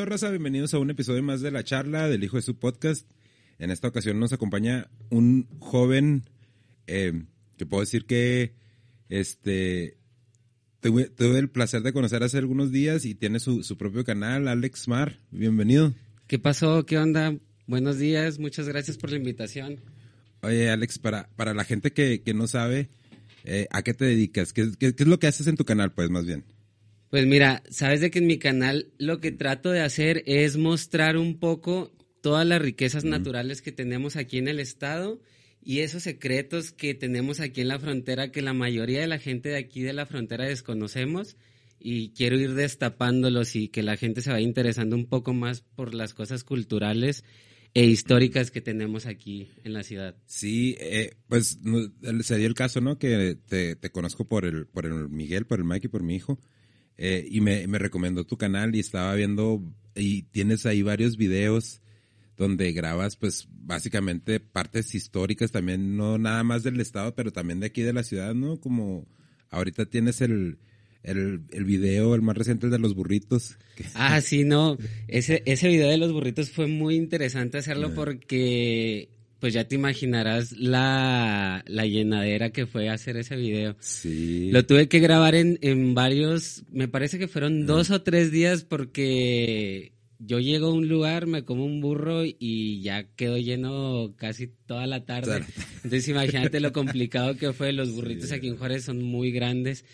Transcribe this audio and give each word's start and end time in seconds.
Eh, 0.00 0.02
¿Qué 0.02 0.06
pasó, 0.06 0.06
Raza? 0.06 0.30
Bienvenidos 0.30 0.72
a 0.72 0.78
un 0.78 0.88
episodio 0.88 1.22
más 1.22 1.42
de 1.42 1.50
La 1.50 1.62
Charla 1.62 2.08
del 2.08 2.24
Hijo 2.24 2.36
de 2.36 2.42
su 2.42 2.58
Podcast. 2.58 3.06
En 3.58 3.70
esta 3.70 3.88
ocasión 3.88 4.18
nos 4.18 4.32
acompaña 4.32 4.88
un 5.10 5.46
joven 5.58 6.24
eh, 6.86 7.24
que 7.58 7.66
puedo 7.66 7.82
decir 7.82 8.06
que 8.06 8.54
este 9.10 9.98
tuve, 10.80 11.10
tuve 11.10 11.38
el 11.38 11.50
placer 11.50 11.82
de 11.82 11.92
conocer 11.92 12.22
hace 12.22 12.38
algunos 12.38 12.72
días 12.72 13.04
y 13.04 13.14
tiene 13.14 13.40
su, 13.40 13.62
su 13.62 13.76
propio 13.76 14.02
canal, 14.02 14.48
Alex 14.48 14.88
Mar. 14.88 15.18
Bienvenido. 15.30 15.92
¿Qué 16.26 16.38
pasó? 16.38 16.86
¿Qué 16.86 16.96
onda? 16.96 17.36
Buenos 17.66 17.98
días, 17.98 18.38
muchas 18.38 18.68
gracias 18.68 18.96
por 18.96 19.10
la 19.10 19.16
invitación. 19.16 19.80
Oye, 20.40 20.70
Alex, 20.70 20.98
para, 20.98 21.28
para 21.36 21.52
la 21.52 21.64
gente 21.64 21.92
que, 21.92 22.22
que 22.22 22.32
no 22.32 22.46
sabe, 22.46 22.88
eh, 23.44 23.66
¿a 23.70 23.82
qué 23.82 23.92
te 23.92 24.06
dedicas? 24.06 24.54
¿Qué, 24.54 24.70
qué, 24.78 24.94
qué 24.94 25.02
es 25.02 25.08
lo 25.08 25.18
que 25.18 25.26
haces 25.26 25.46
en 25.46 25.56
tu 25.56 25.66
canal, 25.66 25.92
pues, 25.92 26.08
más 26.08 26.24
bien? 26.24 26.44
Pues 27.10 27.26
mira, 27.26 27.64
sabes 27.68 28.00
de 28.00 28.10
que 28.10 28.20
en 28.20 28.28
mi 28.28 28.38
canal 28.38 28.92
lo 28.98 29.20
que 29.20 29.32
trato 29.32 29.72
de 29.72 29.80
hacer 29.80 30.22
es 30.26 30.56
mostrar 30.56 31.16
un 31.16 31.40
poco 31.40 31.92
todas 32.20 32.46
las 32.46 32.62
riquezas 32.62 33.04
naturales 33.04 33.62
que 33.62 33.72
tenemos 33.72 34.14
aquí 34.14 34.38
en 34.38 34.46
el 34.46 34.60
estado 34.60 35.20
y 35.60 35.80
esos 35.80 36.04
secretos 36.04 36.70
que 36.70 36.94
tenemos 36.94 37.40
aquí 37.40 37.62
en 37.62 37.68
la 37.68 37.80
frontera 37.80 38.30
que 38.30 38.42
la 38.42 38.52
mayoría 38.52 39.00
de 39.00 39.08
la 39.08 39.18
gente 39.18 39.48
de 39.48 39.56
aquí 39.56 39.82
de 39.82 39.92
la 39.92 40.06
frontera 40.06 40.44
desconocemos 40.44 41.36
y 41.80 42.10
quiero 42.10 42.38
ir 42.38 42.54
destapándolos 42.54 43.56
y 43.56 43.68
que 43.68 43.82
la 43.82 43.96
gente 43.96 44.22
se 44.22 44.30
vaya 44.30 44.46
interesando 44.46 44.94
un 44.94 45.06
poco 45.06 45.34
más 45.34 45.62
por 45.62 45.94
las 45.94 46.14
cosas 46.14 46.44
culturales 46.44 47.24
e 47.74 47.84
históricas 47.86 48.50
que 48.50 48.60
tenemos 48.60 49.06
aquí 49.06 49.50
en 49.64 49.72
la 49.72 49.82
ciudad. 49.82 50.16
Sí, 50.26 50.76
eh, 50.78 51.16
pues 51.28 51.60
no, 51.62 51.80
se 52.22 52.36
dio 52.36 52.46
el 52.46 52.54
caso, 52.54 52.80
¿no? 52.80 52.98
Que 52.98 53.36
te, 53.48 53.76
te, 53.76 53.90
conozco 53.90 54.26
por 54.26 54.44
el, 54.44 54.66
por 54.66 54.86
el 54.86 55.08
Miguel, 55.08 55.46
por 55.46 55.60
el 55.60 55.64
Mike 55.64 55.86
y 55.86 55.90
por 55.90 56.02
mi 56.02 56.16
hijo. 56.16 56.38
Eh, 56.98 57.26
y 57.30 57.40
me, 57.40 57.66
me 57.66 57.78
recomendó 57.78 58.24
tu 58.24 58.36
canal 58.36 58.74
y 58.74 58.80
estaba 58.80 59.14
viendo, 59.14 59.62
y 59.94 60.22
tienes 60.22 60.66
ahí 60.66 60.82
varios 60.82 61.16
videos 61.16 61.80
donde 62.36 62.72
grabas 62.72 63.16
pues 63.16 63.48
básicamente 63.50 64.40
partes 64.40 64.94
históricas 64.94 65.52
también, 65.52 65.96
no 65.96 66.16
nada 66.16 66.42
más 66.42 66.62
del 66.62 66.80
estado, 66.80 67.14
pero 67.14 67.32
también 67.32 67.60
de 67.60 67.66
aquí 67.66 67.82
de 67.82 67.92
la 67.92 68.02
ciudad, 68.02 68.34
¿no? 68.34 68.58
Como 68.58 69.06
ahorita 69.50 69.84
tienes 69.84 70.22
el, 70.22 70.58
el, 71.02 71.42
el 71.50 71.64
video, 71.64 72.14
el 72.14 72.22
más 72.22 72.38
reciente, 72.38 72.66
el 72.66 72.72
de 72.72 72.78
los 72.78 72.94
burritos. 72.94 73.58
Ah, 73.94 74.20
sí, 74.20 74.44
no, 74.44 74.76
ese, 75.08 75.42
ese 75.46 75.68
video 75.68 75.88
de 75.88 75.96
los 75.98 76.12
burritos 76.12 76.50
fue 76.50 76.66
muy 76.66 76.96
interesante 76.96 77.58
hacerlo 77.58 77.94
porque 77.94 79.08
pues 79.40 79.54
ya 79.54 79.64
te 79.64 79.74
imaginarás 79.74 80.52
la, 80.52 81.64
la, 81.66 81.86
llenadera 81.86 82.50
que 82.50 82.66
fue 82.66 82.90
hacer 82.90 83.16
ese 83.16 83.36
video. 83.36 83.74
Sí. 83.80 84.50
Lo 84.52 84.64
tuve 84.66 84.88
que 84.88 85.00
grabar 85.00 85.34
en, 85.34 85.58
en 85.62 85.94
varios, 85.94 86.64
me 86.70 86.88
parece 86.88 87.18
que 87.18 87.26
fueron 87.26 87.66
dos 87.66 87.90
o 87.90 88.02
tres 88.02 88.30
días 88.30 88.64
porque 88.64 89.94
yo 90.18 90.38
llego 90.38 90.68
a 90.68 90.74
un 90.74 90.88
lugar, 90.88 91.26
me 91.26 91.44
como 91.44 91.64
un 91.64 91.80
burro 91.80 92.24
y 92.24 92.82
ya 92.82 93.04
quedo 93.16 93.38
lleno 93.38 94.14
casi 94.16 94.48
toda 94.66 94.86
la 94.86 95.06
tarde. 95.06 95.44
Entonces 95.76 96.08
imagínate 96.08 96.60
lo 96.60 96.72
complicado 96.72 97.36
que 97.36 97.54
fue. 97.54 97.72
Los 97.72 97.90
burritos 97.92 98.28
sí. 98.28 98.34
aquí 98.34 98.48
en 98.48 98.58
Juárez 98.58 98.84
son 98.84 99.02
muy 99.02 99.32
grandes. 99.32 99.84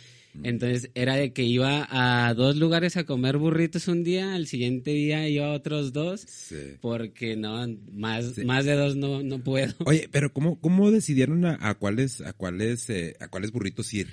Entonces 0.42 0.90
era 0.94 1.16
de 1.16 1.32
que 1.32 1.44
iba 1.44 1.86
a 1.90 2.34
dos 2.34 2.56
lugares 2.56 2.96
a 2.96 3.04
comer 3.04 3.38
burritos 3.38 3.88
un 3.88 4.04
día, 4.04 4.34
al 4.34 4.46
siguiente 4.46 4.90
día 4.90 5.28
iba 5.28 5.46
a 5.46 5.52
otros 5.52 5.92
dos, 5.92 6.20
sí. 6.20 6.56
porque 6.80 7.36
no, 7.36 7.66
más, 7.92 8.34
sí. 8.34 8.44
más 8.44 8.64
de 8.64 8.74
dos 8.74 8.96
no, 8.96 9.22
no 9.22 9.42
puedo. 9.42 9.74
Oye, 9.86 10.08
pero 10.10 10.32
¿cómo, 10.32 10.60
cómo 10.60 10.90
decidieron 10.90 11.44
a, 11.44 11.58
a 11.60 11.74
cuáles, 11.74 12.20
a 12.20 12.32
cuáles, 12.32 12.88
eh, 12.90 13.16
a 13.20 13.28
cuáles 13.28 13.52
burritos 13.52 13.92
ir? 13.94 14.08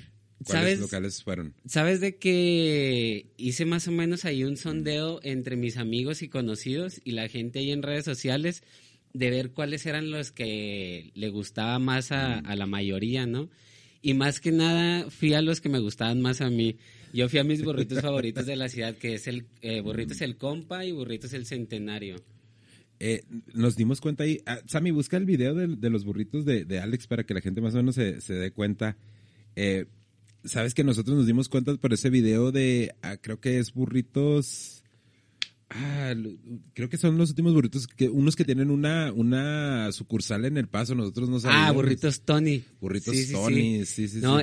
¿Cuáles 0.46 0.64
¿Sabes, 0.64 0.80
locales 0.80 1.24
fueron? 1.24 1.54
Sabes 1.66 2.02
de 2.02 2.18
que 2.18 3.32
hice 3.38 3.66
más 3.66 3.88
o 3.88 3.92
menos 3.92 4.26
ahí 4.26 4.44
un 4.44 4.58
sondeo 4.58 5.20
entre 5.24 5.56
mis 5.56 5.78
amigos 5.78 6.22
y 6.22 6.28
conocidos 6.30 7.00
y 7.04 7.12
la 7.12 7.30
gente 7.30 7.60
ahí 7.60 7.72
en 7.72 7.82
redes 7.82 8.04
sociales 8.04 8.64
de 9.14 9.30
ver 9.30 9.52
cuáles 9.52 9.86
eran 9.86 10.12
los 10.12 10.32
que 10.32 11.12
le 11.14 11.30
gustaba 11.30 11.80
más 11.80 12.12
a, 12.12 12.40
a 12.40 12.56
la 12.56 12.66
mayoría, 12.66 13.26
¿no? 13.26 13.50
Y 14.04 14.14
más 14.14 14.40
que 14.40 14.52
nada 14.52 15.10
fui 15.10 15.34
a 15.34 15.42
los 15.42 15.62
que 15.62 15.70
me 15.70 15.80
gustaban 15.80 16.22
más 16.22 16.42
a 16.42 16.50
mí. 16.52 16.78
Yo 17.14 17.30
fui 17.30 17.40
a 17.40 17.44
mis 17.44 17.64
burritos 17.64 18.02
favoritos 18.02 18.46
de 18.46 18.56
la 18.56 18.70
ciudad, 18.70 18.96
que 18.96 19.16
es 19.16 19.28
el 19.28 19.48
eh, 19.62 19.82
burritos 19.82 20.22
el 20.22 20.36
compa 20.36 20.86
y 20.86 20.92
burritos 20.92 21.34
el 21.34 21.46
centenario. 21.48 22.18
Eh, 23.00 23.24
nos 23.54 23.76
dimos 23.76 24.02
cuenta 24.02 24.26
ahí. 24.26 24.42
Ah, 24.46 24.60
Sammy, 24.68 24.92
busca 24.92 25.18
el 25.18 25.26
video 25.26 25.56
de, 25.56 25.68
de 25.68 25.90
los 25.90 26.06
burritos 26.06 26.46
de, 26.46 26.66
de, 26.66 26.80
Alex 26.80 27.08
para 27.08 27.24
que 27.24 27.34
la 27.34 27.42
gente 27.42 27.62
más 27.62 27.74
o 27.74 27.78
menos 27.78 27.96
se, 27.96 28.22
se 28.22 28.34
dé 28.34 28.52
cuenta. 28.52 28.98
Eh, 29.56 29.86
Sabes 30.46 30.74
que 30.74 30.84
nosotros 30.84 31.16
nos 31.16 31.26
dimos 31.26 31.48
cuenta 31.48 31.74
por 31.76 31.94
ese 31.94 32.10
video 32.10 32.52
de, 32.52 32.94
ah, 33.02 33.16
creo 33.16 33.40
que 33.40 33.60
es 33.60 33.74
burritos. 33.74 34.83
Ah, 35.70 36.14
creo 36.74 36.90
que 36.90 36.98
son 36.98 37.18
los 37.18 37.30
últimos 37.30 37.54
burritos, 37.54 37.88
que 37.88 38.10
unos 38.10 38.36
que 38.36 38.46
tienen 38.46 38.70
una, 38.70 39.12
una 39.12 39.92
sucursal 39.92 40.46
en 40.46 40.58
El 40.58 40.68
Paso, 40.68 40.94
nosotros 40.96 41.30
no 41.30 41.40
sabemos. 41.40 41.68
Ah, 41.68 41.72
burritos 41.72 42.22
Tony. 42.22 42.64
Burritos 42.80 43.16
sí, 43.16 43.26
sí, 43.26 43.34
Tony, 43.34 43.86
sí, 43.86 44.08
sí. 44.08 44.08
sí 44.08 44.20
no, 44.22 44.40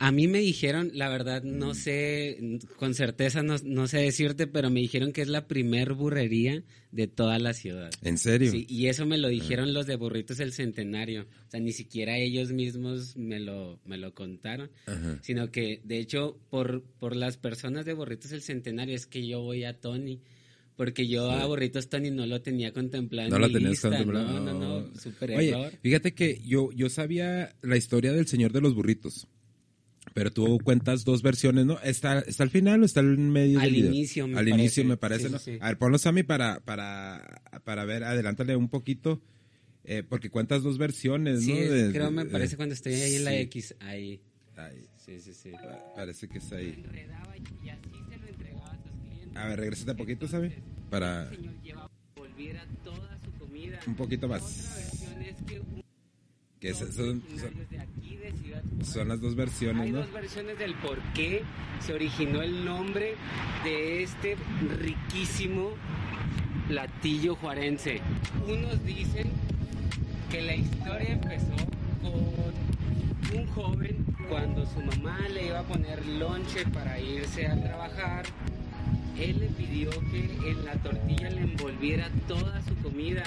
a 0.00 0.12
mí 0.12 0.28
me 0.28 0.38
dijeron, 0.38 0.92
la 0.94 1.08
verdad, 1.08 1.42
no 1.42 1.74
sé, 1.74 2.60
con 2.76 2.94
certeza 2.94 3.42
no, 3.42 3.56
no, 3.64 3.88
sé 3.88 3.98
decirte, 3.98 4.46
pero 4.46 4.70
me 4.70 4.80
dijeron 4.80 5.12
que 5.12 5.22
es 5.22 5.28
la 5.28 5.48
primer 5.48 5.94
burrería 5.94 6.62
de 6.92 7.08
toda 7.08 7.38
la 7.40 7.52
ciudad. 7.52 7.90
¿En 8.02 8.16
serio? 8.16 8.52
Sí, 8.52 8.64
y 8.68 8.86
eso 8.86 9.06
me 9.06 9.18
lo 9.18 9.28
dijeron 9.28 9.74
los 9.74 9.86
de 9.86 9.96
Burritos 9.96 10.36
del 10.38 10.52
Centenario. 10.52 11.22
O 11.48 11.50
sea, 11.50 11.58
ni 11.58 11.72
siquiera 11.72 12.16
ellos 12.16 12.52
mismos 12.52 13.16
me 13.16 13.40
lo, 13.40 13.80
me 13.84 13.98
lo 13.98 14.14
contaron, 14.14 14.70
Ajá. 14.86 15.18
sino 15.22 15.50
que, 15.50 15.80
de 15.84 15.98
hecho, 15.98 16.38
por, 16.48 16.84
por 17.00 17.16
las 17.16 17.36
personas 17.36 17.84
de 17.84 17.94
Burritos 17.94 18.30
del 18.30 18.42
Centenario 18.42 18.94
es 18.94 19.06
que 19.06 19.26
yo 19.26 19.42
voy 19.42 19.64
a 19.64 19.80
Tony. 19.80 20.20
Porque 20.78 21.06
yo 21.08 21.28
sí. 21.30 21.40
a 21.42 21.44
Burritos 21.44 21.88
Tony 21.90 22.10
no 22.12 22.24
lo 22.24 22.40
tenía 22.40 22.72
contemplado. 22.72 23.28
No 23.30 23.36
en 23.36 23.42
lo 23.42 23.48
mi 23.48 23.54
tenías 23.54 23.70
lista. 23.72 23.88
contemplado. 23.88 24.40
No, 24.40 24.52
no, 24.54 24.80
no, 24.88 24.94
súper 24.98 25.32
Oye, 25.32 25.50
error. 25.50 25.72
Fíjate 25.82 26.14
que 26.14 26.40
yo, 26.46 26.70
yo 26.72 26.88
sabía 26.88 27.54
la 27.62 27.76
historia 27.76 28.12
del 28.12 28.26
señor 28.28 28.52
de 28.52 28.60
los 28.60 28.74
burritos. 28.74 29.26
Pero 30.14 30.30
tú 30.30 30.58
cuentas 30.62 31.04
dos 31.04 31.20
versiones, 31.22 31.66
¿no? 31.66 31.78
¿Está, 31.80 32.20
está 32.20 32.44
al 32.44 32.50
final 32.50 32.80
o 32.82 32.86
está 32.86 33.00
en 33.00 33.28
medio 33.28 33.58
al 33.58 33.66
del 33.66 33.74
video? 33.74 33.90
inicio, 33.92 34.26
me 34.28 34.38
Al 34.38 34.44
parece. 34.46 34.60
inicio, 34.60 34.84
me 34.84 34.96
parece, 34.96 35.26
sí, 35.26 35.32
¿no? 35.32 35.38
Sí, 35.40 35.52
sí. 35.54 35.58
A 35.60 35.66
ver, 35.66 35.78
ponlo, 35.78 35.98
Sammy, 35.98 36.22
para, 36.22 36.60
para, 36.60 37.42
para 37.64 37.84
ver, 37.84 38.04
adelántale 38.04 38.54
un 38.56 38.68
poquito, 38.70 39.20
eh, 39.84 40.02
porque 40.08 40.30
cuentas 40.30 40.62
dos 40.62 40.78
versiones, 40.78 41.42
sí, 41.44 41.52
¿no? 41.52 41.58
De, 41.60 41.92
creo, 41.92 42.10
me 42.10 42.24
parece, 42.24 42.56
cuando 42.56 42.74
estoy 42.74 42.94
ahí 42.94 43.16
en 43.16 43.24
la 43.24 43.36
X, 43.40 43.74
ahí. 43.80 44.20
Ahí. 44.56 44.86
Sí, 45.04 45.18
sí, 45.20 45.34
sí. 45.34 45.50
Parece 45.94 46.28
que 46.28 46.38
está 46.38 46.56
ahí. 46.56 46.82
A 49.34 49.46
ver, 49.48 49.60
regrésate 49.60 49.90
un 49.92 49.96
poquito, 49.98 50.26
¿sabe? 50.26 50.52
Para... 50.90 51.30
Un 53.86 53.94
poquito 53.94 54.28
más. 54.28 54.94
Que 56.60 56.74
son, 56.74 56.92
son, 56.92 57.22
son, 58.82 59.08
las 59.08 59.20
dos 59.20 59.36
versiones, 59.36 59.82
Hay 59.82 59.92
¿no? 59.92 59.98
dos 59.98 60.12
versiones 60.12 60.58
del 60.58 60.74
por 60.74 60.98
qué 61.14 61.44
se 61.78 61.92
originó 61.92 62.42
el 62.42 62.64
nombre 62.64 63.14
de 63.62 64.02
este 64.02 64.36
riquísimo 64.80 65.70
platillo 66.66 67.36
juarense. 67.36 68.00
Unos 68.46 68.84
dicen 68.84 69.30
que 70.30 70.42
la 70.42 70.56
historia 70.56 71.12
empezó 71.12 71.54
con 72.02 73.38
un 73.38 73.46
joven 73.48 74.04
cuando 74.28 74.66
su 74.66 74.80
mamá 74.80 75.28
le 75.28 75.46
iba 75.46 75.60
a 75.60 75.64
poner 75.64 76.04
lonche 76.06 76.66
para 76.66 76.98
irse 76.98 77.46
a 77.46 77.60
trabajar. 77.60 78.24
Él 79.20 79.36
le 79.40 79.46
pidió 79.46 79.90
que 80.10 80.50
en 80.50 80.64
la 80.64 80.74
tortilla 80.74 81.30
le 81.30 81.42
envolviera 81.42 82.08
toda 82.28 82.62
su 82.62 82.74
comida. 82.76 83.22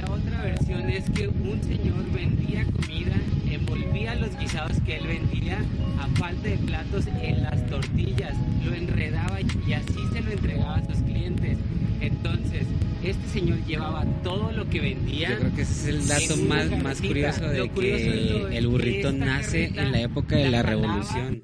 La 0.00 0.10
otra 0.12 0.42
versión 0.42 0.88
es 0.88 1.10
que 1.10 1.26
un 1.26 1.60
señor 1.62 2.10
vendía 2.12 2.64
comida, 2.66 3.16
envolvía 3.50 4.14
los 4.14 4.36
guisados 4.38 4.78
que 4.86 4.98
él 4.98 5.06
vendía 5.08 5.58
a 5.98 6.06
falta 6.18 6.48
de 6.48 6.58
platos 6.58 7.06
en 7.06 7.42
las 7.42 7.66
tortillas, 7.66 8.36
lo 8.64 8.74
enredaba 8.74 9.40
y 9.40 9.72
así 9.72 10.00
se 10.12 10.20
lo 10.20 10.30
entregaba 10.30 10.76
a 10.76 10.86
sus 10.86 11.02
clientes. 11.02 11.58
Entonces, 12.00 12.66
este 13.02 13.28
señor 13.28 13.64
llevaba 13.66 14.04
todo 14.22 14.52
lo 14.52 14.68
que 14.70 14.80
vendía. 14.80 15.30
Yo 15.30 15.38
creo 15.38 15.54
que 15.54 15.62
ese 15.62 15.72
es 15.72 15.86
el 15.88 16.06
dato 16.06 16.36
más, 16.44 16.82
más 16.82 17.00
curioso 17.00 17.48
de 17.48 17.68
curioso 17.68 18.48
que 18.48 18.58
el 18.58 18.66
burrito 18.68 19.12
nace 19.12 19.68
carreta 19.68 19.82
en 19.82 19.92
la 19.92 20.00
época 20.02 20.36
de 20.36 20.44
la 20.44 20.50
la 20.50 20.62
revolución. 20.62 21.42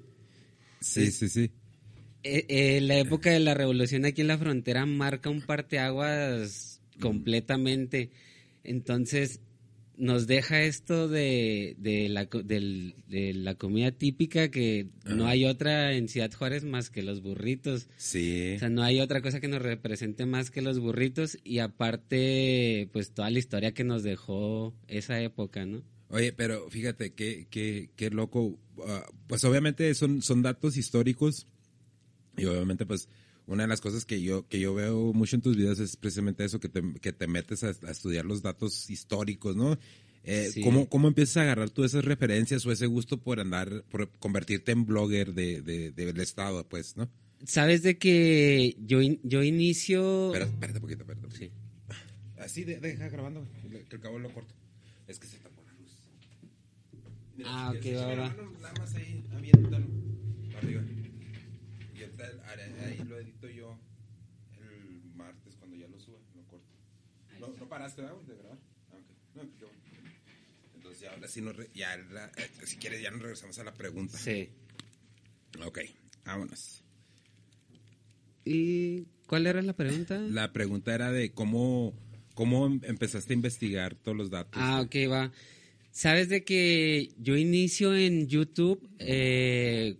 Sí, 0.80 1.10
sí, 1.10 1.28
sí. 1.28 1.50
Eh, 2.25 2.44
eh, 2.49 2.81
la 2.81 2.99
época 2.99 3.31
de 3.31 3.41
la 3.41 3.55
revolución 3.55 4.05
aquí 4.05 4.20
en 4.23 4.26
la 4.29 4.38
frontera 4.38 4.85
marca 4.87 5.31
un 5.31 5.41
parteaguas 5.43 6.81
completamente. 7.00 8.11
Entonces, 8.65 9.41
nos 9.97 10.26
deja 10.29 10.62
esto 10.62 11.09
de, 11.09 11.75
de, 11.79 12.09
la, 12.09 12.26
del- 12.26 12.94
de 13.09 13.35
la 13.35 13.55
comida 13.56 13.91
típica 13.91 14.49
que 14.50 14.87
no 15.06 15.26
hay 15.26 15.44
otra 15.44 15.93
en 15.94 16.09
Ciudad 16.09 16.31
Juárez 16.32 16.62
más 16.65 16.88
que 16.91 17.03
los 17.03 17.20
burritos. 17.23 17.88
Sí. 17.97 18.55
O 18.56 18.59
sea, 18.61 18.69
no 18.69 18.82
hay 18.82 19.00
otra 19.00 19.23
cosa 19.23 19.41
que 19.41 19.49
nos 19.49 19.62
represente 19.62 20.25
más 20.26 20.50
que 20.50 20.62
los 20.62 20.79
burritos 20.79 21.38
y 21.44 21.59
aparte, 21.59 22.88
pues 22.93 23.12
toda 23.12 23.31
la 23.31 23.38
historia 23.38 23.73
que 23.75 23.85
nos 23.85 24.03
dejó 24.03 24.75
esa 24.87 25.20
época, 25.20 25.67
¿no? 25.67 25.82
Oye, 26.11 26.32
pero 26.32 26.69
fíjate, 26.70 27.12
qué, 27.12 27.47
qué, 27.50 27.91
qué 27.97 28.11
loco. 28.11 28.59
ah, 28.87 29.05
pues 29.26 29.44
obviamente 29.44 29.93
son, 29.94 30.23
son 30.23 30.43
datos 30.43 30.76
históricos 30.76 31.47
y 32.38 32.44
obviamente 32.46 32.87
pues 32.87 33.08
una 33.46 33.62
de 33.64 33.69
las 33.69 33.81
cosas 33.81 34.05
que 34.05 34.20
yo, 34.20 34.46
que 34.46 34.61
yo 34.61 34.75
veo 34.75 35.12
mucho 35.14 35.37
en 35.37 35.43
tus 35.43 35.56
videos 35.56 35.79
es 35.79 35.96
precisamente 35.96 36.44
eso, 36.44 36.61
que 36.61 36.69
te, 36.69 36.82
que 37.00 37.12
te 37.12 37.26
metes 37.26 37.64
a, 37.64 37.69
a 37.69 37.90
estudiar 37.90 38.25
los 38.26 38.43
datos 38.43 38.88
históricos, 38.90 39.56
¿no? 39.56 39.79
Eh, 40.25 40.50
Sí. 40.52 40.61
¿cómo, 40.62 40.88
¿Cómo 40.88 41.08
empiezas 41.08 41.38
a 41.38 41.43
agarrar 41.43 41.70
tú 41.70 41.85
esas 41.85 42.05
referencias 42.05 42.67
o 42.67 42.73
ese 42.73 42.85
gusto 42.87 43.17
por 43.19 43.40
andar, 43.40 43.85
por 43.90 44.11
convertirte 44.19 44.73
en 44.73 44.85
blogger 44.85 45.32
de, 45.32 45.62
de- 45.62 45.90
del 45.93 46.20
estado, 46.20 46.69
pues, 46.69 46.96
¿no? 46.99 47.08
Sabes 47.46 47.82
de 47.82 47.96
que 47.96 48.76
yo, 48.84 49.00
in- 49.00 49.20
yo 49.23 49.43
inicio... 49.43 50.26
Espera, 50.26 50.44
espérate 50.50 50.79
un 50.79 50.82
poquito, 50.82 51.02
espérate. 51.02 51.26
un 51.26 51.32
Sí. 51.32 51.50
Así, 52.38 52.64
de- 52.64 52.81
deja 52.81 53.08
grabando, 53.08 53.46
que 53.88 53.96
el 53.96 54.00
cabo 54.02 54.19
lo 54.19 54.31
corto. 54.34 54.55
Es 55.06 55.19
que 55.19 55.26
se 55.26 55.38
tapó 55.38 55.62
la 55.64 55.73
luz. 55.73 56.02
Ah, 57.46 57.73
ok, 57.75 57.87
mano, 57.94 58.52
Nada 58.61 58.75
más 58.79 58.94
ahí, 58.96 59.25
aviéntalo. 59.32 59.87
Arriba. 60.61 60.82
Ahorita 62.25 62.87
ahí 62.87 62.99
lo 63.09 63.19
edito 63.19 63.49
yo 63.49 63.79
el 64.61 65.03
martes 65.15 65.55
cuando 65.56 65.76
ya 65.76 65.87
lo 65.88 65.99
suba, 66.00 66.19
lo 66.35 66.43
corto. 66.44 66.67
No, 67.41 67.49
no 67.59 67.69
paraste, 67.69 68.03
¿verdad, 68.03 68.17
de 68.26 68.35
grabar? 68.37 68.59
Ah, 68.91 68.97
ok. 68.97 69.35
No, 69.37 69.43
pues 69.43 69.61
yo- 69.61 69.70
Entonces 70.75 71.00
ya 71.00 71.11
ahora 71.12 71.29
sí, 71.29 71.41
nos 71.41 71.56
re- 71.56 71.70
ya, 71.75 71.97
la- 71.97 72.26
eh, 72.37 72.50
si 72.65 72.76
quieres 72.76 73.00
ya 73.03 73.11
nos 73.11 73.20
regresamos 73.23 73.59
a 73.59 73.65
la 73.65 73.73
pregunta. 73.75 74.17
Sí. 74.19 74.49
Ok, 75.65 75.79
vámonos. 76.25 76.82
¿Y 78.44 79.05
cuál 79.26 79.47
era 79.47 79.61
la 79.62 79.75
pregunta? 79.75 80.19
La 80.19 80.53
pregunta 80.53 80.94
era 80.94 81.11
de 81.12 81.32
cómo, 81.32 81.94
cómo 82.35 82.67
em- 82.67 82.81
empezaste 82.85 83.32
a 83.32 83.37
investigar 83.37 83.94
todos 83.94 84.17
los 84.17 84.31
datos. 84.31 84.61
Ah, 84.62 84.81
ok, 84.81 84.94
va. 85.11 85.32
Sabes 85.91 86.29
de 86.29 86.44
que 86.44 87.12
yo 87.19 87.37
inicio 87.37 87.94
en 87.97 88.29
YouTube 88.29 88.88
eh, 88.99 89.99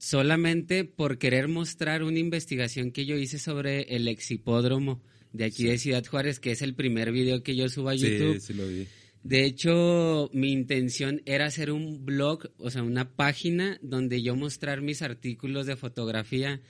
solamente 0.00 0.86
por 0.86 1.18
querer 1.18 1.46
mostrar 1.46 2.02
una 2.02 2.18
investigación 2.18 2.90
que 2.90 3.04
yo 3.04 3.16
hice 3.16 3.38
sobre 3.38 3.82
el 3.94 4.08
exhipódromo 4.08 5.02
de 5.34 5.44
aquí 5.44 5.64
de 5.64 5.76
Ciudad 5.76 6.04
Juárez, 6.04 6.40
que 6.40 6.52
es 6.52 6.62
el 6.62 6.74
primer 6.74 7.12
video 7.12 7.42
que 7.42 7.54
yo 7.54 7.68
subo 7.68 7.90
a 7.90 7.94
YouTube. 7.94 8.40
Sí, 8.40 8.46
sí 8.46 8.54
lo 8.54 8.66
vi. 8.66 8.86
De 9.22 9.44
hecho, 9.44 10.30
mi 10.32 10.52
intención 10.52 11.20
era 11.26 11.44
hacer 11.44 11.70
un 11.70 12.06
blog, 12.06 12.50
o 12.56 12.70
sea, 12.70 12.82
una 12.82 13.14
página 13.14 13.78
donde 13.82 14.22
yo 14.22 14.34
mostrar 14.34 14.80
mis 14.80 15.02
artículos 15.02 15.66
de 15.66 15.76
fotografía 15.76 16.62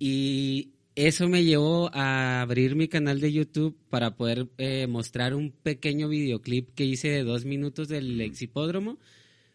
y 0.00 0.72
eso 0.96 1.28
me 1.28 1.44
llevó 1.44 1.94
a 1.94 2.40
abrir 2.40 2.74
mi 2.74 2.88
canal 2.88 3.20
de 3.20 3.32
YouTube 3.32 3.78
para 3.88 4.16
poder 4.16 4.48
eh, 4.58 4.88
mostrar 4.88 5.32
un 5.34 5.52
pequeño 5.52 6.08
videoclip 6.08 6.74
que 6.74 6.84
hice 6.84 7.08
de 7.08 7.22
dos 7.22 7.44
minutos 7.44 7.86
del 7.86 8.20
exhipódromo. 8.20 8.98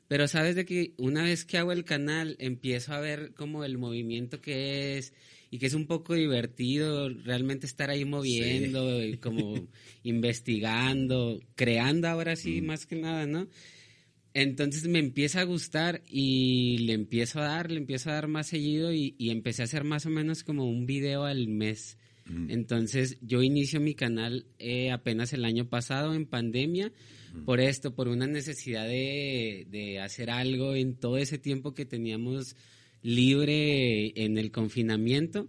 Pero 0.10 0.28
sabes 0.28 0.56
de 0.56 0.66
que 0.66 0.96
una 0.98 1.24
vez 1.24 1.46
que 1.46 1.60
hago 1.60 1.72
el 1.72 1.86
canal 1.86 2.36
empiezo 2.40 2.94
a 2.94 3.00
ver 3.00 3.36
como 3.36 3.64
el 3.64 3.78
movimiento 3.78 4.42
que 4.42 4.98
es 4.98 5.14
y 5.52 5.60
que 5.60 5.68
es 5.68 5.76
un 5.76 5.86
poco 5.86 6.16
divertido 6.16 7.10
realmente 7.10 7.68
estar 7.68 7.92
ahí 7.92 8.06
moviendo 8.06 9.06
y 9.06 9.18
como 9.18 9.68
investigando, 10.04 11.40
creando 11.54 12.08
ahora 12.08 12.36
sí 12.36 12.60
más 12.62 12.88
que 12.88 12.96
nada, 12.96 13.28
¿no? 13.28 13.48
Entonces 14.34 14.88
me 14.88 14.98
empieza 14.98 15.42
a 15.42 15.44
gustar 15.44 16.02
y 16.08 16.80
le 16.80 16.94
empiezo 16.94 17.40
a 17.40 17.44
dar, 17.44 17.70
le 17.70 17.78
empiezo 17.78 18.10
a 18.10 18.14
dar 18.14 18.28
más 18.28 18.48
seguido 18.48 18.92
y, 18.92 19.14
y 19.20 19.30
empecé 19.30 19.62
a 19.62 19.66
hacer 19.66 19.84
más 19.84 20.08
o 20.08 20.10
menos 20.10 20.44
como 20.44 20.66
un 20.66 20.88
video 20.88 21.26
al 21.26 21.48
mes. 21.48 22.00
Entonces 22.48 23.18
yo 23.22 23.42
inicio 23.42 23.80
mi 23.80 23.96
canal 23.96 24.46
eh, 24.60 24.92
apenas 24.92 25.34
el 25.34 25.46
año 25.46 25.68
pasado 25.68 26.14
en 26.14 26.28
pandemia 26.28 26.92
por 27.46 27.60
esto, 27.60 27.94
por 27.94 28.08
una 28.08 28.28
necesidad 28.28 28.88
de, 28.88 29.68
de 29.70 30.00
hacer 30.00 30.30
algo 30.30 30.76
en 30.76 30.96
todo 30.96 31.18
ese 31.18 31.38
tiempo 31.38 31.74
que 31.74 31.86
teníamos 31.86 32.56
libre 33.02 34.14
en 34.24 34.38
el 34.38 34.52
confinamiento. 34.52 35.48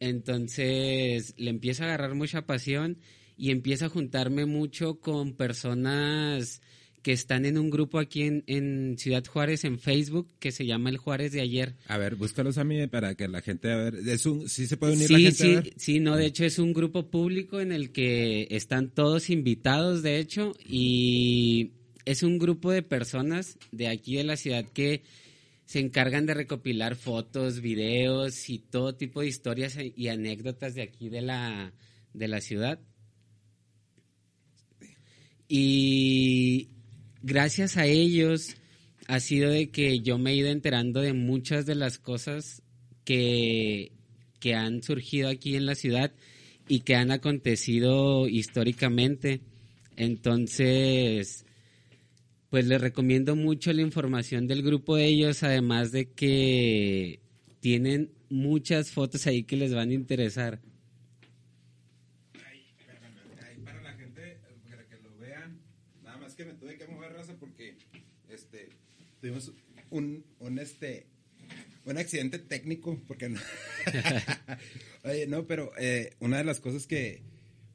Entonces 0.00 1.34
le 1.36 1.50
empiezo 1.50 1.82
a 1.82 1.86
agarrar 1.86 2.14
mucha 2.14 2.46
pasión 2.46 2.98
y 3.36 3.50
empiezo 3.50 3.86
a 3.86 3.90
juntarme 3.90 4.46
mucho 4.46 5.00
con 5.00 5.34
personas 5.34 6.60
que 7.04 7.12
están 7.12 7.44
en 7.44 7.58
un 7.58 7.68
grupo 7.68 7.98
aquí 7.98 8.22
en, 8.22 8.44
en 8.46 8.96
Ciudad 8.98 9.22
Juárez 9.26 9.64
en 9.64 9.78
Facebook 9.78 10.26
que 10.40 10.50
se 10.52 10.64
llama 10.64 10.88
El 10.88 10.96
Juárez 10.96 11.32
de 11.32 11.42
ayer. 11.42 11.76
A 11.86 11.98
ver, 11.98 12.16
búscalos 12.16 12.56
a 12.56 12.64
mí 12.64 12.86
para 12.86 13.14
que 13.14 13.28
la 13.28 13.42
gente, 13.42 13.70
a 13.70 13.76
ver, 13.76 13.96
es 14.08 14.24
un, 14.24 14.48
sí 14.48 14.66
se 14.66 14.78
puede 14.78 14.94
unir 14.94 15.08
Sí, 15.08 15.12
la 15.12 15.18
gente 15.18 15.42
a 15.42 15.46
sí, 15.46 15.54
ver? 15.54 15.72
sí, 15.76 16.00
no, 16.00 16.16
de 16.16 16.24
hecho 16.24 16.46
es 16.46 16.58
un 16.58 16.72
grupo 16.72 17.10
público 17.10 17.60
en 17.60 17.72
el 17.72 17.92
que 17.92 18.48
están 18.50 18.88
todos 18.88 19.28
invitados, 19.28 20.02
de 20.02 20.18
hecho, 20.18 20.54
y 20.66 21.72
es 22.06 22.22
un 22.22 22.38
grupo 22.38 22.72
de 22.72 22.82
personas 22.82 23.58
de 23.70 23.88
aquí 23.88 24.16
de 24.16 24.24
la 24.24 24.38
ciudad 24.38 24.64
que 24.72 25.02
se 25.66 25.80
encargan 25.80 26.24
de 26.24 26.32
recopilar 26.32 26.96
fotos, 26.96 27.60
videos 27.60 28.48
y 28.48 28.60
todo 28.60 28.94
tipo 28.94 29.20
de 29.20 29.28
historias 29.28 29.76
y 29.94 30.08
anécdotas 30.08 30.74
de 30.74 30.80
aquí 30.82 31.10
de 31.10 31.20
la, 31.20 31.74
de 32.14 32.28
la 32.28 32.40
ciudad. 32.40 32.80
Y 35.46 36.70
gracias 37.24 37.76
a 37.76 37.86
ellos 37.86 38.56
ha 39.08 39.18
sido 39.20 39.50
de 39.50 39.70
que 39.70 40.00
yo 40.00 40.18
me 40.18 40.30
he 40.32 40.36
ido 40.36 40.48
enterando 40.48 41.00
de 41.00 41.12
muchas 41.12 41.66
de 41.66 41.74
las 41.74 41.98
cosas 41.98 42.62
que, 43.04 43.92
que 44.40 44.54
han 44.54 44.82
surgido 44.82 45.28
aquí 45.28 45.56
en 45.56 45.66
la 45.66 45.74
ciudad 45.74 46.12
y 46.68 46.80
que 46.80 46.96
han 46.96 47.10
acontecido 47.10 48.28
históricamente. 48.28 49.40
Entonces, 49.96 51.44
pues 52.50 52.66
les 52.66 52.80
recomiendo 52.80 53.36
mucho 53.36 53.72
la 53.72 53.82
información 53.82 54.46
del 54.46 54.62
grupo 54.62 54.96
de 54.96 55.06
ellos, 55.06 55.42
además 55.42 55.92
de 55.92 56.10
que 56.12 57.20
tienen 57.60 58.12
muchas 58.28 58.90
fotos 58.90 59.26
ahí 59.26 59.44
que 59.44 59.56
les 59.56 59.74
van 59.74 59.90
a 59.90 59.94
interesar. 59.94 60.60
Ahí 62.46 62.74
para 63.64 63.82
la 63.82 63.92
gente, 63.94 64.38
para 64.68 64.86
que 64.86 64.96
lo 65.02 65.16
vean, 65.18 65.60
nada 66.02 66.18
más 66.18 66.34
que 66.34 66.44
me 66.44 66.54
tuve 66.54 66.76
que 66.76 66.86
mover 66.86 67.12
raza 67.12 67.34
porque 67.38 67.76
este 68.28 68.68
tuvimos 69.24 69.52
un, 69.88 70.22
un 70.38 70.58
este 70.58 71.06
un 71.86 71.96
accidente 71.96 72.38
técnico 72.38 73.00
porque 73.08 73.30
no 73.30 73.40
Oye, 75.04 75.26
no, 75.26 75.46
pero 75.46 75.72
eh, 75.78 76.14
una 76.20 76.38
de 76.38 76.44
las 76.44 76.60
cosas 76.60 76.86
que 76.86 77.22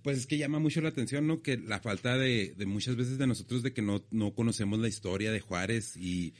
pues 0.03 0.19
es 0.19 0.27
que 0.27 0.37
llama 0.37 0.59
mucho 0.59 0.79
la 0.79 0.89
atención, 0.89 1.27
¿no? 1.27 1.41
Que 1.41 1.57
la 1.57 1.79
falta 1.79 2.17
de, 2.17 2.53
de 2.55 2.65
muchas 2.65 2.95
veces 2.95 3.17
de 3.17 3.27
nosotros 3.27 3.63
de 3.63 3.73
que 3.73 3.81
no, 3.81 4.05
no 4.11 4.33
conocemos 4.33 4.79
la 4.79 4.87
historia 4.87 5.31
de 5.31 5.39
Juárez 5.39 5.97
y 5.97 6.35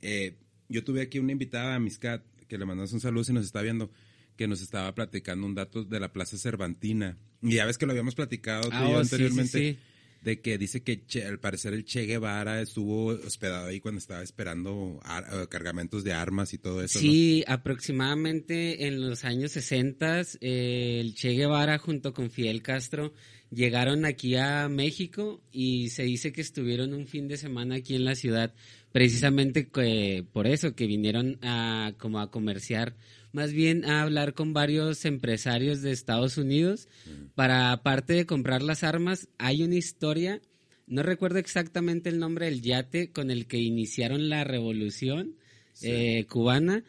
eh, 0.00 0.38
yo 0.68 0.82
tuve 0.82 1.02
aquí 1.02 1.18
una 1.18 1.32
invitada 1.32 1.74
a 1.74 1.78
Miscat 1.78 2.24
que 2.48 2.56
le 2.56 2.64
mandamos 2.64 2.92
un 2.94 3.00
saludo 3.00 3.24
si 3.24 3.34
nos 3.34 3.44
está 3.44 3.60
viendo 3.60 3.90
que 4.36 4.48
nos 4.48 4.62
estaba 4.62 4.94
platicando 4.94 5.46
un 5.46 5.54
dato 5.54 5.84
de 5.84 6.00
la 6.00 6.10
Plaza 6.12 6.38
Cervantina 6.38 7.18
y 7.42 7.56
ya 7.56 7.66
ves 7.66 7.76
que 7.76 7.84
lo 7.84 7.92
habíamos 7.92 8.14
platicado 8.14 8.70
tú 8.70 8.76
Ah, 8.76 8.86
y 8.86 8.92
yo 8.92 8.96
oh, 8.96 9.04
sí, 9.04 9.08
sí, 9.08 9.14
anteriormente 9.14 9.58
sí. 9.58 9.78
De 10.24 10.40
que 10.40 10.58
dice 10.58 10.82
que 10.82 11.04
che- 11.06 11.24
al 11.24 11.38
parecer 11.38 11.74
el 11.74 11.84
Che 11.84 12.06
Guevara 12.06 12.60
estuvo 12.60 13.06
hospedado 13.08 13.66
ahí 13.68 13.78
cuando 13.78 13.98
estaba 14.00 14.22
esperando 14.22 14.98
eh, 15.06 15.46
cargamentos 15.48 16.02
de 16.02 16.12
armas 16.14 16.52
y 16.54 16.58
todo 16.58 16.82
eso. 16.82 16.98
Sí, 16.98 17.44
aproximadamente 17.46 18.86
en 18.86 19.00
los 19.08 19.24
años 19.24 19.52
60 19.52 20.22
eh, 20.40 20.98
el 21.00 21.14
Che 21.14 21.30
Guevara 21.34 21.78
junto 21.78 22.12
con 22.12 22.30
Fidel 22.30 22.62
Castro 22.62 23.12
llegaron 23.50 24.04
aquí 24.04 24.34
a 24.36 24.68
México 24.68 25.40
y 25.52 25.90
se 25.90 26.02
dice 26.02 26.32
que 26.32 26.40
estuvieron 26.40 26.92
un 26.94 27.06
fin 27.06 27.28
de 27.28 27.36
semana 27.36 27.76
aquí 27.76 27.94
en 27.94 28.04
la 28.04 28.14
ciudad, 28.16 28.52
precisamente 28.92 29.68
que- 29.68 30.24
por 30.32 30.46
eso, 30.46 30.74
que 30.74 30.86
vinieron 30.86 31.38
a 31.42 31.92
como 31.98 32.18
a 32.20 32.30
comerciar, 32.30 32.96
más 33.34 33.52
bien 33.52 33.84
a 33.84 34.02
hablar 34.02 34.32
con 34.32 34.52
varios 34.52 35.04
empresarios 35.04 35.82
de 35.82 35.90
Estados 35.90 36.38
Unidos. 36.38 36.88
Para 37.34 37.72
aparte 37.72 38.12
de 38.12 38.26
comprar 38.26 38.62
las 38.62 38.84
armas, 38.84 39.28
hay 39.38 39.64
una 39.64 39.74
historia, 39.74 40.40
no 40.86 41.02
recuerdo 41.02 41.38
exactamente 41.38 42.08
el 42.08 42.20
nombre 42.20 42.46
del 42.46 42.62
yate 42.62 43.10
con 43.10 43.32
el 43.32 43.48
que 43.48 43.58
iniciaron 43.58 44.28
la 44.28 44.44
revolución 44.44 45.34
eh, 45.82 46.26
cubana, 46.30 46.84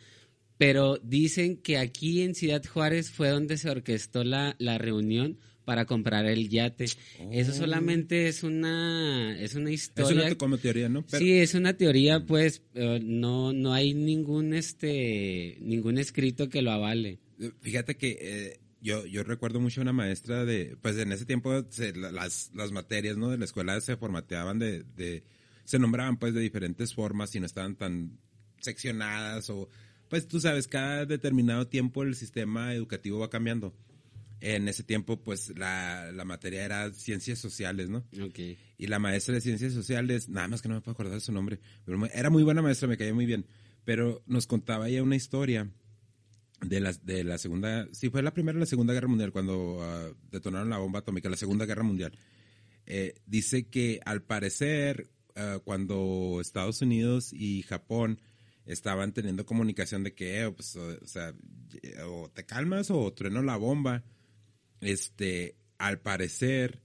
pero 0.58 0.98
dicen 0.98 1.58
que 1.58 1.80
aquí 1.80 2.22
en 2.22 2.36
Ciudad 2.36 2.64
Juárez 2.64 3.10
fue 3.10 3.30
donde 3.30 3.58
se 3.58 3.72
orquestó 3.72 4.24
la, 4.24 4.56
la 4.60 4.78
reunión 4.78 5.40
para 5.65 5.86
comprar 5.86 6.25
el 6.25 6.48
yate. 6.50 6.86
Eso 6.86 7.51
Oh. 7.51 7.55
solamente 7.55 8.27
es 8.27 8.43
una 8.43 9.36
es 9.39 9.55
una 9.55 9.69
Es 9.72 9.81
historia. 9.84 10.25
una 10.27 10.36
como 10.36 10.57
teoría, 10.57 10.88
¿no? 10.88 11.03
Pero- 11.05 11.19
sí, 11.19 11.34
es 11.34 11.53
una 11.55 11.74
teoría, 11.75 12.25
pues 12.25 12.62
eh, 12.75 13.00
no 13.03 13.51
no 13.51 13.74
hay 13.74 13.93
ningún 13.93 14.53
este 14.53 15.57
ningún 15.62 15.98
escrito 15.98 16.48
que 16.50 16.62
lo 16.62 16.72
avale. 16.72 17.19
Fíjate 17.62 17.98
que 17.98 18.17
eh, 18.22 18.60
yo, 18.81 19.05
yo 19.05 19.24
recuerdo 19.24 19.60
mucho 19.60 19.81
a 19.81 19.84
una 19.84 19.93
maestra 19.93 20.45
de, 20.45 20.77
pues 20.81 20.95
en 20.98 21.12
ese 21.12 21.25
tiempo 21.25 21.65
se- 21.69 21.95
la- 21.95 22.12
las, 22.12 22.51
las 22.53 22.72
materias 22.72 23.17
¿no? 23.17 23.29
de 23.31 23.38
la 23.38 23.45
escuela 23.45 23.81
se 23.81 23.98
formateaban 23.98 24.60
de, 24.60 24.84
de, 24.95 25.24
se 25.63 25.79
nombraban 25.79 26.17
pues 26.17 26.34
de 26.36 26.41
diferentes 26.41 26.93
formas 26.93 27.36
y 27.36 27.39
no 27.39 27.48
estaban 27.48 27.75
tan 27.75 28.19
seccionadas 28.62 29.50
o, 29.50 29.69
pues 30.10 30.27
tú 30.27 30.39
sabes, 30.39 30.67
cada 30.67 31.05
determinado 31.05 31.67
tiempo 31.67 32.03
el 32.03 32.15
sistema 32.15 32.74
educativo 32.74 33.19
va 33.19 33.29
cambiando. 33.29 33.74
En 34.48 34.68
ese 34.68 34.84
tiempo 34.84 35.24
pues 35.24 35.58
la, 35.58 36.12
la 36.12 36.24
materia 36.24 36.64
era 36.64 36.94
ciencias 36.94 37.40
sociales, 37.40 37.90
¿no? 37.90 38.06
Y 38.12 38.86
la 38.86 39.00
maestra 39.00 39.34
de 39.34 39.42
ciencias 39.42 39.74
sociales, 39.74 40.30
nada 40.30 40.48
más 40.48 40.62
que 40.62 40.70
no 40.70 40.75
me 40.75 40.82
puedo 40.82 40.94
acordar 40.94 41.16
de 41.16 41.20
su 41.20 41.32
nombre, 41.32 41.60
pero 41.84 42.06
era 42.14 42.30
muy 42.30 42.44
buena 42.44 42.62
maestra, 42.62 42.88
me 42.88 42.96
caía 42.96 43.12
muy 43.12 43.25
bien. 43.25 43.48
Pero 43.86 44.22
nos 44.28 44.46
contaba 44.46 44.88
ella 44.88 45.02
una 45.02 45.16
historia 45.16 45.68
de 46.62 46.80
la, 46.80 46.94
de 46.94 47.24
la 47.24 47.40
segunda, 47.40 47.88
sí 47.92 48.12
fue 48.12 48.22
la 48.22 48.36
primera 48.36 48.56
o 48.56 48.60
la 48.60 48.68
segunda 48.68 48.94
guerra 48.94 49.08
mundial 49.08 49.32
cuando 49.32 49.80
ah, 49.82 50.12
detonaron 50.30 50.70
la 50.70 50.78
bomba 50.78 51.00
atómica, 51.00 51.28
la 51.28 51.38
segunda 51.38 51.66
guerra 51.66 51.82
mundial. 51.82 52.16
Eh, 52.86 53.16
dice 53.25 53.68
que 53.68 54.00
al 54.06 54.22
parecer 54.22 55.10
ah, 55.36 55.60
cuando 55.64 56.38
Estados 56.40 56.84
Unidos 56.84 57.34
y 57.34 57.64
Japón 57.64 58.22
estaban 58.68 59.12
teniendo 59.12 59.44
comunicación 59.44 60.04
de 60.04 60.14
que, 60.14 60.44
eh, 60.44 60.52
pues, 60.52 60.75
o, 60.75 61.08
sea, 61.08 61.34
o 62.06 62.30
te 62.30 62.46
calmas 62.46 62.92
o 62.92 63.12
trueno 63.12 63.42
la 63.42 63.58
bomba, 63.58 64.04
este, 64.88 65.56
al 65.77 66.00
parecer 66.00 66.82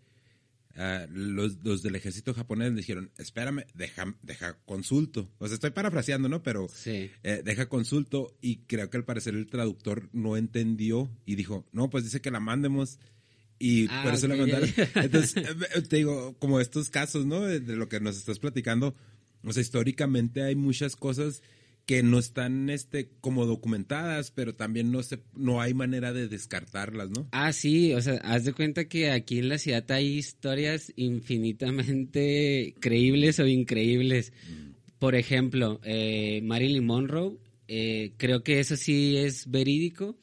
Ah, 0.77 1.07
los, 1.11 1.59
los, 1.65 1.83
del 1.83 1.97
ejército 1.97 2.33
japonés 2.33 2.75
dijeron, 2.75 3.11
espérame, 3.19 3.65
deja, 3.75 4.17
deja 4.23 4.55
consulto. 4.65 5.29
O 5.39 5.47
sea, 5.47 5.55
estoy 5.55 5.71
parafraseando, 5.73 6.29
¿no? 6.29 6.43
Pero 6.43 6.69
sí. 6.73 7.11
eh, 7.23 7.43
deja 7.45 7.69
consulto 7.69 8.37
y 8.41 8.61
creo 8.61 8.89
que 8.89 8.97
al 8.97 9.05
parecer 9.05 9.35
el 9.35 9.47
traductor 9.47 10.09
no 10.13 10.37
entendió 10.37 11.11
y 11.27 11.35
dijo, 11.35 11.67
no, 11.73 11.91
pues 11.91 12.05
dice 12.05 12.21
que 12.21 12.31
la 12.31 12.41
mandemos. 12.41 12.99
Y 13.59 13.89
Ah, 13.91 14.03
por 14.05 14.15
eso 14.15 14.29
la 14.29 14.37
mandaron. 14.37 14.71
Entonces, 14.95 15.37
eh, 15.37 15.83
te 15.83 15.97
digo, 15.97 16.39
como 16.39 16.61
estos 16.61 16.89
casos, 16.89 17.27
¿no? 17.27 17.43
De, 17.43 17.61
de 17.61 17.77
lo 17.77 17.89
que 17.89 18.01
nos 18.01 18.17
estás 18.17 18.39
platicando. 18.39 18.95
O 19.43 19.53
sea, 19.53 19.61
históricamente 19.63 20.43
hay 20.43 20.55
muchas 20.55 20.97
cosas 20.97 21.43
que 21.91 22.05
no 22.05 22.21
están 22.21 22.71
este 22.71 23.11
como 23.21 23.47
documentadas, 23.47 24.31
pero 24.31 24.55
también 24.55 24.93
no 24.93 25.03
se 25.03 25.19
no 25.35 25.61
hay 25.61 25.75
manera 25.75 26.13
de 26.13 26.29
descartarlas, 26.29 27.11
¿no? 27.11 27.27
Ah, 27.33 27.53
sí, 27.53 27.95
o 27.95 28.01
sea, 28.01 28.15
haz 28.23 28.45
de 28.45 28.53
cuenta 28.53 28.85
que 28.85 29.11
aquí 29.11 29.41
en 29.41 29.49
la 29.49 29.59
ciudad 29.59 29.91
hay 29.91 30.07
historias 30.07 30.93
infinitamente 30.95 32.77
creíbles 32.79 33.41
o 33.41 33.47
increíbles. 33.49 34.33
Por 35.01 35.17
ejemplo, 35.17 35.81
eh, 35.83 36.41
Marilyn 36.45 36.87
Monroe, 36.87 37.39
eh, 37.67 38.13
creo 38.19 38.45
que 38.45 38.61
eso 38.61 38.77
sí 38.77 39.17
es 39.17 39.51
verídico. 39.51 40.17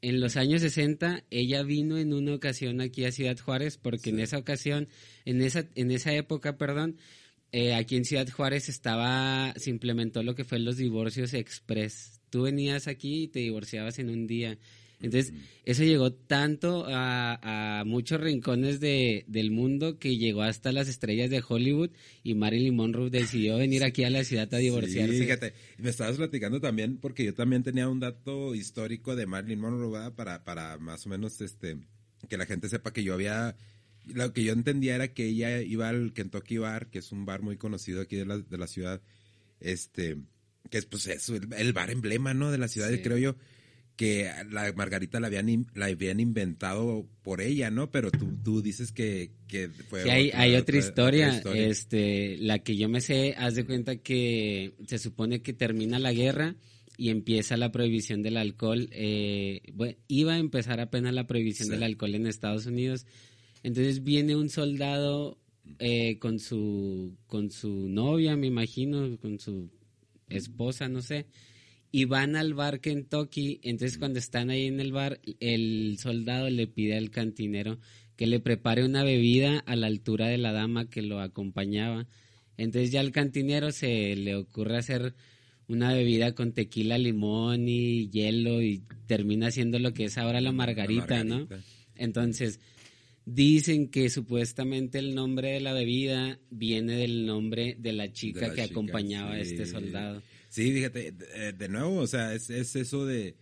En 0.00 0.20
los 0.20 0.36
años 0.36 0.60
60, 0.60 1.24
ella 1.30 1.64
vino 1.64 1.98
en 1.98 2.12
una 2.12 2.32
ocasión 2.32 2.80
aquí 2.80 3.04
a 3.04 3.10
Ciudad 3.10 3.36
Juárez, 3.36 3.76
porque 3.76 4.10
en 4.10 4.20
esa 4.20 4.38
ocasión, 4.38 4.86
en 5.24 5.42
esa, 5.42 5.66
en 5.74 5.90
esa 5.90 6.14
época, 6.14 6.56
perdón, 6.56 6.96
eh, 7.52 7.74
aquí 7.74 7.96
en 7.96 8.04
Ciudad 8.04 8.28
Juárez 8.28 8.68
estaba, 8.68 9.54
se 9.56 9.70
implementó 9.70 10.22
lo 10.22 10.34
que 10.34 10.44
fue 10.44 10.58
los 10.58 10.76
divorcios 10.76 11.34
express. 11.34 12.20
Tú 12.30 12.42
venías 12.42 12.88
aquí 12.88 13.24
y 13.24 13.28
te 13.28 13.40
divorciabas 13.40 13.98
en 13.98 14.10
un 14.10 14.26
día. 14.26 14.58
Entonces, 15.00 15.32
eso 15.64 15.84
llegó 15.84 16.12
tanto 16.12 16.84
a, 16.88 17.80
a 17.80 17.84
muchos 17.84 18.20
rincones 18.20 18.80
de, 18.80 19.24
del 19.28 19.52
mundo 19.52 19.98
que 19.98 20.16
llegó 20.16 20.42
hasta 20.42 20.72
las 20.72 20.88
estrellas 20.88 21.30
de 21.30 21.42
Hollywood 21.46 21.90
y 22.24 22.34
Marilyn 22.34 22.74
Monroe 22.74 23.08
decidió 23.08 23.58
venir 23.58 23.84
aquí 23.84 24.02
a 24.02 24.10
la 24.10 24.24
ciudad 24.24 24.52
a 24.52 24.58
divorciarse. 24.58 25.14
Sí, 25.14 25.22
fíjate, 25.22 25.54
me 25.78 25.90
estabas 25.90 26.16
platicando 26.16 26.60
también 26.60 26.98
porque 26.98 27.24
yo 27.24 27.32
también 27.32 27.62
tenía 27.62 27.88
un 27.88 28.00
dato 28.00 28.56
histórico 28.56 29.14
de 29.14 29.26
Marilyn 29.26 29.60
Monroe 29.60 29.90
¿verdad? 29.90 30.14
para 30.14 30.44
para 30.44 30.78
más 30.78 31.06
o 31.06 31.10
menos 31.10 31.40
este 31.40 31.78
que 32.28 32.36
la 32.36 32.46
gente 32.46 32.68
sepa 32.68 32.92
que 32.92 33.04
yo 33.04 33.14
había 33.14 33.54
lo 34.14 34.32
que 34.32 34.44
yo 34.44 34.52
entendía 34.52 34.94
era 34.94 35.08
que 35.12 35.26
ella 35.26 35.60
iba 35.62 35.88
al 35.88 36.12
Kentucky 36.12 36.58
Bar, 36.58 36.88
que 36.90 36.98
es 37.00 37.12
un 37.12 37.24
bar 37.26 37.42
muy 37.42 37.56
conocido 37.56 38.00
aquí 38.00 38.16
de 38.16 38.26
la, 38.26 38.38
de 38.38 38.58
la 38.58 38.66
ciudad, 38.66 39.00
este, 39.60 40.16
que 40.70 40.78
es 40.78 40.86
pues 40.86 41.06
eso, 41.06 41.34
el, 41.36 41.48
el 41.56 41.72
bar 41.72 41.90
emblema, 41.90 42.34
¿no? 42.34 42.50
De 42.50 42.58
la 42.58 42.68
ciudad, 42.68 42.90
Sí. 42.90 43.00
creo 43.02 43.18
yo, 43.18 43.36
que 43.96 44.30
la 44.50 44.72
Margarita 44.74 45.18
la 45.18 45.26
habían, 45.26 45.48
in- 45.48 45.66
la 45.74 45.86
habían 45.86 46.20
inventado 46.20 47.08
por 47.22 47.40
ella, 47.40 47.70
¿no? 47.70 47.90
Pero 47.90 48.10
tú, 48.12 48.38
tú 48.44 48.62
dices 48.62 48.92
que, 48.92 49.32
que 49.48 49.68
fue 49.70 50.04
Sí, 50.04 50.08
hay, 50.10 50.30
hay 50.34 50.54
otra, 50.54 50.78
historia, 50.78 51.34
historia. 51.34 51.66
este, 51.66 52.36
la 52.38 52.60
que 52.60 52.76
yo 52.76 52.88
me 52.88 53.00
sé, 53.00 53.34
haz 53.36 53.56
de 53.56 53.64
cuenta 53.64 53.96
que 53.96 54.74
se 54.86 54.98
supone 54.98 55.42
que 55.42 55.52
termina 55.52 55.98
la 55.98 56.12
guerra 56.12 56.54
y 56.96 57.10
empieza 57.10 57.56
la 57.56 57.72
prohibición 57.72 58.22
del 58.22 58.36
alcohol. 58.36 58.88
eh, 58.92 59.62
bueno, 59.74 59.96
iba 60.06 60.34
a 60.34 60.38
empezar 60.38 60.78
apenas 60.80 61.12
la 61.12 61.26
prohibición 61.26 61.66
Sí. 61.66 61.72
del 61.72 61.82
alcohol 61.82 62.14
en 62.14 62.26
Estados 62.28 62.66
Unidos. 62.66 63.04
Entonces 63.62 64.02
viene 64.02 64.36
un 64.36 64.48
soldado 64.48 65.38
eh, 65.78 66.18
con 66.18 66.38
su 66.38 67.16
con 67.26 67.50
su 67.50 67.88
novia, 67.88 68.36
me 68.36 68.46
imagino, 68.46 69.16
con 69.18 69.38
su 69.38 69.70
esposa, 70.28 70.88
no 70.88 71.02
sé, 71.02 71.26
y 71.90 72.04
van 72.04 72.36
al 72.36 72.54
bar 72.54 72.80
Kentucky. 72.80 73.60
Entonces 73.62 73.98
cuando 73.98 74.18
están 74.18 74.50
ahí 74.50 74.66
en 74.66 74.80
el 74.80 74.92
bar, 74.92 75.20
el 75.40 75.96
soldado 75.98 76.48
le 76.50 76.66
pide 76.66 76.96
al 76.96 77.10
cantinero 77.10 77.78
que 78.16 78.26
le 78.26 78.40
prepare 78.40 78.84
una 78.84 79.04
bebida 79.04 79.60
a 79.60 79.76
la 79.76 79.86
altura 79.86 80.26
de 80.26 80.38
la 80.38 80.52
dama 80.52 80.90
que 80.90 81.02
lo 81.02 81.20
acompañaba. 81.20 82.06
Entonces 82.56 82.90
ya 82.90 83.00
al 83.00 83.12
cantinero 83.12 83.70
se 83.70 84.16
le 84.16 84.34
ocurre 84.34 84.76
hacer 84.76 85.14
una 85.68 85.92
bebida 85.92 86.34
con 86.34 86.52
tequila, 86.52 86.98
limón 86.98 87.68
y 87.68 88.08
hielo 88.08 88.62
y 88.62 88.82
termina 89.06 89.50
siendo 89.50 89.78
lo 89.78 89.92
que 89.92 90.04
es 90.04 90.18
ahora 90.18 90.40
la 90.40 90.50
margarita, 90.50 91.22
¿no? 91.22 91.40
margarita. 91.40 91.64
Entonces, 91.94 92.58
dicen 93.34 93.88
que 93.88 94.08
supuestamente 94.08 94.98
el 94.98 95.14
nombre 95.14 95.50
de 95.52 95.60
la 95.60 95.72
bebida 95.74 96.38
viene 96.50 96.94
del 96.96 97.26
nombre 97.26 97.76
de 97.78 97.92
la 97.92 98.10
chica 98.12 98.40
De 98.40 98.48
la 98.48 98.54
que 98.54 98.62
chica, 98.62 98.72
acompañaba 98.72 99.32
a 99.32 99.40
este 99.40 99.66
soldado. 99.66 100.22
Sí, 100.48 100.72
fíjate, 100.72 101.12
de, 101.12 101.52
de 101.52 101.68
nuevo, 101.68 101.96
o 101.96 102.06
sea, 102.06 102.32
es, 102.34 102.48
es 102.48 102.74
eso 102.74 103.04
de, 103.04 103.34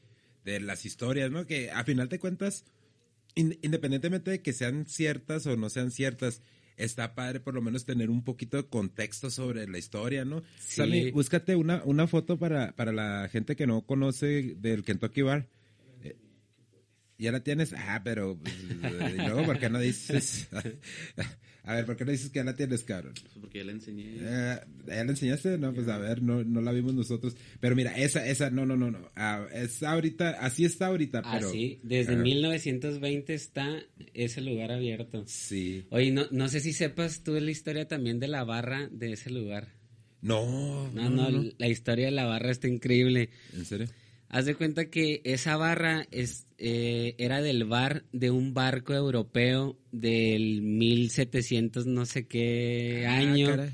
de 0.44 0.60
las 0.60 0.84
historias, 0.84 1.30
¿no? 1.30 1.46
Que 1.46 1.70
a 1.70 1.84
final 1.84 2.08
de 2.08 2.18
cuentas, 2.18 2.64
in- 3.36 3.58
independientemente 3.62 4.32
de 4.32 4.42
que 4.42 4.52
sean 4.52 4.86
ciertas 4.86 5.46
o 5.46 5.56
no 5.56 5.70
sean 5.70 5.92
ciertas, 5.92 6.42
está 6.76 7.14
padre 7.14 7.38
por 7.40 7.54
lo 7.54 7.62
menos 7.62 7.84
tener 7.84 8.10
un 8.10 8.24
poquito 8.24 8.56
de 8.56 8.66
contexto 8.66 9.30
sobre 9.30 9.68
la 9.68 9.78
historia, 9.78 10.24
¿no? 10.24 10.40
Sí. 10.58 10.76
Sammy, 10.76 11.10
búscate 11.12 11.54
una, 11.54 11.82
una 11.84 12.06
foto 12.08 12.38
para, 12.38 12.72
para 12.74 12.92
la 12.92 13.28
gente 13.30 13.54
que 13.54 13.66
no 13.68 13.82
conoce 13.86 14.56
del 14.58 14.82
Kentucky 14.82 15.22
Bar. 15.22 15.46
¿Ya 17.18 17.32
la 17.32 17.40
tienes? 17.40 17.72
Ah, 17.76 18.00
pero... 18.04 18.38
pues, 18.38 18.54
¿Y 19.14 19.16
luego 19.16 19.44
por 19.44 19.58
qué 19.58 19.70
no 19.70 19.78
dices? 19.80 20.48
a 21.64 21.74
ver, 21.74 21.86
¿por 21.86 21.96
qué 21.96 22.04
no 22.04 22.10
dices 22.12 22.30
que 22.30 22.40
ya 22.40 22.44
la 22.44 22.54
tienes, 22.54 22.84
cabrón? 22.84 23.14
Pues 23.20 23.34
porque 23.40 23.58
ya 23.58 23.64
le 23.64 23.72
enseñé. 23.72 24.16
Eh, 24.20 24.60
¿Ya 24.86 25.04
la 25.04 25.10
enseñaste? 25.10 25.56
No, 25.56 25.72
pues 25.72 25.88
a 25.88 25.96
ver, 25.98 26.22
no, 26.22 26.44
no 26.44 26.60
la 26.60 26.72
vimos 26.72 26.92
nosotros. 26.94 27.34
Pero 27.58 27.74
mira, 27.74 27.96
esa, 27.96 28.26
esa, 28.26 28.50
no, 28.50 28.66
no, 28.66 28.76
no, 28.76 28.90
no. 28.90 29.10
Ah, 29.16 29.46
es 29.52 29.82
ahorita, 29.82 30.30
así 30.40 30.64
está 30.66 30.86
ahorita, 30.88 31.22
pero. 31.22 31.48
Así, 31.48 31.80
desde 31.82 32.14
Ah, 32.14 32.18
1920 32.18 33.32
está 33.34 33.82
ese 34.12 34.42
lugar 34.42 34.70
abierto. 34.72 35.24
Sí. 35.26 35.86
Oye, 35.90 36.10
no, 36.10 36.26
no 36.30 36.48
sé 36.48 36.60
si 36.60 36.72
sepas 36.74 37.22
tú 37.22 37.32
la 37.40 37.50
historia 37.50 37.88
también 37.88 38.20
de 38.20 38.28
la 38.28 38.44
barra 38.44 38.88
de 38.92 39.12
ese 39.12 39.30
lugar. 39.30 39.68
No, 40.22 40.90
No, 40.92 41.08
no, 41.08 41.44
la 41.56 41.68
historia 41.68 42.06
de 42.06 42.10
la 42.12 42.24
barra 42.24 42.50
está 42.50 42.68
increíble. 42.68 43.30
¿En 43.54 43.64
serio? 43.64 43.86
Haz 44.28 44.44
de 44.46 44.54
cuenta 44.54 44.90
que 44.90 45.20
esa 45.24 45.56
barra 45.56 46.06
es, 46.10 46.46
eh, 46.58 47.14
era 47.18 47.40
del 47.42 47.64
bar 47.64 48.04
de 48.12 48.30
un 48.30 48.54
barco 48.54 48.92
europeo 48.92 49.78
del 49.92 50.62
1700 50.62 51.86
no 51.86 52.06
sé 52.06 52.26
qué 52.26 53.06
Ah, 53.08 53.18
año. 53.18 53.48
caray. 53.48 53.70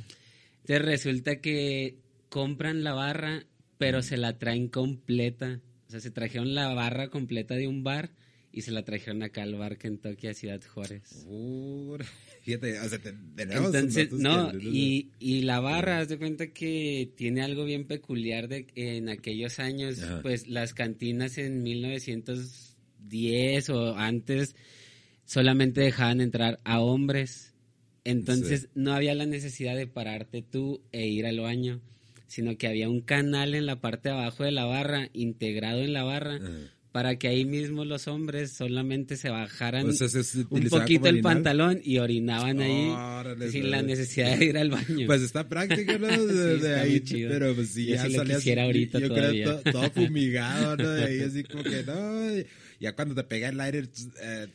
Entonces 0.61 0.85
resulta 0.85 1.41
que 1.41 1.97
compran 2.29 2.85
la 2.85 2.93
barra, 2.95 3.45
pero 3.79 4.03
se 4.03 4.17
la 4.17 4.39
traen 4.39 4.69
completa. 4.69 5.61
O 5.89 5.91
sea, 5.91 6.01
se 6.01 6.11
trajeron 6.11 6.55
la 6.55 6.73
barra 6.75 7.09
completa 7.09 7.55
de 7.55 7.67
un 7.69 7.83
bar 7.83 8.11
y 8.53 8.63
se 8.63 8.71
la 8.71 8.85
trajeron 8.85 9.23
acá 9.23 9.43
al 9.43 9.55
bar 9.55 9.79
Kentucky 9.79 10.27
a 10.29 10.35
Ciudad 10.35 10.61
Juárez. 10.63 11.25
Ura, 11.27 12.05
Fíjate, 12.43 12.79
o 12.81 12.89
sea, 12.89 12.99
te- 12.99 13.15
Entonces, 13.39 14.13
no, 14.13 14.53
y, 14.61 15.11
y 15.21 15.43
la 15.43 15.61
barra, 15.61 16.01
haz 16.01 16.09
de 16.09 16.19
cuenta 16.19 16.49
que 16.49 17.13
tiene 17.17 17.43
algo 17.43 17.65
bien 17.65 17.87
peculiar 17.87 18.49
de 18.49 18.67
en 18.75 19.09
aquellos 19.09 19.59
años, 19.61 20.03
Ajá. 20.03 20.21
pues 20.23 20.49
las 20.49 20.75
cantinas 20.75 21.39
en 21.39 21.63
1910 21.63 23.69
o 23.71 23.97
antes 23.97 24.57
solamente 25.25 25.81
dejaban 25.81 26.21
entrar 26.21 26.59
a 26.65 26.81
hombres. 26.81 27.55
Entonces 28.05 28.63
Sí. 28.63 28.69
no 28.75 28.93
había 28.93 29.15
la 29.15 29.27
necesidad 29.27 29.77
de 29.77 29.87
pararte 29.87 30.43
tú 30.43 30.83
e 30.91 31.07
ir 31.07 31.25
al 31.27 31.39
baño, 31.41 31.81
sino 32.27 32.57
que 32.59 32.67
había 32.67 32.89
un 32.89 33.01
canal 33.03 33.55
en 33.55 33.67
la 33.67 33.81
parte 33.81 34.09
de 34.09 34.17
abajo 34.17 34.43
de 34.43 34.51
la 34.51 34.65
barra, 34.65 35.09
integrado 35.13 35.81
en 35.83 35.93
la 35.93 36.03
barra, 36.03 36.37
Ajá. 36.37 36.73
Para 36.93 37.17
que 37.19 37.27
ahí 37.29 37.45
mismo 37.47 37.85
los 37.87 38.07
hombres 38.07 38.53
solamente 38.53 39.17
se 39.17 39.31
bajaran 39.31 39.89
O 39.89 39.93
sea, 39.93 40.09
se 40.09 40.21
un 40.51 40.69
poquito 40.69 41.09
el 41.09 41.21
pantalón 41.23 41.81
y 41.83 41.99
orinaban 41.99 42.61
ahí 42.61 42.93
sin 43.51 43.71
la 43.71 43.81
necesidad 43.83 44.39
de 44.39 44.45
ir 44.45 44.59
al 44.59 44.71
baño. 44.71 45.07
Pues 45.07 45.23
está 45.23 45.49
práctico, 45.49 45.99
¿no? 45.99 46.07
De, 46.27 46.57
Sí, 46.57 46.61
de 46.63 46.75
ahí, 46.81 47.01
chido. 47.01 47.31
pero 47.31 47.55
pues 47.55 47.71
sí, 47.71 47.87
Yo 47.87 47.95
ya 47.95 48.03
sí 48.05 48.13
lo 48.13 48.19
salías, 48.19 48.37
quisiera 48.39 48.63
ahorita 48.65 48.99
yo 48.99 49.09
todavía. 49.09 49.45
creo 49.45 49.61
to- 49.61 49.73
todo 49.73 49.91
fumigado, 49.95 50.77
¿no? 50.77 50.91
De 50.91 51.05
ahí 51.05 51.21
así 51.21 51.43
como 51.45 51.63
que, 51.65 51.83
no, 51.83 52.45
ya 52.83 52.95
cuando 52.97 53.15
te 53.15 53.23
pega 53.25 53.49
el 53.49 53.61
aire, 53.61 53.85
eh, 54.21 54.49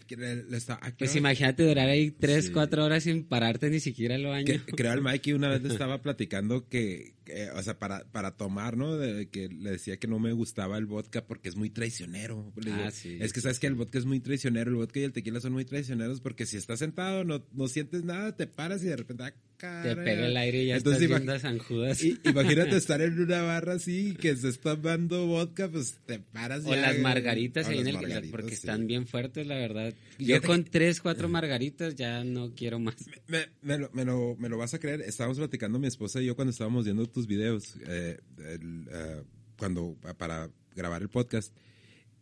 pues 0.97 1.15
imagínate 1.15 1.63
durar 1.63 1.87
ahí 1.89 2.11
tres, 2.11 2.45
Sí. 2.47 2.51
cuatro 2.51 2.83
horas 2.83 3.03
sin 3.03 3.23
pararte 3.23 3.69
ni 3.69 3.79
siquiera 3.79 4.15
al 4.15 4.25
baño. 4.25 4.45
Que- 4.45 4.59
creo 4.75 4.91
al 4.91 5.01
Mikey 5.01 5.33
una 5.33 5.47
vez 5.49 5.61
le 5.63 5.69
estaba 5.87 6.01
platicando 6.01 6.67
que, 6.67 7.15
que, 7.23 7.49
o 7.51 7.63
sea, 7.63 7.79
para, 7.79 8.03
para 8.11 8.35
tomar, 8.35 8.75
¿no? 8.77 8.97
De, 8.97 9.29
que 9.29 9.47
le 9.47 9.71
decía 9.71 9.97
que 9.97 10.07
no 10.07 10.19
me 10.19 10.33
gustaba 10.33 10.77
el 10.77 10.85
vodka 10.85 11.25
porque 11.25 11.47
es 11.49 11.55
muy 11.55 11.69
traicionero. 11.69 12.51
Le 12.57 12.71
digo, 12.71 12.83
Ah, 12.85 12.91
sí. 12.91 13.17
Es 13.19 13.31
que 13.33 13.41
sabes 13.41 13.59
que 13.59 13.67
el 13.67 13.75
vodka 13.75 13.97
es 13.97 14.05
muy 14.05 14.19
traicionero, 14.19 14.69
el 14.71 14.75
vodka 14.75 14.99
y 14.99 15.03
el 15.03 15.13
tequila 15.13 15.39
son 15.39 15.53
muy 15.53 15.65
traicioneros 15.65 16.19
porque 16.21 16.45
si 16.45 16.57
estás 16.57 16.79
sentado 16.79 17.23
no, 17.23 17.45
no 17.53 17.67
sientes 17.69 18.03
nada, 18.03 18.35
te 18.35 18.45
paras 18.47 18.83
y 18.83 18.87
de 18.87 18.97
repente, 18.97 19.23
ah, 19.23 19.33
Te 19.57 19.95
pega 19.95 20.27
el 20.27 20.37
aire 20.37 20.63
y 20.63 20.67
ya 20.67 20.75
estás 20.75 20.99
viendo 20.99 21.33
a 21.33 21.39
San 21.39 21.57
Judas. 21.57 22.03
imagínate 22.03 22.77
estar 22.77 23.01
en 23.01 23.19
una 23.19 23.41
barra 23.41 23.73
así 23.73 24.13
que 24.13 24.35
se 24.35 24.49
está 24.49 24.75
tomando 24.75 25.25
vodka, 25.25 25.67
pues 25.67 25.97
te 26.05 26.19
paras 26.19 26.63
O 26.65 26.75
las 26.75 26.99
margaritas 26.99 27.67
ahí 27.67 27.79
en 27.79 27.87
el 27.87 28.29
porque 28.29 28.53
están 28.53 28.85
bien 28.85 29.07
fuertes, 29.07 29.47
la 29.47 29.55
verdad. 29.55 29.95
Yo 30.19 30.41
con 30.43 30.63
tres, 30.63 31.01
cuatro 31.01 31.27
margaritas 31.27 31.95
ya 31.95 32.23
no 32.23 32.53
quiero 32.53 32.79
más. 32.79 32.95
Me, 33.27 33.47
me, 33.61 33.79
lo, 33.79 33.89
me, 33.93 34.05
lo, 34.05 34.35
me, 34.37 34.47
lo, 34.47 34.57
vas 34.57 34.75
a 34.75 34.79
creer. 34.79 35.01
Estábamos 35.01 35.39
platicando 35.39 35.79
mi 35.79 35.87
esposa 35.87 36.21
y 36.21 36.25
yo 36.25 36.35
cuando 36.35 36.51
estábamos 36.51 36.85
viendo 36.85 37.07
tus 37.07 37.25
videos, 37.25 37.75
eh, 37.87 38.19
eh, 38.39 39.23
cuando 39.57 39.97
para 40.17 40.51
grabar 40.75 41.01
el 41.01 41.09
podcast, 41.09 41.51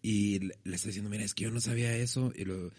y 0.01 0.39
le, 0.39 0.55
le 0.63 0.75
estoy 0.75 0.89
diciendo, 0.89 1.09
mira, 1.09 1.25
es 1.25 1.33
que 1.33 1.43
yo 1.43 1.51
no 1.51 1.59
sabía 1.59 1.95
eso. 1.97 2.31
Y 2.33 2.45
lo 2.45 2.71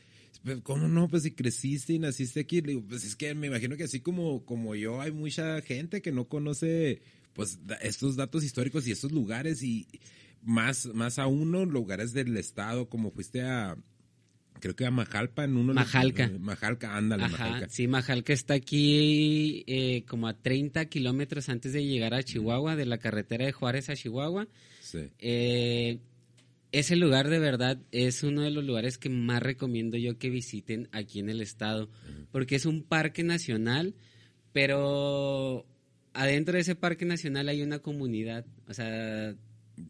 ¿cómo 0.62 0.88
no? 0.88 1.08
Pues 1.08 1.24
si 1.24 1.32
creciste 1.32 1.94
y 1.94 1.98
naciste 1.98 2.40
aquí, 2.40 2.60
digo, 2.60 2.82
pues 2.88 3.04
es 3.04 3.16
que 3.16 3.34
me 3.34 3.48
imagino 3.48 3.76
que 3.76 3.84
así 3.84 4.00
como, 4.00 4.44
como 4.44 4.74
yo, 4.74 5.00
hay 5.00 5.12
mucha 5.12 5.60
gente 5.62 6.02
que 6.02 6.12
no 6.12 6.28
conoce 6.28 7.02
pues 7.32 7.58
estos 7.82 8.16
datos 8.16 8.44
históricos 8.44 8.86
y 8.86 8.92
estos 8.92 9.12
lugares 9.12 9.62
y 9.62 9.86
más, 10.42 10.86
más 10.86 11.18
a 11.18 11.26
uno, 11.26 11.64
lugares 11.64 12.12
del 12.12 12.36
estado, 12.36 12.88
como 12.88 13.10
fuiste 13.10 13.42
a, 13.42 13.76
creo 14.60 14.74
que 14.74 14.86
a 14.86 14.90
Majalpa 14.90 15.44
en 15.44 15.56
uno. 15.56 15.74
Majalca. 15.74 16.30
Majalca, 16.38 16.96
ándale, 16.96 17.28
Majalca. 17.28 17.68
Sí, 17.68 17.88
Majalca 17.88 18.32
está 18.32 18.54
aquí 18.54 19.64
eh, 19.66 20.04
como 20.06 20.28
a 20.28 20.34
30 20.34 20.86
kilómetros 20.86 21.48
antes 21.48 21.72
de 21.72 21.84
llegar 21.84 22.14
a 22.14 22.22
Chihuahua, 22.22 22.76
de 22.76 22.86
la 22.86 22.98
carretera 22.98 23.44
de 23.44 23.52
Juárez 23.52 23.90
a 23.90 23.96
Chihuahua. 23.96 24.48
Sí. 24.80 25.10
Eh, 25.18 25.98
ese 26.78 26.96
lugar 26.96 27.30
de 27.30 27.38
verdad 27.38 27.78
es 27.90 28.22
uno 28.22 28.42
de 28.42 28.50
los 28.50 28.64
lugares 28.64 28.98
que 28.98 29.08
más 29.08 29.42
recomiendo 29.42 29.96
yo 29.96 30.18
que 30.18 30.28
visiten 30.28 30.88
aquí 30.92 31.20
en 31.20 31.30
el 31.30 31.40
estado, 31.40 31.88
porque 32.32 32.56
es 32.56 32.66
un 32.66 32.82
parque 32.82 33.22
nacional, 33.22 33.94
pero 34.52 35.66
adentro 36.12 36.54
de 36.54 36.60
ese 36.60 36.74
parque 36.74 37.06
nacional 37.06 37.48
hay 37.48 37.62
una 37.62 37.78
comunidad, 37.78 38.44
o 38.68 38.74
sea, 38.74 39.34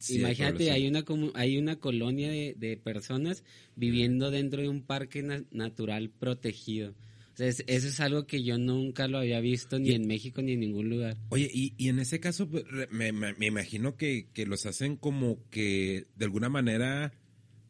imagínate, 0.09 0.71
hay 0.71 0.87
una 0.87 1.05
hay 1.35 1.59
una 1.59 1.77
colonia 1.77 2.31
de, 2.31 2.81
personas 2.83 3.43
viviendo 3.75 4.31
dentro 4.31 4.63
de 4.63 4.69
un 4.69 4.83
parque 4.83 5.45
natural 5.51 6.11
protegido 6.11 6.95
eso 7.39 7.63
es 7.67 8.01
algo 8.01 8.27
que 8.27 8.43
yo 8.43 8.59
nunca 8.59 9.09
lo 9.09 9.19
había 9.19 9.41
visto 9.41 9.79
ni 9.79 9.93
en 9.93 10.07
México 10.07 10.41
ni 10.43 10.53
en 10.53 10.61
ningún 10.61 10.89
lugar. 10.89 11.17
Oye, 11.29 11.51
y, 11.53 11.75
y 11.77 11.89
en 11.89 11.99
ese 11.99 12.19
caso 12.21 12.49
pues, 12.49 12.65
me, 12.91 13.09
imagino 13.47 13.97
que, 13.97 14.27
los 14.47 14.67
hacen 14.67 14.97
como 14.97 15.39
que 15.51 16.07
de 16.17 16.25
alguna 16.25 16.49
manera, 16.49 17.13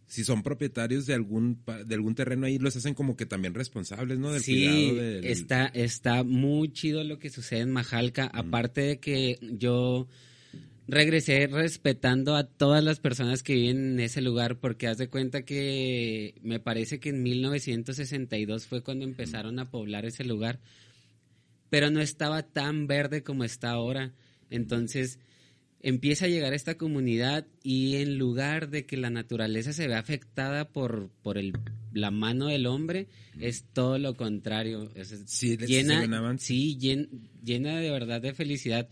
si 0.07 0.25
son 0.25 0.43
propietarios 0.43 1.07
de 1.07 1.15
algún 1.15 1.63
de 1.87 1.95
algún 1.95 2.15
terreno 2.15 2.47
ahí, 2.47 2.59
los 2.59 2.77
hacen 2.77 2.95
como 2.95 3.17
que 3.17 3.27
también 3.27 3.55
responsables, 3.55 4.19
¿no? 4.19 4.33
Del 4.33 4.43
sí, 4.43 4.97
está, 5.25 5.67
está 5.67 6.23
muy 6.23 6.73
chido 6.73 7.03
lo 7.03 7.19
que 7.19 7.31
sucede 7.31 7.61
en 7.61 7.73
Majalca. 7.73 8.31
Aparte 8.33 8.83
de 8.83 9.01
que 9.01 9.39
yo 9.41 10.07
regresé 10.89 11.47
respetando 11.49 12.37
a 12.37 12.45
todas 12.45 12.83
las 12.83 13.01
personas 13.01 13.43
que 13.43 13.55
viven 13.55 13.93
en 13.93 14.01
ese 14.01 14.21
lugar 14.21 14.59
porque 14.59 14.87
haz 14.87 14.99
de 14.99 15.09
cuenta 15.09 15.43
que 15.43 16.35
me 16.43 16.61
parece 16.61 17.01
que 17.01 17.09
en 17.09 17.23
1962 17.23 18.67
fue 18.67 18.83
cuando 18.83 19.05
empezaron 19.05 19.59
a 19.59 19.71
poblar 19.71 20.05
ese 20.05 20.25
lugar, 20.25 20.61
pero 21.71 21.91
no 21.91 22.01
estaba 22.01 22.43
tan 22.43 22.87
verde 22.87 23.23
como 23.23 23.45
está 23.45 23.71
ahora. 23.71 24.13
Entonces 24.49 25.19
empieza 25.81 26.27
a 26.27 26.29
llegar 26.29 26.55
esta 26.55 26.77
comunidad 26.77 27.47
y 27.63 27.97
en 27.97 28.17
lugar 28.19 28.71
de 28.71 28.87
que 28.87 28.97
la 28.97 29.11
naturaleza 29.11 29.73
se 29.73 29.89
vea 29.89 29.99
afectada 29.99 30.69
por, 30.69 31.11
por 31.23 31.37
el, 31.37 31.53
la 31.93 32.11
mano 32.11 32.47
del 32.47 32.67
hombre, 32.67 33.09
es 33.41 33.65
todo 33.73 33.99
lo 33.99 34.17
contrario. 34.17 34.91
sí, 35.27 35.57
llena, 35.57 36.39
sí, 36.39 36.79
llena 36.79 37.79
de 37.81 37.91
verdad 37.91 38.21
de 38.21 38.35
felicidad 38.35 38.89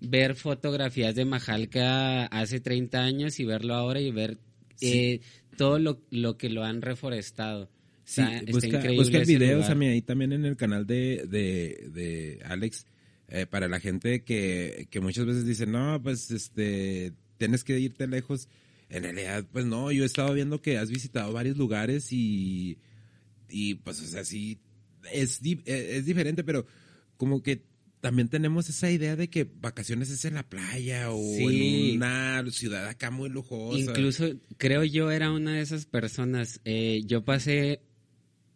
ver 0.00 0.34
fotografías 0.34 1.14
de 1.14 1.24
Majalca 1.24 2.26
hace 2.26 2.60
30 2.60 3.02
años 3.02 3.40
y 3.40 3.44
verlo 3.44 3.74
ahora 3.74 4.00
y 4.00 4.10
ver 4.10 4.38
eh, 4.80 5.20
todo 5.56 5.78
lo, 5.78 6.36
que 6.36 6.50
lo 6.50 6.64
han 6.64 6.82
reforestado. 6.82 7.70
Sí, 8.04 8.22
busca, 8.50 8.82
busca 8.92 9.18
videos 9.20 9.68
a 9.68 9.74
mí 9.74 9.86
ahí 9.88 10.02
también 10.02 10.32
en 10.32 10.44
el 10.44 10.56
canal 10.56 10.86
de, 10.86 11.26
de, 11.26 12.40
Alex. 12.44 12.86
Eh, 13.28 13.44
para 13.44 13.66
la 13.66 13.80
gente 13.80 14.22
que, 14.22 14.86
que 14.88 15.00
muchas 15.00 15.26
veces 15.26 15.44
dice, 15.44 15.66
no, 15.66 16.00
pues 16.00 16.30
este, 16.30 17.12
tienes 17.38 17.64
que 17.64 17.78
irte 17.80 18.06
lejos. 18.06 18.48
En 18.88 19.02
realidad, 19.02 19.44
pues 19.50 19.64
no, 19.64 19.90
yo 19.90 20.04
he 20.04 20.06
estado 20.06 20.32
viendo 20.32 20.62
que 20.62 20.78
has 20.78 20.90
visitado 20.90 21.32
varios 21.32 21.56
lugares 21.56 22.12
y, 22.12 22.78
y 23.48 23.74
pues, 23.74 24.00
o 24.00 24.04
sea, 24.04 24.24
sí, 24.24 24.60
es, 25.12 25.40
es 25.64 26.04
diferente, 26.04 26.44
pero 26.44 26.66
como 27.16 27.42
que 27.42 27.64
también 28.00 28.28
tenemos 28.28 28.68
esa 28.68 28.90
idea 28.90 29.16
de 29.16 29.28
que 29.28 29.44
vacaciones 29.44 30.10
es 30.10 30.24
en 30.24 30.34
la 30.34 30.48
playa 30.48 31.10
o 31.10 31.20
en 31.20 31.96
una 31.96 32.44
ciudad 32.50 32.86
acá 32.88 33.10
muy 33.10 33.28
lujosa. 33.28 33.78
Incluso 33.78 34.26
creo 34.58 34.84
yo 34.84 35.10
era 35.10 35.32
una 35.32 35.54
de 35.54 35.62
esas 35.62 35.86
personas. 35.86 36.60
Eh, 36.64 37.02
yo 37.06 37.24
pasé 37.24 37.80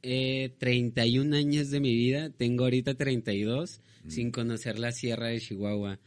eh, 0.02 0.54
31 0.58 1.36
años 1.36 1.70
de 1.70 1.80
mi 1.80 1.94
vida, 1.94 2.30
tengo 2.30 2.64
ahorita 2.64 2.94
32, 2.94 3.80
mm. 4.04 4.10
sin 4.10 4.30
conocer 4.30 4.78
la 4.78 4.92
sierra 4.92 5.28
de 5.28 5.40
Chihuahua. 5.40 5.98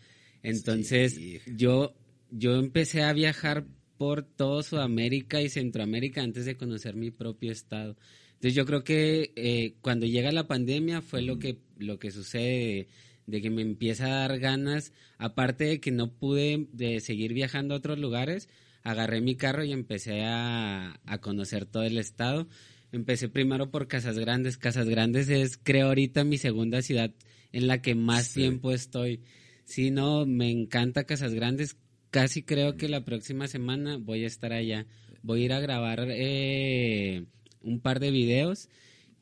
Entonces 0.42 1.20
yo, 1.46 1.96
yo 2.32 2.56
empecé 2.56 3.04
a 3.04 3.14
viajar 3.14 3.66
por 3.98 4.24
todo 4.24 4.64
Sudamérica 4.64 5.42
y 5.42 5.50
Centroamérica 5.50 6.22
antes 6.22 6.46
de 6.46 6.58
conocer 6.58 6.96
mi 6.96 7.12
propio 7.12 7.52
estado. 7.52 7.96
Entonces 8.34 8.56
yo 8.56 8.66
creo 8.66 8.84
que 8.84 9.32
eh, 9.36 9.76
cuando 9.82 10.06
llega 10.06 10.32
la 10.32 10.48
pandemia 10.48 11.02
fue 11.02 11.22
lo 11.22 11.40
que 11.40 11.60
lo 11.78 12.00
que 12.00 12.12
sucede 12.12 12.88
de 13.28 13.42
que 13.42 13.50
me 13.50 13.62
empieza 13.62 14.06
a 14.06 14.28
dar 14.28 14.40
ganas, 14.40 14.92
aparte 15.18 15.66
de 15.66 15.80
que 15.80 15.92
no 15.92 16.14
pude 16.14 16.68
de 16.72 17.00
seguir 17.00 17.34
viajando 17.34 17.74
a 17.74 17.78
otros 17.78 18.00
lugares, 18.00 18.50
agarré 18.84 19.22
mi 19.22 19.36
carro 19.36 19.64
y 19.64 19.72
empecé 19.72 20.24
a, 20.26 21.00
conocer 21.22 21.66
todo 21.66 21.84
el 21.84 21.98
estado. 21.98 22.48
Empecé 22.92 23.30
primero 23.30 23.72
por 23.72 23.88
Casas 23.88 24.20
Grandes. 24.20 24.58
Casas 24.58 24.88
Grandes 24.88 25.30
es, 25.30 25.58
creo, 25.62 25.88
ahorita 25.88 26.24
mi 26.24 26.38
segunda 26.38 26.82
ciudad 26.82 27.12
en 27.52 27.68
la 27.68 27.82
que 27.82 27.96
más 27.96 28.34
tiempo 28.34 28.72
estoy. 28.72 29.22
Sí, 29.64 29.90
no, 29.90 30.26
me 30.26 30.52
encanta 30.52 31.06
Casas 31.06 31.34
Grandes. 31.34 31.78
Casi 32.12 32.44
creo 32.44 32.76
que 32.78 32.90
la 32.90 33.04
próxima 33.06 33.48
semana 33.48 33.98
voy 33.98 34.26
a 34.26 34.28
estar 34.28 34.54
allá. 34.54 34.86
Voy 35.24 35.42
a 35.42 35.46
ir 35.46 35.54
a 35.54 35.60
grabar 35.60 36.06
eh, 36.10 37.26
un 37.62 37.80
par 37.80 38.00
de 38.00 38.12
videos 38.12 38.70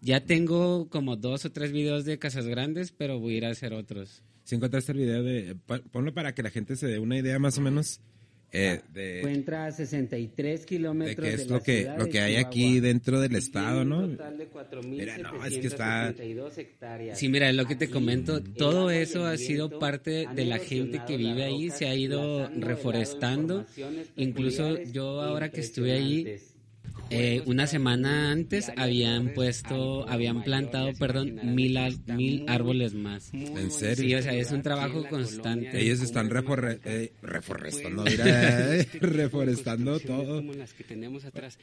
ya 0.01 0.25
tengo 0.25 0.89
como 0.89 1.15
dos 1.15 1.45
o 1.45 1.51
tres 1.51 1.71
videos 1.71 2.05
de 2.05 2.19
casas 2.19 2.47
grandes, 2.47 2.91
pero 2.91 3.19
voy 3.19 3.35
a 3.35 3.37
ir 3.37 3.45
a 3.45 3.49
hacer 3.49 3.73
otros. 3.73 4.23
Si 4.43 4.55
encontraste 4.55 4.91
el 4.91 4.97
video 4.97 5.23
de... 5.23 5.55
Ponlo 5.91 6.13
para 6.13 6.33
que 6.33 6.43
la 6.43 6.49
gente 6.49 6.75
se 6.75 6.87
dé 6.87 6.99
una 6.99 7.17
idea 7.17 7.37
más 7.39 7.57
o 7.57 7.61
menos 7.61 8.01
eh, 8.51 8.81
de... 8.91 9.19
Encuentra 9.19 9.67
a 9.67 9.71
63 9.71 10.65
kilómetros 10.65 11.25
de 11.25 11.35
qué 11.35 11.41
es 11.41 11.49
lo 11.49 11.61
que 11.61 11.89
lo 11.97 12.09
que 12.09 12.19
hay 12.19 12.35
aquí 12.35 12.81
dentro 12.81 13.21
del 13.21 13.35
estado, 13.35 13.85
¿no? 13.85 14.07
mira, 14.83 15.17
no, 15.19 15.45
es 15.45 15.57
que 15.57 15.67
está... 15.67 16.13
Sí, 17.13 17.29
mira, 17.29 17.53
lo 17.53 17.65
que 17.65 17.75
te 17.75 17.89
comento, 17.89 18.41
todo 18.41 18.89
eso 18.89 19.25
ha 19.25 19.37
sido 19.37 19.79
parte 19.79 20.27
de 20.35 20.45
la 20.45 20.57
gente 20.57 21.01
que 21.07 21.15
vive 21.15 21.43
ahí, 21.43 21.69
se 21.69 21.87
ha 21.87 21.95
ido 21.95 22.49
reforestando. 22.49 23.65
Incluso 24.17 24.81
yo 24.83 25.21
ahora 25.21 25.49
que 25.49 25.61
estuve 25.61 25.93
ahí 25.93 26.39
eh, 27.11 27.43
una 27.45 27.67
semana 27.67 28.31
antes 28.31 28.71
habían 28.77 29.33
puesto, 29.33 30.07
habían 30.07 30.43
plantado, 30.43 30.93
perdón, 30.93 31.39
mil, 31.43 31.77
mil 32.07 32.45
árboles 32.47 32.93
más. 32.93 33.33
¿En 33.33 33.69
serio? 33.71 34.03
Sí, 34.03 34.15
o 34.15 34.21
sea, 34.21 34.33
es 34.33 34.51
un 34.51 34.61
trabajo 34.61 35.05
constante. 35.09 35.79
Ellos 35.79 36.01
están 36.01 36.29
eh, 36.85 37.11
reforestando, 37.21 38.05
reforestando 39.01 39.99
todo. 39.99 40.37
Como 40.37 40.53
las 40.53 40.73
que 40.73 40.83
tenemos 40.83 41.25
atrás 41.25 41.57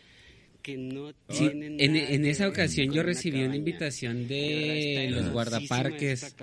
que 0.62 0.76
no 0.76 1.12
tienen 1.28 1.80
en, 1.80 1.96
en, 1.96 2.24
esa 2.24 2.48
ocasión 2.48 2.92
yo 2.92 3.02
recibí 3.02 3.42
una 3.42 3.56
invitación 3.56 4.28
de 4.28 5.08
los 5.10 5.30
guardaparques. 5.30 6.34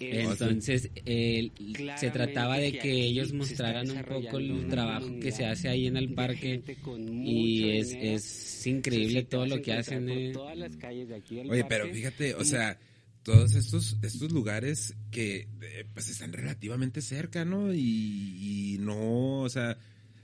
Entonces 0.00 0.90
se 1.96 2.10
trataba 2.10 2.58
de 2.58 2.78
que 2.78 2.92
ellos 2.92 3.32
mostraran 3.32 3.90
un 3.90 4.02
poco 4.02 4.38
el 4.38 4.68
trabajo 4.68 5.08
que 5.20 5.32
se 5.32 5.46
hace 5.46 5.68
ahí 5.68 5.86
en 5.86 5.96
el 5.96 6.14
parque 6.14 6.62
y 7.24 7.70
es, 7.70 7.92
es 7.92 8.66
increíble 8.66 9.24
todo 9.24 9.46
lo 9.46 9.62
que 9.62 9.72
hacen. 9.72 10.08
Eh. 10.08 10.32
Oye, 11.48 11.64
pero 11.68 11.88
fíjate, 11.92 12.34
o 12.34 12.44
sea, 12.44 12.78
todos 13.22 13.54
estos 13.54 13.96
estos 14.02 14.32
lugares 14.32 14.94
que 15.10 15.48
eh, 15.60 15.84
pues 15.92 16.08
están 16.08 16.32
relativamente 16.32 17.00
cerca, 17.00 17.44
¿no? 17.44 17.72
Y, 17.72 18.74
y 18.74 18.78
no, 18.78 19.40
o 19.40 19.48
sea, 19.48 19.78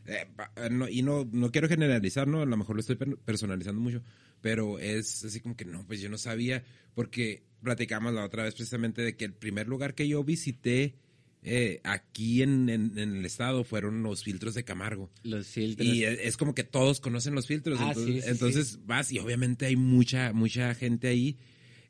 eh, 0.09 0.27
eh, 0.57 0.69
no, 0.71 0.89
y 0.89 1.03
no, 1.03 1.29
no 1.31 1.53
quiero 1.53 1.69
generalizar, 1.69 2.27
¿no? 2.27 2.41
A 2.41 2.47
lo 2.47 2.57
mejor 2.57 2.77
lo 2.77 2.81
estoy 2.81 2.97
personalizando 2.97 3.81
mucho, 3.81 4.03
pero 4.41 4.79
es 4.79 5.25
así 5.25 5.41
como 5.41 5.55
que 5.55 5.67
no, 5.67 5.87
pues 5.87 6.01
yo 6.01 6.09
no 6.09 6.17
sabía, 6.17 6.65
porque 6.95 7.43
platicamos 7.63 8.15
la 8.15 8.25
otra 8.25 8.45
vez 8.45 8.55
precisamente 8.55 9.03
de 9.03 9.17
que 9.17 9.27
el 9.27 9.35
primer 9.35 9.69
lugar 9.69 9.95
que 9.95 10.09
yo 10.09 10.25
visité 10.25 10.95
eh, 11.43 11.81
aquí 11.85 12.43
en, 12.43 12.69
el 12.71 13.25
estado 13.25 13.65
fueron 13.65 14.03
los 14.03 14.25
filtros 14.25 14.55
de 14.55 14.65
Camargo. 14.65 15.11
Los 15.25 15.47
filtros. 15.49 15.87
Y 15.87 16.05
es, 16.05 16.39
como 16.39 16.55
que 16.55 16.65
todos 16.65 17.01
conocen 17.01 17.35
los 17.35 17.47
filtros. 17.47 17.79
Ah, 17.79 17.93
entonces, 17.97 18.81
vas 18.87 19.13
y 19.13 19.19
obviamente 19.19 19.67
hay 19.67 19.77
mucha, 19.77 20.33
mucha 20.33 20.75
gente 20.75 21.09
ahí. 21.09 21.37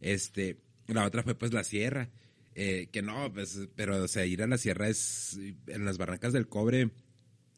Este, 0.01 0.59
la 0.89 1.07
otra 1.07 1.23
fue 1.23 1.37
pues 1.37 1.53
la 1.53 1.63
sierra. 1.63 2.11
eh, 2.57 2.89
que 2.91 3.03
no, 3.03 3.33
pues, 3.33 3.69
pero, 3.77 4.03
o 4.03 4.09
sea, 4.09 4.27
ir 4.27 4.43
a 4.43 4.49
la 4.49 4.59
sierra 4.59 4.89
es, 4.89 5.39
en 5.69 5.85
las 5.85 5.99
barrancas 5.99 6.33
del 6.33 6.49
cobre, 6.49 6.91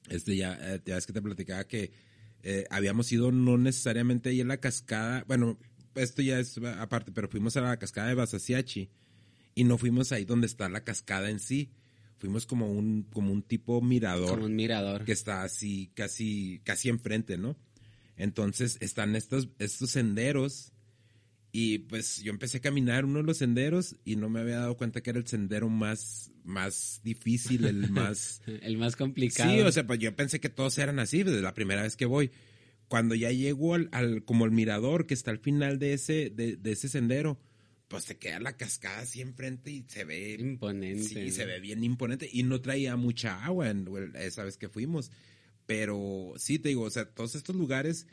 este, 0.09 0.37
ya, 0.37 0.59
eh, 0.61 0.81
ya 0.85 0.97
es 0.97 1.07
que 1.07 1.13
te 1.13 1.23
platicaba 1.23 1.65
que 1.65 1.93
eh, 2.43 2.65
habíamos 2.71 3.11
ido 3.13 3.33
no 3.33 3.59
necesariamente 3.59 4.31
ahí 4.31 4.41
en 4.41 4.49
la 4.49 4.59
cascada, 4.59 5.25
bueno, 5.29 5.59
esto 5.95 6.23
ya 6.23 6.39
es 6.39 6.59
aparte, 6.59 7.13
pero 7.13 7.29
fuimos 7.29 7.57
a 7.57 7.61
la 7.61 7.79
cascada 7.79 8.09
de 8.09 8.15
Basasiachi 8.15 8.91
y 9.55 9.65
no 9.65 9.79
fuimos 9.79 10.13
ahí 10.13 10.25
donde 10.25 10.47
está 10.47 10.69
la 10.69 10.85
cascada 10.85 11.31
en 11.31 11.41
sí. 11.41 11.71
Fuimos 12.19 12.47
como 12.47 12.71
un, 12.71 13.05
como 13.13 13.33
un 13.33 13.43
tipo 13.43 13.81
mirador. 13.81 14.31
Como 14.31 14.45
un 14.45 14.55
mirador. 14.55 15.05
Que 15.05 15.13
está 15.13 15.43
así, 15.43 15.91
casi, 15.95 16.61
casi 16.65 16.91
enfrente, 16.91 17.39
¿no? 17.39 17.57
Entonces 18.17 18.77
están 18.81 19.17
estos, 19.17 19.49
estos 19.59 19.91
senderos 19.91 20.73
y 21.53 21.79
pues 21.79 22.23
yo 22.23 22.31
empecé 22.31 22.59
a 22.59 22.61
caminar 22.61 23.05
uno 23.05 23.19
de 23.19 23.25
los 23.25 23.39
senderos 23.39 23.97
y 24.05 24.17
no 24.17 24.29
me 24.29 24.41
había 24.41 24.61
dado 24.61 24.77
cuenta 24.77 25.03
que 25.03 25.11
era 25.11 25.19
el 25.19 25.27
sendero 25.27 25.69
más, 25.69 26.31
más 26.45 27.01
difícil, 27.03 27.65
el 27.65 27.91
más... 27.91 28.43
el 28.47 28.79
más 28.79 28.95
complicado. 28.97 29.53
Sí, 29.53 29.61
o 29.61 29.73
sea, 29.73 29.87
pues 29.87 29.99
yo 29.99 30.15
pensé 30.15 30.39
que 30.41 30.49
todos 30.49 30.79
eran 30.79 30.99
así 31.01 31.23
desde 31.23 31.43
la 31.43 31.55
primera 31.55 31.83
vez 31.83 31.97
que 31.97 32.07
voy. 32.07 32.31
Cuando 32.89 33.15
ya 33.15 33.31
llego 33.33 33.75
al, 33.75 33.89
al 33.93 34.25
como 34.25 34.45
el 34.45 34.53
mirador 34.53 35.07
que 35.07 35.15
está 35.15 35.31
al 35.31 35.39
final 35.39 35.79
de 35.79 35.95
ese, 35.95 36.31
de, 36.31 36.57
de 36.57 36.73
ese 36.73 36.89
sendero, 36.89 37.41
pues 37.91 38.05
se 38.05 38.19
queda 38.19 38.39
la 38.39 38.57
cascada 38.57 39.01
así 39.01 39.21
enfrente 39.21 39.73
y 39.73 39.85
se 39.89 40.05
ve... 40.05 40.37
Imponente. 40.39 41.03
Sí, 41.03 41.31
se 41.33 41.45
ve 41.45 41.59
bien 41.59 41.83
imponente. 41.83 42.29
Y 42.33 42.45
no 42.45 42.61
traía 42.61 42.95
mucha 42.95 43.45
agua 43.45 43.69
en, 43.69 43.89
esa 44.15 44.45
vez 44.45 44.57
que 44.57 44.69
fuimos. 44.69 45.11
Pero 45.67 46.35
sí, 46.37 46.61
te 46.61 46.69
digo, 46.69 46.83
o 46.83 46.91
sea, 46.91 47.07
todos 47.07 47.35
estos 47.35 47.57
lugares, 47.57 48.07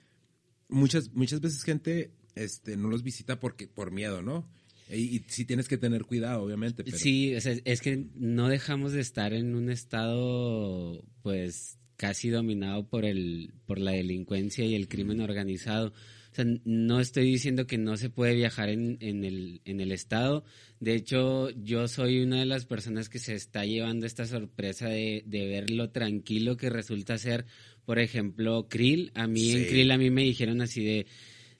muchas, 0.67 1.13
muchas 1.13 1.41
veces 1.41 1.61
gente 1.61 2.11
este, 2.37 2.77
no 2.77 2.89
los 2.89 3.03
visita 3.03 3.39
porque, 3.39 3.67
por 3.67 3.91
miedo, 3.91 4.21
¿no? 4.21 4.47
Y, 4.89 5.23
sí 5.27 5.43
tienes 5.45 5.67
que 5.67 5.77
tener 5.77 6.05
cuidado, 6.05 6.43
obviamente. 6.43 6.83
Sí, 6.91 7.35
o 7.35 7.41
sea, 7.41 7.55
es 7.65 7.81
que 7.81 8.05
no 8.15 8.47
dejamos 8.47 8.93
de 8.93 9.01
estar 9.01 9.33
en 9.33 9.55
un 9.55 9.69
estado, 9.69 11.03
pues, 11.21 11.77
casi 11.97 12.29
dominado 12.29 12.87
por, 12.87 13.03
el, 13.03 13.53
por 13.65 13.79
la 13.79 13.91
delincuencia 13.91 14.63
y 14.63 14.75
el 14.75 14.87
crimen 14.87 15.19
organizado. 15.19 15.89
O 16.31 16.35
sea, 16.37 16.45
no 16.63 17.01
estoy 17.01 17.25
diciendo 17.25 17.67
que 17.67 17.77
no 17.77 17.97
se 17.97 18.09
puede 18.09 18.35
viajar 18.35 18.69
en, 18.69 18.97
en, 19.01 19.25
el, 19.25 19.61
en 19.65 19.81
el 19.81 19.91
estado. 19.91 20.45
De 20.79 20.93
hecho, 20.93 21.49
yo 21.49 21.87
soy 21.87 22.21
una 22.21 22.39
de 22.39 22.45
las 22.45 22.65
personas 22.65 23.09
que 23.09 23.19
se 23.19 23.33
está 23.33 23.65
llevando 23.65 24.05
esta 24.05 24.25
sorpresa 24.25 24.87
de, 24.87 25.23
de 25.25 25.47
ver 25.47 25.69
lo 25.71 25.89
tranquilo 25.89 26.55
que 26.55 26.69
resulta 26.69 27.17
ser, 27.17 27.45
por 27.85 27.99
ejemplo, 27.99 28.67
Krill. 28.69 29.11
A 29.15 29.27
mí 29.27 29.51
en 29.51 29.65
Krill 29.65 29.91
a 29.91 29.97
mí 29.97 30.11
me 30.11 30.23
dijeron 30.23 30.61
así 30.61 30.85
de 30.85 31.07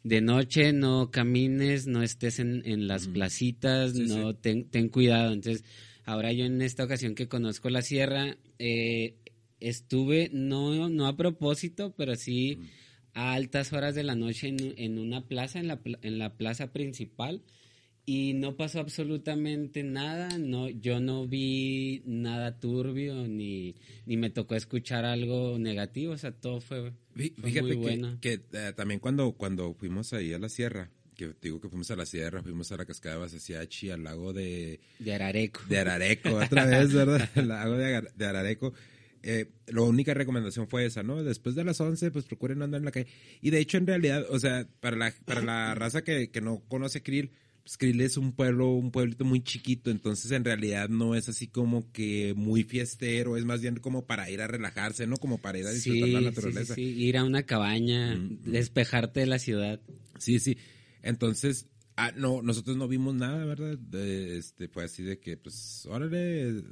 de 0.07 0.21
noche 0.21 0.71
no 0.71 1.11
camines, 1.11 1.85
no 1.85 2.01
estés 2.01 2.39
en, 2.39 2.61
en 2.65 2.87
las 2.87 3.07
placitas, 3.07 3.93
no 3.93 4.35
Ten, 4.35 4.69
ten, 4.69 4.87
cuidado. 4.87 5.33
Entonces, 5.33 5.65
ahora 6.05 6.31
yo 6.31 6.45
en 6.45 6.61
esta 6.61 6.85
ocasión 6.85 7.13
que 7.13 7.27
conozco 7.27 7.69
la 7.69 7.81
sierra, 7.81 8.37
eh, 8.57 9.15
estuve, 9.59 10.29
no, 10.31 10.89
no 10.89 11.07
a 11.07 11.17
propósito, 11.17 11.93
pero 11.97 12.15
sí 12.15 12.59
a 13.13 13.33
altas 13.33 13.73
horas 13.73 13.95
de 13.95 14.03
la 14.03 14.15
noche 14.15 14.47
en, 14.47 14.73
en 14.77 14.97
una 14.97 15.27
plaza, 15.27 15.59
en 15.59 15.67
la, 15.67 15.81
en 16.01 16.19
la 16.19 16.37
plaza 16.37 16.71
principal 16.71 17.41
y 18.09 18.33
no 18.35 18.55
pasó 18.55 18.79
absolutamente 18.79 19.83
nada, 19.83 20.37
no, 20.37 20.69
yo 20.69 21.01
no 21.01 21.27
vi 21.27 22.03
nada 22.05 22.57
turbio 22.57 23.27
ni, 23.27 23.75
ni 24.05 24.15
me 24.15 24.29
tocó 24.29 24.55
escuchar 24.55 25.03
algo 25.03 25.59
negativo, 25.59 26.13
o 26.13 26.17
sea, 26.17 26.31
todo 26.31 26.61
fue, 26.61 26.93
muy 27.15 27.75
bueno. 27.75 28.17
Que, 28.21 28.39
eh, 28.53 28.71
también 28.77 29.01
cuando, 29.01 29.33
cuando 29.33 29.73
fuimos 29.73 30.13
ahí 30.13 30.31
a 30.31 30.39
la 30.39 30.47
sierra, 30.47 30.89
que 31.15 31.33
digo 31.41 31.59
que 31.59 31.67
fuimos 31.67 31.91
a 31.91 31.97
la 31.97 32.05
sierra, 32.05 32.41
fuimos 32.41 32.71
a 32.71 32.77
la 32.77 32.85
cascada 32.85 33.15
de 33.15 33.21
Basasiachi, 33.23 33.89
al 33.89 34.05
lago 34.05 34.31
de... 34.31 34.79
De 34.99 35.13
Arareco. 35.13 35.59
De 35.67 35.77
Arareco, 35.77 36.29
otra 36.29 36.63
vez, 36.65 36.93
¿verdad? 36.93 37.29
El 37.35 37.49
lago 37.49 37.75
de, 37.75 38.07
de 38.15 38.25
Arareco. 38.25 38.73
Eh, 39.21 39.47
la 39.67 39.81
única 39.81 40.13
recomendación 40.13 40.69
fue 40.69 40.85
esa, 40.85 41.03
¿no? 41.03 41.25
Después 41.25 41.55
de 41.55 41.65
las 41.65 41.81
11, 41.81 42.11
pues 42.11 42.23
procuren 42.23 42.61
andar 42.61 42.79
en 42.79 42.85
la 42.85 42.91
calle. 42.91 43.07
Y 43.41 43.49
de 43.49 43.59
hecho, 43.59 43.77
en 43.77 43.85
realidad, 43.85 44.25
o 44.29 44.39
sea, 44.39 44.65
para 44.79 44.95
la, 44.95 45.13
para 45.25 45.41
la 45.41 45.75
raza 45.75 46.05
que, 46.05 46.29
que 46.29 46.39
no 46.39 46.63
conoce 46.69 47.03
Krill, 47.03 47.31
Skrill 47.67 47.99
es 48.01 48.15
un 48.17 48.31
pueblo, 48.31 48.71
un 48.71 48.91
pueblito 48.91 49.25
muy 49.25 49.41
chiquito, 49.41 49.91
entonces 49.91 50.31
en 50.31 50.45
realidad 50.45 50.87
no 50.87 51.15
es 51.15 51.27
así 51.27 51.47
como 51.47 51.91
que 51.91 52.33
muy 52.35 52.63
fiestero, 52.63 53.35
es 53.35 53.43
más 53.43 53.61
bien 53.61 53.75
como 53.77 54.05
para 54.05 54.29
ir 54.29 54.41
a 54.41 54.47
relajarse, 54.47 55.05
¿no? 55.05 55.17
Como 55.17 55.39
para 55.39 55.59
ir 55.59 55.67
a 55.67 55.71
disfrutar 55.71 56.09
la 56.09 56.21
naturaleza. 56.21 56.75
Sí, 56.75 56.93
sí, 56.93 57.03
ir 57.03 57.17
a 57.17 57.25
una 57.25 57.43
cabaña, 57.43 58.15
mm, 58.15 58.21
mm. 58.21 58.51
despejarte 58.51 59.19
de 59.19 59.25
la 59.25 59.39
ciudad. 59.39 59.81
Sí, 60.17 60.39
sí. 60.39 60.57
Entonces, 61.03 61.67
ah, 61.97 62.13
no, 62.15 62.41
nosotros 62.41 62.77
no 62.77 62.87
vimos 62.87 63.15
nada, 63.15 63.43
¿verdad? 63.43 63.77
este, 63.95 64.69
fue 64.69 64.85
así 64.85 65.03
de 65.03 65.19
que, 65.19 65.35
pues, 65.35 65.85
órale, 65.87 66.63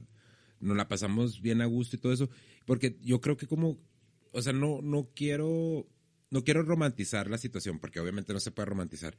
nos 0.62 0.78
la 0.78 0.88
pasamos 0.88 1.42
bien 1.42 1.62
a 1.62 1.66
gusto 1.66 1.98
y 1.98 2.00
todo 2.00 2.14
eso, 2.14 2.30
porque 2.66 2.98
yo 3.02 3.20
creo 3.20 3.36
que 3.36 3.48
como, 3.48 3.78
o 4.32 4.42
sea, 4.42 4.54
no, 4.54 4.82
no 4.82 5.10
quiero, 5.14 5.90
no 6.30 6.44
quiero 6.46 6.64
romantizar 6.64 7.30
la 7.30 7.38
situación, 7.38 7.80
porque 7.80 8.00
obviamente 8.00 8.32
no 8.32 8.40
se 8.40 8.52
puede 8.52 8.68
romantizar 8.68 9.18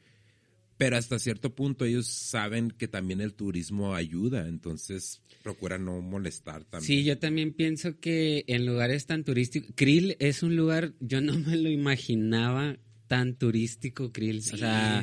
pero 0.77 0.97
hasta 0.97 1.19
cierto 1.19 1.55
punto 1.55 1.85
ellos 1.85 2.07
saben 2.07 2.71
que 2.71 2.89
también 2.89 3.21
el 3.21 3.35
turismo 3.35 3.95
ayuda, 3.95 4.49
entonces 4.49 5.23
procura 5.43 5.79
no 5.79 6.01
molestar 6.03 6.65
también. 6.65 6.87
Sí, 6.87 7.05
yo 7.05 7.19
también 7.19 7.53
pienso 7.53 7.99
que 7.99 8.45
en 8.49 8.67
lugares 8.67 9.07
tan 9.07 9.25
turísticos, 9.25 9.73
Krill 9.75 10.17
es 10.19 10.43
un 10.43 10.57
lugar, 10.57 10.93
yo 11.01 11.21
no 11.21 11.39
me 11.39 11.57
lo 11.57 11.71
imaginaba 11.71 12.79
tan 13.07 13.37
turístico, 13.37 14.13
Krill. 14.13 14.39
O 14.39 14.57
sea, 14.57 15.03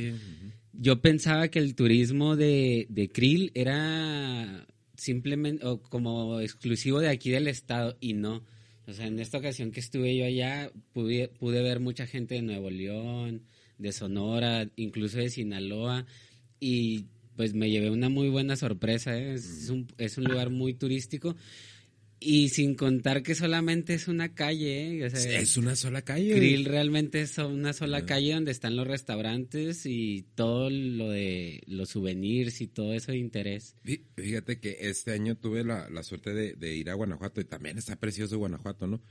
yo 0.73 1.01
pensaba 1.01 1.47
que 1.47 1.59
el 1.59 1.75
turismo 1.75 2.36
de, 2.36 2.88
de 2.89 3.09
Krill 3.09 3.51
era 3.55 4.67
simplemente 4.95 5.65
o 5.65 5.81
como 5.81 6.39
exclusivo 6.39 6.99
de 6.99 7.09
aquí 7.09 7.31
del 7.31 7.47
estado 7.47 7.97
y 7.99 8.13
no. 8.13 8.43
O 8.86 8.93
sea, 8.93 9.07
en 9.07 9.19
esta 9.19 9.38
ocasión 9.38 9.71
que 9.71 9.79
estuve 9.79 10.15
yo 10.15 10.25
allá, 10.25 10.71
pude, 10.91 11.29
pude 11.29 11.62
ver 11.62 11.79
mucha 11.79 12.05
gente 12.05 12.36
de 12.36 12.41
Nuevo 12.41 12.69
León, 12.69 13.43
de 13.84 13.91
Sonora, 13.91 14.67
incluso 14.78 15.17
de 15.19 15.30
Sinaloa, 15.30 16.06
y 16.60 17.06
pues 17.36 17.54
me 17.54 17.69
llevé 17.69 17.89
una 17.89 18.10
muy 18.10 18.30
buena 18.30 18.56
sorpresa, 18.56 19.17
¿eh? 19.17 19.34
es, 19.34 19.69
un, 19.69 19.88
es, 19.98 20.17
un, 20.17 20.26
lugar 20.26 20.50
muy 20.50 20.74
turístico. 20.74 21.36
Y 22.26 22.50
sin 22.50 22.76
contar 22.76 23.22
que 23.22 23.36
solamente 23.36 23.93
es 23.93 24.08
una 24.08 24.34
calle, 24.34 25.04
¿eh? 25.04 25.06
es 25.08 25.58
una 25.58 25.76
sola 25.76 26.04
calle. 26.04 26.36
Grill 26.36 26.63
realmente 26.63 27.19
es 27.19 27.38
una 27.38 27.74
sola 27.74 27.98
ah. 27.98 28.06
calle 28.06 28.34
donde 28.34 28.52
están 28.52 28.78
los 28.78 28.88
restaurantes 28.88 29.86
y 29.86 30.26
todo 30.34 30.69
lo 30.69 31.10
de 31.10 31.62
los 31.67 31.89
souvenirs 31.89 32.62
y 32.62 32.67
todo 32.67 32.93
eso 32.93 33.12
de 33.12 33.17
interés. 33.17 33.76
Fíjate 34.15 34.62
que 34.62 34.78
este 34.80 35.12
año 35.12 35.36
tuve 35.36 35.65
la, 35.65 35.89
la 35.89 36.02
suerte 36.02 36.34
de, 36.34 36.54
de, 36.54 36.74
ir 36.74 36.89
a 36.89 36.93
Guanajuato 36.93 37.41
y 37.41 37.46
también 37.46 37.78
está 37.78 37.98
precioso 37.98 38.38
Guanajuato, 38.38 38.88
¿no? 38.88 39.02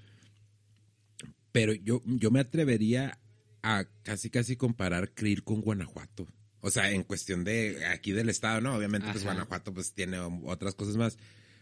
Pero 1.52 1.74
yo, 1.74 2.00
yo 2.06 2.30
me 2.30 2.40
atrevería 2.40 3.18
a 3.62 3.84
casi 4.02 4.30
casi 4.30 4.56
comparar 4.56 5.12
Krill 5.14 5.44
con 5.44 5.60
Guanajuato. 5.60 6.26
O 6.60 6.70
sea, 6.70 6.90
en 6.90 7.02
cuestión 7.02 7.42
de 7.44 7.84
aquí 7.86 8.12
del 8.12 8.28
estado, 8.28 8.60
¿no? 8.60 8.74
Obviamente, 8.74 9.08
pues 9.10 9.24
Guanajuato 9.24 9.74
pues 9.74 9.94
tiene 9.94 10.18
otras 10.18 10.74
cosas 10.74 10.96
más. 10.96 11.18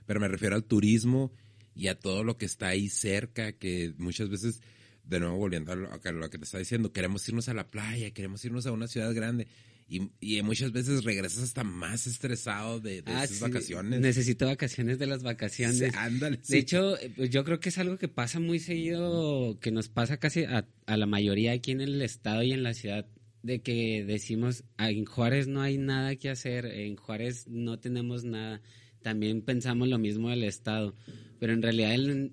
Pero 0.06 0.20
me 0.20 0.28
refiero 0.28 0.56
al 0.56 0.64
turismo 0.64 1.32
y 1.74 1.88
a 1.88 1.98
todo 1.98 2.24
lo 2.24 2.36
que 2.36 2.44
está 2.46 2.68
ahí 2.68 2.88
cerca, 2.88 3.52
que 3.52 3.94
muchas 3.96 4.28
veces, 4.28 4.60
de 5.04 5.20
nuevo 5.20 5.36
volviendo 5.36 5.72
a 5.72 5.76
lo, 5.76 5.90
a 5.92 6.12
lo 6.12 6.30
que 6.30 6.38
te 6.38 6.44
estaba 6.44 6.58
diciendo, 6.58 6.92
queremos 6.92 7.26
irnos 7.28 7.48
a 7.48 7.54
la 7.54 7.70
playa, 7.70 8.10
queremos 8.10 8.44
irnos 8.44 8.66
a 8.66 8.72
una 8.72 8.88
ciudad 8.88 9.14
grande. 9.14 9.46
Y, 9.92 10.09
y, 10.20 10.40
muchas 10.42 10.70
veces 10.70 11.03
regresas 11.03 11.42
hasta 11.42 11.64
más 11.64 12.07
estresado 12.07 12.79
de, 12.79 13.03
de 13.03 13.11
ah, 13.11 13.24
esas 13.24 13.40
vacaciones. 13.40 14.00
Necesito 14.00 14.46
vacaciones 14.46 15.00
de 15.00 15.09
las 15.09 15.24
vacaciones. 15.24 15.92
ándale, 15.96 16.38
de 16.48 16.59
hecho, 16.59 16.94
pues 17.16 17.31
yo 17.31 17.42
creo 17.42 17.59
que 17.59 17.70
es 17.70 17.79
algo 17.79 17.98
que 17.98 18.07
pasa 18.07 18.38
muy 18.38 18.61
seguido, 18.61 19.59
que 19.59 19.72
nos 19.72 19.88
pasa 19.88 20.18
casi 20.18 20.44
a, 20.44 20.68
a, 20.87 20.96
la 20.96 21.07
mayoría 21.07 21.50
aquí 21.50 21.72
en 21.72 21.81
el 21.81 22.00
estado 22.03 22.44
y 22.44 22.53
en 22.53 22.62
la 22.62 22.72
ciudad, 22.72 23.05
de 23.42 23.62
que 23.62 24.05
decimos, 24.05 24.62
ah, 24.76 24.90
en 24.92 25.07
Juárez 25.07 25.48
no 25.48 25.61
hay 25.61 25.76
nada 25.76 26.14
que 26.14 26.31
hacer, 26.31 26.66
en 26.66 26.94
Juárez 26.94 27.48
no 27.48 27.81
tenemos 27.81 28.22
nada. 28.22 28.62
También 29.03 29.42
pensamos 29.42 29.88
lo 29.88 29.98
mismo 29.98 30.31
del 30.31 30.44
estado, 30.44 30.94
pero 31.40 31.53
en 31.53 31.62
realidad 31.62 31.94
el, 31.94 32.33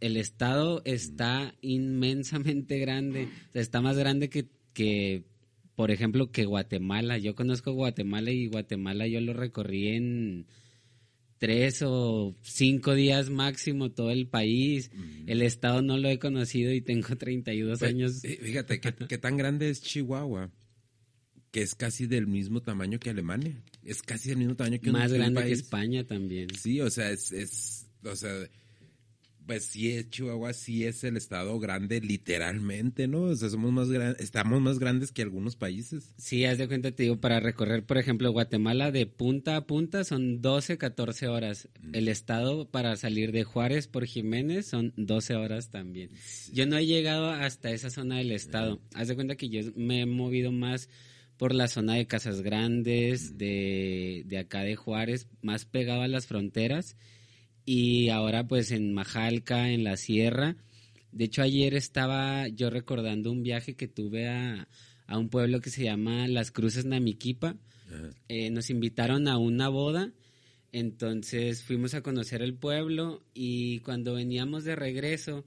el 0.00 0.16
estado 0.16 0.80
está 0.86 1.54
inmensamente 1.60 2.78
grande, 2.78 3.28
está 3.52 3.82
más 3.82 3.98
grande 3.98 4.30
que, 4.30 4.46
que 4.72 5.24
por 5.74 5.90
ejemplo, 5.90 6.30
que 6.30 6.44
Guatemala. 6.44 7.18
Yo 7.18 7.34
conozco 7.34 7.72
Guatemala 7.72 8.30
y 8.30 8.46
Guatemala 8.46 9.06
yo 9.06 9.20
lo 9.20 9.32
recorrí 9.32 9.88
en 9.88 10.46
tres 11.38 11.82
o 11.82 12.34
cinco 12.42 12.94
días 12.94 13.28
máximo 13.30 13.90
todo 13.90 14.10
el 14.10 14.28
país. 14.28 14.90
El 15.26 15.42
estado 15.42 15.82
no 15.82 15.98
lo 15.98 16.08
he 16.08 16.18
conocido 16.18 16.72
y 16.72 16.80
tengo 16.80 17.08
32 17.18 17.78
pues, 17.78 17.90
años. 17.90 18.24
Eh, 18.24 18.38
fíjate, 18.42 18.80
¿qué, 18.80 19.18
tan 19.18 19.36
grande 19.36 19.70
es 19.70 19.82
Chihuahua? 19.82 20.50
Que 21.50 21.62
es 21.62 21.74
casi 21.74 22.06
del 22.06 22.26
mismo 22.26 22.62
tamaño 22.62 22.98
que 22.98 23.10
Alemania. 23.10 23.62
Es 23.82 24.02
casi 24.02 24.30
del 24.30 24.38
mismo 24.38 24.56
tamaño 24.56 24.80
que 24.80 24.90
Más 24.90 25.12
grande 25.12 25.44
que 25.44 25.52
España 25.52 26.04
también. 26.04 26.48
Sí, 26.56 26.80
o 26.80 26.90
sea, 26.90 27.10
es, 27.10 27.30
es, 27.30 27.88
o 28.04 28.16
sea, 28.16 28.32
pues 29.46 29.66
sí, 29.66 30.04
Chihuahua 30.08 30.52
sí 30.52 30.84
es 30.84 31.04
el 31.04 31.16
estado 31.16 31.58
grande, 31.58 32.00
literalmente, 32.00 33.06
¿no? 33.06 33.22
O 33.22 33.34
sea, 33.36 33.48
somos 33.50 33.72
más 33.72 33.90
grandes, 33.90 34.20
estamos 34.22 34.60
más 34.60 34.78
grandes 34.78 35.12
que 35.12 35.22
algunos 35.22 35.56
países. 35.56 36.14
Sí, 36.16 36.44
haz 36.44 36.58
de 36.58 36.68
cuenta, 36.68 36.92
te 36.92 37.04
digo, 37.04 37.20
para 37.20 37.40
recorrer, 37.40 37.84
por 37.84 37.98
ejemplo, 37.98 38.32
Guatemala 38.32 38.90
de 38.90 39.06
punta 39.06 39.56
a 39.56 39.66
punta 39.66 40.04
son 40.04 40.40
12, 40.40 40.78
14 40.78 41.28
horas. 41.28 41.68
Mm. 41.82 41.94
El 41.94 42.08
estado 42.08 42.70
para 42.70 42.96
salir 42.96 43.32
de 43.32 43.44
Juárez 43.44 43.86
por 43.86 44.06
Jiménez 44.06 44.66
son 44.66 44.92
12 44.96 45.34
horas 45.34 45.70
también. 45.70 46.10
Yo 46.52 46.66
no 46.66 46.76
he 46.76 46.86
llegado 46.86 47.30
hasta 47.30 47.70
esa 47.70 47.90
zona 47.90 48.18
del 48.18 48.32
estado. 48.32 48.80
Haz 48.94 49.08
de 49.08 49.14
cuenta 49.14 49.36
que 49.36 49.48
yo 49.48 49.60
me 49.76 50.02
he 50.02 50.06
movido 50.06 50.52
más 50.52 50.88
por 51.36 51.54
la 51.54 51.68
zona 51.68 51.94
de 51.94 52.06
Casas 52.06 52.42
Grandes, 52.42 53.32
mm. 53.32 53.36
de, 53.36 54.22
de 54.26 54.38
acá 54.38 54.62
de 54.62 54.76
Juárez, 54.76 55.28
más 55.42 55.64
pegado 55.64 56.02
a 56.02 56.08
las 56.08 56.26
fronteras 56.26 56.96
y 57.64 58.08
ahora 58.10 58.46
pues 58.46 58.70
en 58.70 58.92
Majalca, 58.92 59.70
en 59.70 59.84
la 59.84 59.96
sierra. 59.96 60.56
De 61.12 61.24
hecho 61.24 61.42
ayer 61.42 61.74
estaba 61.74 62.48
yo 62.48 62.70
recordando 62.70 63.30
un 63.30 63.42
viaje 63.42 63.74
que 63.74 63.88
tuve 63.88 64.28
a, 64.28 64.68
un 65.08 65.28
pueblo 65.28 65.60
que 65.60 65.70
se 65.70 65.84
llama 65.84 66.26
Las 66.28 66.50
Cruces 66.50 66.84
Namiquipa. 66.84 67.56
Eh, 68.28 68.50
nos 68.50 68.70
invitaron 68.70 69.28
a 69.28 69.38
una 69.38 69.68
boda, 69.68 70.12
entonces 70.72 71.62
fuimos 71.62 71.94
a 71.94 72.02
conocer 72.02 72.42
el 72.42 72.54
pueblo 72.54 73.22
y 73.34 73.78
cuando 73.80 74.14
veníamos 74.14 74.64
de 74.64 74.74
regreso 74.74 75.44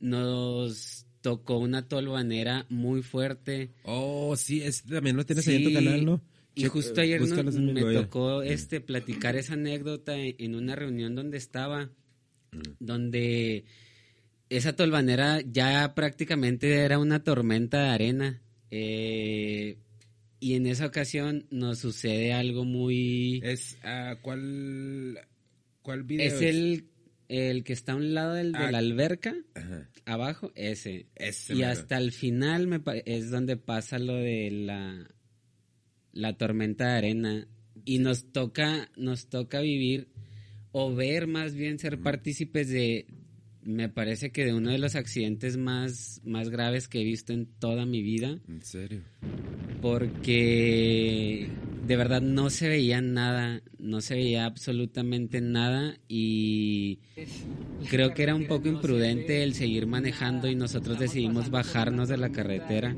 nos 0.00 1.06
tocó 1.20 1.58
una 1.58 1.86
tolvanera 1.86 2.66
muy 2.68 3.02
fuerte. 3.02 3.70
Oh, 3.84 4.34
sí, 4.36 4.62
también 4.88 5.16
lo 5.16 5.24
tienes 5.24 5.46
ahí 5.46 5.56
en 5.56 5.64
tu 5.64 5.72
canal, 5.72 6.04
¿no? 6.04 6.20
Y 6.56 6.64
justo 6.68 7.02
ayer 7.02 7.20
me 7.20 7.82
tocó 7.92 8.42
este 8.42 8.80
platicar 8.80 9.36
esa 9.36 9.52
anécdota 9.52 10.14
en 10.16 10.54
una 10.54 10.74
reunión 10.74 11.14
donde 11.14 11.36
estaba, 11.36 11.90
mm. 12.50 12.60
donde 12.80 13.66
esa 14.48 14.74
tolvanera 14.74 15.42
ya 15.42 15.94
prácticamente 15.94 16.78
era 16.78 16.98
una 16.98 17.22
tormenta 17.22 17.82
de 17.82 17.88
arena. 17.90 18.42
Eh, 18.70 19.76
y 20.40 20.54
en 20.54 20.66
esa 20.66 20.86
ocasión 20.86 21.46
nos 21.50 21.78
sucede 21.78 22.32
algo 22.32 22.64
muy... 22.64 23.42
Es, 23.44 23.76
uh, 23.84 24.16
¿cuál, 24.22 25.18
¿cuál 25.82 26.04
video 26.04 26.26
es? 26.26 26.40
el, 26.40 26.88
el 27.28 27.64
que 27.64 27.74
está 27.74 27.92
a 27.92 27.96
un 27.96 28.14
lado 28.14 28.32
del, 28.32 28.52
de 28.52 28.58
ah, 28.58 28.72
la 28.72 28.78
alberca, 28.78 29.34
abajo, 30.06 30.52
ese. 30.54 31.06
ese 31.16 31.54
y 31.54 31.64
hasta 31.64 31.98
el 31.98 32.12
final 32.12 32.66
me 32.66 32.80
es 33.04 33.30
donde 33.30 33.58
pasa 33.58 33.98
lo 33.98 34.14
de 34.14 34.50
la 34.50 35.15
la 36.16 36.36
tormenta 36.36 36.88
de 36.88 36.96
arena 36.98 37.48
y 37.84 37.98
nos 37.98 38.32
toca, 38.32 38.90
nos 38.96 39.28
toca 39.28 39.60
vivir 39.60 40.08
o 40.72 40.94
ver 40.94 41.26
más 41.26 41.54
bien 41.54 41.78
ser 41.78 42.00
partícipes 42.00 42.68
de, 42.68 43.06
me 43.66 43.88
parece 43.88 44.30
que 44.30 44.44
de 44.44 44.54
uno 44.54 44.70
de 44.70 44.78
los 44.78 44.94
accidentes 44.94 45.56
más, 45.56 46.20
más 46.24 46.48
graves 46.48 46.88
que 46.88 47.00
he 47.00 47.04
visto 47.04 47.32
en 47.32 47.46
toda 47.46 47.84
mi 47.84 48.02
vida. 48.02 48.38
¿En 48.48 48.62
serio? 48.62 49.02
Porque 49.82 51.48
de 51.86 51.96
verdad 51.96 52.22
no 52.22 52.50
se 52.50 52.68
veía 52.68 53.00
nada, 53.00 53.62
no 53.78 54.00
se 54.00 54.14
veía 54.14 54.46
absolutamente 54.46 55.40
nada 55.40 55.98
y 56.08 57.00
creo 57.90 58.14
que 58.14 58.22
era 58.22 58.34
un 58.34 58.46
poco 58.46 58.68
imprudente 58.68 59.42
el 59.42 59.54
seguir 59.54 59.86
manejando 59.86 60.48
y 60.48 60.54
nosotros 60.54 60.98
decidimos 60.98 61.50
bajarnos 61.50 62.08
de 62.08 62.16
la 62.16 62.30
carretera 62.30 62.96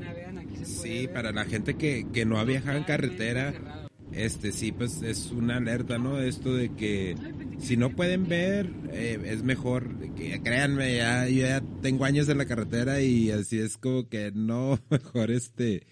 Sí, 0.63 1.07
para 1.11 1.31
la 1.31 1.45
gente 1.45 1.75
que, 1.75 2.05
que 2.13 2.25
no 2.25 2.39
ha 2.39 2.43
viajado 2.43 2.77
en 2.77 2.83
carretera, 2.83 3.88
este 4.13 4.51
sí, 4.51 4.71
pues 4.71 5.01
es 5.01 5.31
una 5.31 5.57
alerta, 5.57 5.97
¿no? 5.97 6.19
Esto 6.19 6.53
de 6.53 6.73
que 6.75 7.15
si 7.59 7.77
no 7.77 7.95
pueden 7.95 8.27
ver, 8.27 8.69
eh, 8.91 9.19
es 9.25 9.43
mejor, 9.43 9.97
que 10.15 10.41
créanme, 10.41 10.97
ya, 10.97 11.27
yo 11.27 11.41
ya 11.41 11.61
tengo 11.81 12.05
años 12.05 12.27
en 12.29 12.37
la 12.37 12.45
carretera 12.45 13.01
y 13.01 13.31
así 13.31 13.59
es 13.59 13.77
como 13.77 14.07
que 14.07 14.31
no, 14.33 14.79
mejor 14.89 15.31
este, 15.31 15.85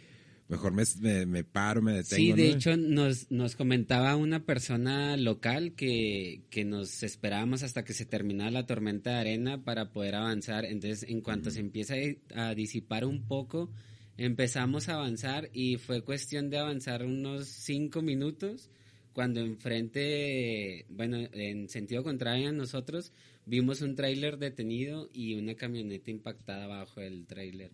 mejor 0.48 0.74
me, 0.74 1.26
me, 1.26 1.44
paro, 1.44 1.82
me 1.82 1.94
detengo. 1.94 2.16
Sí, 2.16 2.34
de 2.34 2.50
hecho 2.50 2.78
nos, 2.78 3.30
nos 3.32 3.56
comentaba 3.56 4.16
una 4.16 4.46
persona 4.46 5.18
local 5.18 5.74
que, 5.74 6.42
que 6.50 6.66
nos 6.66 7.04
esperábamos 7.04 7.64
hasta 7.64 7.84
que 7.84 7.94
se 7.94 8.06
terminara 8.06 8.52
la 8.52 8.66
tormenta 8.66 9.12
de 9.12 9.18
arena 9.18 9.64
para 9.64 9.92
poder 9.92 10.16
avanzar, 10.16 10.66
entonces 10.66 11.08
en 11.10 11.22
cuanto 11.22 11.52
se 11.52 11.60
empieza 11.60 11.96
a 12.36 12.56
disipar 12.56 13.06
un 13.06 13.28
poco, 13.28 13.70
empezamos 14.18 14.90
a 14.90 14.96
avanzar 14.96 15.50
y 15.54 15.78
fue 15.78 16.04
cuestión 16.04 16.50
de 16.50 16.58
avanzar 16.58 17.06
unos 17.06 17.48
cinco 17.48 18.02
minutos 18.02 18.70
cuando 19.14 19.40
enfrente, 19.40 20.86
bueno, 20.90 21.18
en 21.32 21.70
sentido 21.70 22.04
contrario 22.04 22.50
a 22.50 22.52
nosotros, 22.52 23.12
vimos 23.48 23.82
un 23.82 23.96
tráiler 23.96 24.38
detenido 24.38 25.10
y 25.12 25.34
una 25.34 25.56
camioneta 25.56 26.12
impactada 26.12 26.68
bajo 26.68 27.02
el 27.02 27.26
tráiler. 27.26 27.72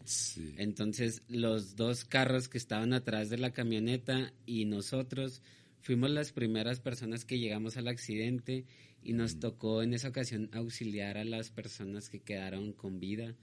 Entonces, 0.56 1.21
los 1.27 1.75
dos 1.75 2.06
carros 2.06 2.47
que 2.47 2.58
estaban 2.58 2.93
atrás 2.93 3.29
de 3.29 3.39
la 3.39 3.51
camioneta 3.51 4.32
y 4.45 4.63
nosotros 4.63 5.41
fuimos 5.82 6.12
las 6.12 6.32
primeras 6.32 6.79
personas 6.79 7.25
que 7.25 7.39
llegamos 7.39 7.75
al 7.75 7.89
accidente 7.89 8.63
y 9.04 9.13
nos 9.13 9.39
tocó 9.39 9.84
en 9.84 9.94
esa 9.94 10.10
ocasión 10.10 10.50
auxiliar 10.54 11.18
a 11.18 11.26
las 11.26 11.50
personas 11.50 12.10
que 12.10 12.20
quedaron 12.20 12.74
con 12.74 13.00
vida 13.00 13.36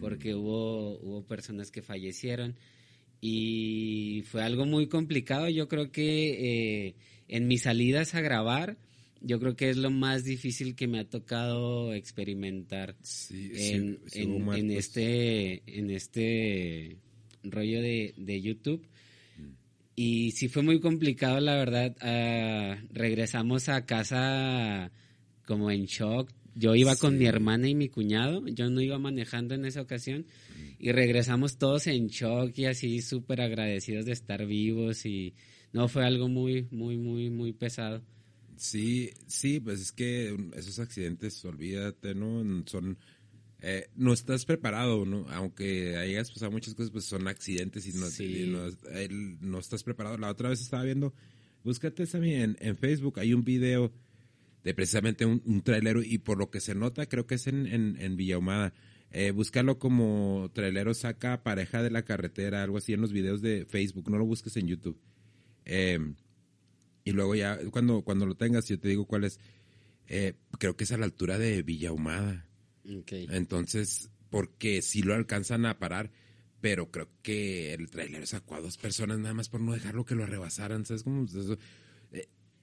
porque 0.00 0.34
hubo, 0.34 0.98
hubo 1.00 1.24
personas 1.24 1.70
que 1.70 1.82
fallecieron 1.82 2.56
y 3.20 4.22
fue 4.26 4.42
algo 4.42 4.66
muy 4.66 4.88
complicado. 4.88 5.48
Yo 5.48 5.68
creo 5.68 5.90
que 5.90 6.86
eh, 6.88 6.94
en 7.28 7.46
mis 7.46 7.62
salidas 7.62 8.14
a 8.14 8.20
grabar, 8.20 8.76
yo 9.20 9.40
creo 9.40 9.56
que 9.56 9.70
es 9.70 9.76
lo 9.76 9.90
más 9.90 10.24
difícil 10.24 10.74
que 10.74 10.86
me 10.86 11.00
ha 11.00 11.08
tocado 11.08 11.94
experimentar 11.94 12.94
en, 13.30 14.00
en, 14.12 14.70
este 14.70 15.62
en 15.66 15.90
este 15.90 16.98
rollo 17.42 17.80
de, 17.80 18.14
de 18.16 18.40
YouTube. 18.42 18.86
Mm. 19.38 19.50
Y 19.96 20.32
sí 20.32 20.48
fue 20.48 20.62
muy 20.62 20.80
complicado, 20.80 21.40
la 21.40 21.56
verdad. 21.56 21.96
Ah, 22.00 22.78
regresamos 22.92 23.68
a 23.68 23.86
casa 23.86 24.92
como 25.46 25.70
en 25.70 25.86
shock, 25.86 26.30
yo 26.54 26.74
iba 26.74 26.96
con 26.96 27.18
mi 27.18 27.26
hermana 27.26 27.68
y 27.68 27.74
mi 27.74 27.88
cuñado, 27.88 28.46
yo 28.48 28.70
no 28.70 28.80
iba 28.80 28.98
manejando 28.98 29.54
en 29.54 29.66
esa 29.66 29.82
ocasión 29.82 30.26
y 30.78 30.90
regresamos 30.90 31.58
todos 31.58 31.86
en 31.86 32.08
shock 32.08 32.56
y 32.58 32.64
así 32.64 33.02
súper 33.02 33.42
agradecidos 33.42 34.06
de 34.06 34.12
estar 34.12 34.44
vivos 34.46 35.04
y 35.04 35.34
no, 35.72 35.88
fue 35.88 36.04
algo 36.06 36.28
muy, 36.28 36.66
muy, 36.70 36.96
muy, 36.96 37.28
muy 37.28 37.52
pesado. 37.52 38.02
Sí, 38.56 39.10
sí, 39.26 39.60
pues 39.60 39.80
es 39.80 39.92
que 39.92 40.34
esos 40.54 40.78
accidentes, 40.78 41.44
olvídate, 41.44 42.14
¿no? 42.14 42.42
Son, 42.66 42.96
eh, 43.60 43.90
no 43.94 44.14
estás 44.14 44.46
preparado, 44.46 45.04
¿no? 45.04 45.26
Aunque 45.28 45.96
hayas 45.96 46.30
pasado 46.30 46.50
muchas 46.52 46.74
cosas, 46.74 46.90
pues 46.90 47.04
son 47.04 47.28
accidentes 47.28 47.86
y 47.86 47.92
no, 47.92 48.06
no, 49.40 49.58
estás 49.58 49.82
preparado. 49.82 50.16
La 50.16 50.30
otra 50.30 50.48
vez 50.48 50.62
estaba 50.62 50.84
viendo, 50.84 51.12
búscate 51.62 52.06
también 52.06 52.40
en, 52.40 52.56
en 52.60 52.76
Facebook, 52.78 53.20
hay 53.20 53.34
un 53.34 53.44
video 53.44 53.92
de 54.66 54.74
precisamente 54.74 55.24
un, 55.24 55.40
un 55.44 55.62
trailero 55.62 56.02
y 56.02 56.18
por 56.18 56.38
lo 56.38 56.50
que 56.50 56.58
se 56.58 56.74
nota 56.74 57.06
creo 57.06 57.24
que 57.24 57.36
es 57.36 57.46
en, 57.46 57.68
en, 57.68 57.96
en 58.00 58.16
Villahumada. 58.16 58.74
Eh, 59.12 59.30
búscalo 59.30 59.78
como 59.78 60.50
trailero 60.52 60.92
saca 60.92 61.44
pareja 61.44 61.84
de 61.84 61.90
la 61.92 62.02
carretera, 62.04 62.64
algo 62.64 62.78
así 62.78 62.92
en 62.92 63.00
los 63.00 63.12
videos 63.12 63.42
de 63.42 63.64
Facebook, 63.64 64.10
no 64.10 64.18
lo 64.18 64.26
busques 64.26 64.56
en 64.56 64.66
YouTube. 64.66 65.00
Em, 65.64 66.16
y 67.04 67.12
luego 67.12 67.36
ya, 67.36 67.60
cuando, 67.70 68.02
cuando 68.02 68.26
lo 68.26 68.34
tengas, 68.34 68.66
yo 68.66 68.76
te 68.80 68.88
digo 68.88 69.06
cuál 69.06 69.22
es. 69.22 69.38
Eh, 70.08 70.34
creo 70.58 70.76
que 70.76 70.82
es 70.82 70.90
a 70.90 70.98
la 70.98 71.04
altura 71.04 71.38
de 71.38 71.62
Villahumada. 71.62 72.48
Okay. 73.02 73.28
Entonces, 73.30 74.10
porque 74.30 74.82
si 74.82 75.00
lo 75.00 75.14
alcanzan 75.14 75.64
a 75.64 75.78
parar, 75.78 76.10
pero 76.60 76.90
creo 76.90 77.08
que 77.22 77.72
el 77.72 77.88
trailer 77.88 78.26
sacó 78.26 78.56
a 78.56 78.60
dos 78.60 78.78
personas 78.78 79.20
nada 79.20 79.32
más 79.32 79.48
por 79.48 79.60
no 79.60 79.74
dejarlo 79.74 80.04
que 80.04 80.16
lo 80.16 80.26
rebasaran, 80.26 80.84
¿sabes 80.84 81.04
cómo? 81.04 81.24
Eso, 81.24 81.56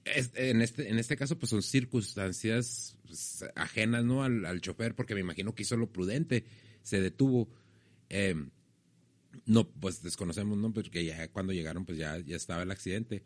en, 0.04 0.62
este, 0.62 0.88
en 0.88 0.98
este 0.98 1.16
caso, 1.16 1.38
pues 1.38 1.50
son 1.50 1.62
circunstancias 1.62 2.96
pues, 3.06 3.44
ajenas, 3.54 4.04
¿no? 4.04 4.22
Al, 4.22 4.60
chofer, 4.60 4.94
porque 4.94 5.14
me 5.14 5.20
imagino 5.20 5.54
que 5.54 5.62
hizo 5.62 5.76
lo 5.76 5.90
prudente, 5.90 6.44
se 6.82 7.00
detuvo. 7.00 7.48
Em, 8.08 8.50
no, 9.46 9.68
pues 9.68 10.02
desconocemos, 10.02 10.58
¿no? 10.58 10.72
Porque 10.72 11.04
ya 11.04 11.28
cuando 11.28 11.52
llegaron, 11.52 11.84
pues 11.84 11.98
ya, 11.98 12.18
ya 12.18 12.36
estaba 12.36 12.62
el 12.62 12.70
accidente. 12.70 13.22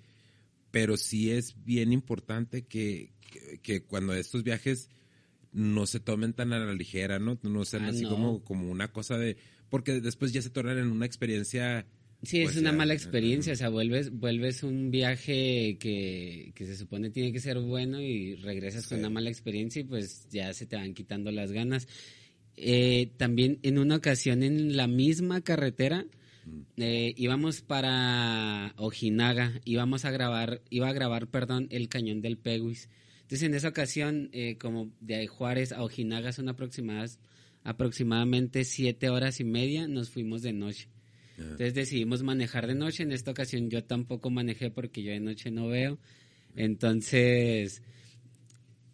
Pero 0.70 0.96
sí 0.96 1.30
es 1.30 1.64
bien 1.64 1.92
importante 1.92 2.66
que, 2.66 3.12
que, 3.62 3.82
cuando 3.82 4.14
estos 4.14 4.42
viajes 4.42 4.90
no 5.52 5.86
se 5.86 5.98
tomen 5.98 6.34
tan 6.34 6.52
a 6.52 6.58
la 6.58 6.74
ligera, 6.74 7.18
¿no? 7.18 7.38
No 7.42 7.64
sean 7.64 7.86
ah, 7.86 7.88
así 7.88 8.04
Como, 8.04 8.44
como 8.44 8.70
una 8.70 8.92
cosa 8.92 9.18
de... 9.18 9.36
Porque 9.70 10.00
después 10.00 10.32
ya 10.32 10.42
se 10.42 10.50
tornan 10.50 10.78
en 10.78 10.90
una 10.90 11.06
experiencia 11.06 11.86
Sí, 12.22 12.40
es 12.40 12.46
pues 12.46 12.56
una 12.56 12.72
mala 12.72 12.94
experiencia, 12.94 13.52
o 13.52 13.56
sea, 13.56 13.68
vuelves, 13.68 14.10
vuelves 14.10 14.64
un 14.64 14.90
viaje 14.90 15.78
que, 15.78 16.52
se 16.56 16.76
supone 16.76 17.10
tiene 17.10 17.32
que 17.32 17.38
ser 17.38 17.60
bueno 17.60 18.00
y 18.00 18.34
regresas 18.34 18.88
con 18.88 18.98
una 18.98 19.08
mala 19.08 19.30
experiencia 19.30 19.80
y 19.80 19.84
pues 19.84 20.26
ya 20.28 20.52
se 20.52 20.66
te 20.66 20.74
van 20.74 20.94
quitando 20.94 21.30
las 21.30 21.52
ganas. 21.52 21.86
Eh, 22.56 23.12
también 23.18 23.60
en 23.62 23.78
una 23.78 23.96
ocasión 23.96 24.42
en 24.42 24.76
la 24.76 24.88
misma 24.88 25.42
carretera 25.42 26.06
mm. 26.44 26.60
eh, 26.78 27.14
íbamos 27.16 27.62
para 27.62 28.74
Ojinaga, 28.76 29.60
íbamos 29.64 30.04
a 30.04 30.10
grabar, 30.10 30.60
iba 30.70 30.88
a 30.88 30.92
grabar, 30.92 31.28
perdón, 31.28 31.68
el 31.70 31.88
cañón 31.88 32.20
del 32.20 32.36
Peguis. 32.36 32.88
Entonces, 33.22 33.46
en 33.46 33.54
esa 33.54 33.68
ocasión, 33.68 34.28
eh, 34.32 34.56
como 34.58 34.90
de 35.00 35.28
Juárez 35.28 35.70
a 35.70 35.84
Ojinaga 35.84 36.32
son 36.32 36.48
aproximadas, 36.48 37.20
aproximadamente 37.62 38.64
siete 38.64 39.08
horas 39.08 39.38
y 39.38 39.44
media, 39.44 39.86
nos 39.86 40.10
fuimos 40.10 40.42
de 40.42 40.52
noche. 40.52 40.88
Entonces 41.38 41.74
decidimos 41.74 42.22
manejar 42.22 42.66
de 42.66 42.74
noche. 42.74 43.04
En 43.04 43.12
esta 43.12 43.30
ocasión 43.30 43.70
yo 43.70 43.84
tampoco 43.84 44.30
manejé 44.30 44.70
porque 44.70 45.02
yo 45.02 45.12
de 45.12 45.20
noche 45.20 45.50
no 45.50 45.68
veo. 45.68 45.98
Entonces 46.56 47.82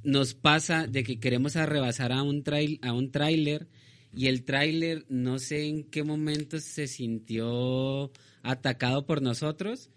nos 0.02 0.34
pasa 0.34 0.86
de 0.86 1.02
que 1.02 1.18
queremos 1.18 1.56
arrebasar 1.56 2.12
a 2.12 2.22
un 2.22 2.42
trail, 2.42 2.78
a 2.82 2.92
un 2.92 3.10
tráiler 3.10 3.68
y 4.14 4.26
el 4.26 4.44
tráiler 4.44 5.06
no 5.08 5.38
sé 5.38 5.66
en 5.66 5.84
qué 5.84 6.04
momento 6.04 6.60
se 6.60 6.86
sintió 6.86 8.12
atacado 8.42 9.06
por 9.06 9.22
nosotros 9.22 9.90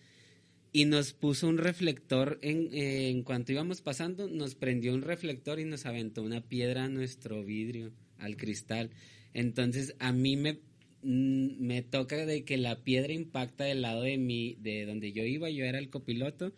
y 0.72 0.86
nos 0.86 1.14
puso 1.14 1.48
un 1.48 1.58
reflector 1.58 2.40
en, 2.42 2.70
en 2.72 3.24
cuanto 3.24 3.52
íbamos 3.52 3.82
pasando, 3.82 4.28
nos 4.28 4.56
prendió 4.56 4.94
un 4.94 5.02
reflector 5.02 5.60
y 5.60 5.66
nos 5.66 5.86
aventó 5.86 6.24
una 6.24 6.42
piedra 6.42 6.86
a 6.86 6.90
nuestro 6.90 7.44
vidrio, 7.44 7.92
al 8.18 8.38
cristal. 8.38 8.92
Entonces 9.34 9.96
a 10.00 10.12
mí 10.14 10.38
me, 10.38 10.60
me 11.02 11.82
toca 11.82 12.26
de 12.26 12.44
que 12.44 12.58
la 12.58 12.84
piedra 12.84 13.14
impacta 13.14 13.66
del 13.66 13.82
lado 13.82 14.02
de 14.04 14.18
mí, 14.18 14.58
de 14.60 14.86
donde 14.86 15.12
yo 15.12 15.24
iba, 15.24 15.50
yo 15.50 15.66
era 15.66 15.80
el 15.80 15.90
copiloto. 15.90 16.54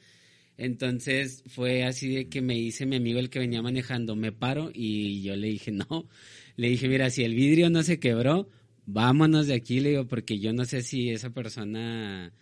Entonces 0.58 1.44
fue 1.48 1.86
así 1.86 2.14
de 2.14 2.28
que 2.28 2.42
me 2.42 2.54
dice 2.56 2.86
mi 2.86 2.98
amigo 2.98 3.20
el 3.20 3.30
que 3.30 3.40
venía 3.40 3.62
manejando, 3.62 4.16
me 4.16 4.34
paro 4.34 4.72
y 4.74 5.22
yo 5.22 5.36
le 5.38 5.48
dije, 5.48 5.72
no, 5.72 6.10
le 6.58 6.70
dije, 6.70 6.90
mira, 6.90 7.10
si 7.10 7.24
el 7.24 7.34
vidrio 7.34 7.70
no 7.70 7.82
se 7.82 8.00
quebró, 8.00 8.50
vámonos 8.86 9.48
de 9.48 9.54
aquí, 9.54 9.80
le 9.80 9.92
digo, 9.92 10.08
porque 10.08 10.40
yo 10.40 10.52
no 10.52 10.66
sé 10.66 10.82
si 10.82 11.12
esa 11.12 11.30
persona, 11.30 12.34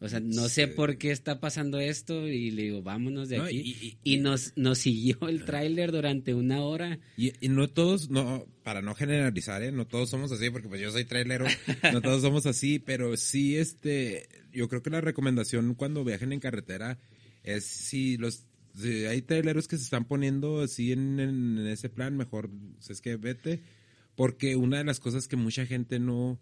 o 0.00 0.08
sea, 0.08 0.20
no 0.20 0.48
sé 0.48 0.68
por 0.68 0.98
qué 0.98 1.10
está 1.10 1.40
pasando 1.40 1.80
esto 1.80 2.28
y 2.28 2.50
le 2.50 2.62
digo, 2.64 2.82
vámonos 2.82 3.28
de 3.30 3.38
No, 3.38 3.44
aquí. 3.44 3.56
y- 3.64 3.98
Y, 4.04 4.14
y- 4.14 4.18
nos, 4.18 4.52
nos 4.56 4.78
siguió 4.78 5.16
el 5.28 5.44
tráiler 5.44 5.90
durante 5.92 6.34
una 6.34 6.60
hora. 6.62 6.98
Y, 7.16 7.32
y 7.40 7.48
no 7.48 7.68
todos, 7.68 8.10
no, 8.10 8.46
para 8.62 8.82
no 8.82 8.94
generalizar, 8.94 9.62
¿eh? 9.62 9.72
no 9.72 9.86
todos 9.86 10.10
somos 10.10 10.30
así, 10.32 10.50
porque 10.50 10.68
pues 10.68 10.80
yo 10.80 10.90
soy 10.90 11.04
trailero, 11.06 11.46
no 11.92 12.00
todos 12.02 12.20
somos 12.22 12.44
así, 12.46 12.78
pero 12.78 13.16
sí, 13.16 13.56
este, 13.56 14.28
yo 14.52 14.68
creo 14.68 14.82
que 14.82 14.90
la 14.90 15.00
recomendación 15.00 15.74
cuando 15.74 16.04
viajen 16.04 16.32
en 16.32 16.40
carretera 16.40 16.98
es 17.42 17.64
si 17.64 18.16
los, 18.18 18.44
si 18.78 19.06
hay 19.06 19.22
traileros 19.22 19.66
que 19.68 19.78
se 19.78 19.84
están 19.84 20.04
poniendo 20.04 20.60
así 20.60 20.92
en, 20.92 21.18
en- 21.20 21.58
en 21.58 21.66
ese 21.68 21.88
plan, 21.88 22.16
mejor 22.16 22.50
es 22.86 23.00
que 23.00 23.16
vete, 23.16 23.62
porque 24.14 24.56
una 24.56 24.78
de 24.78 24.84
las 24.84 25.00
cosas 25.00 25.26
que 25.28 25.36
mucha 25.36 25.64
gente 25.64 25.98
no, 25.98 26.38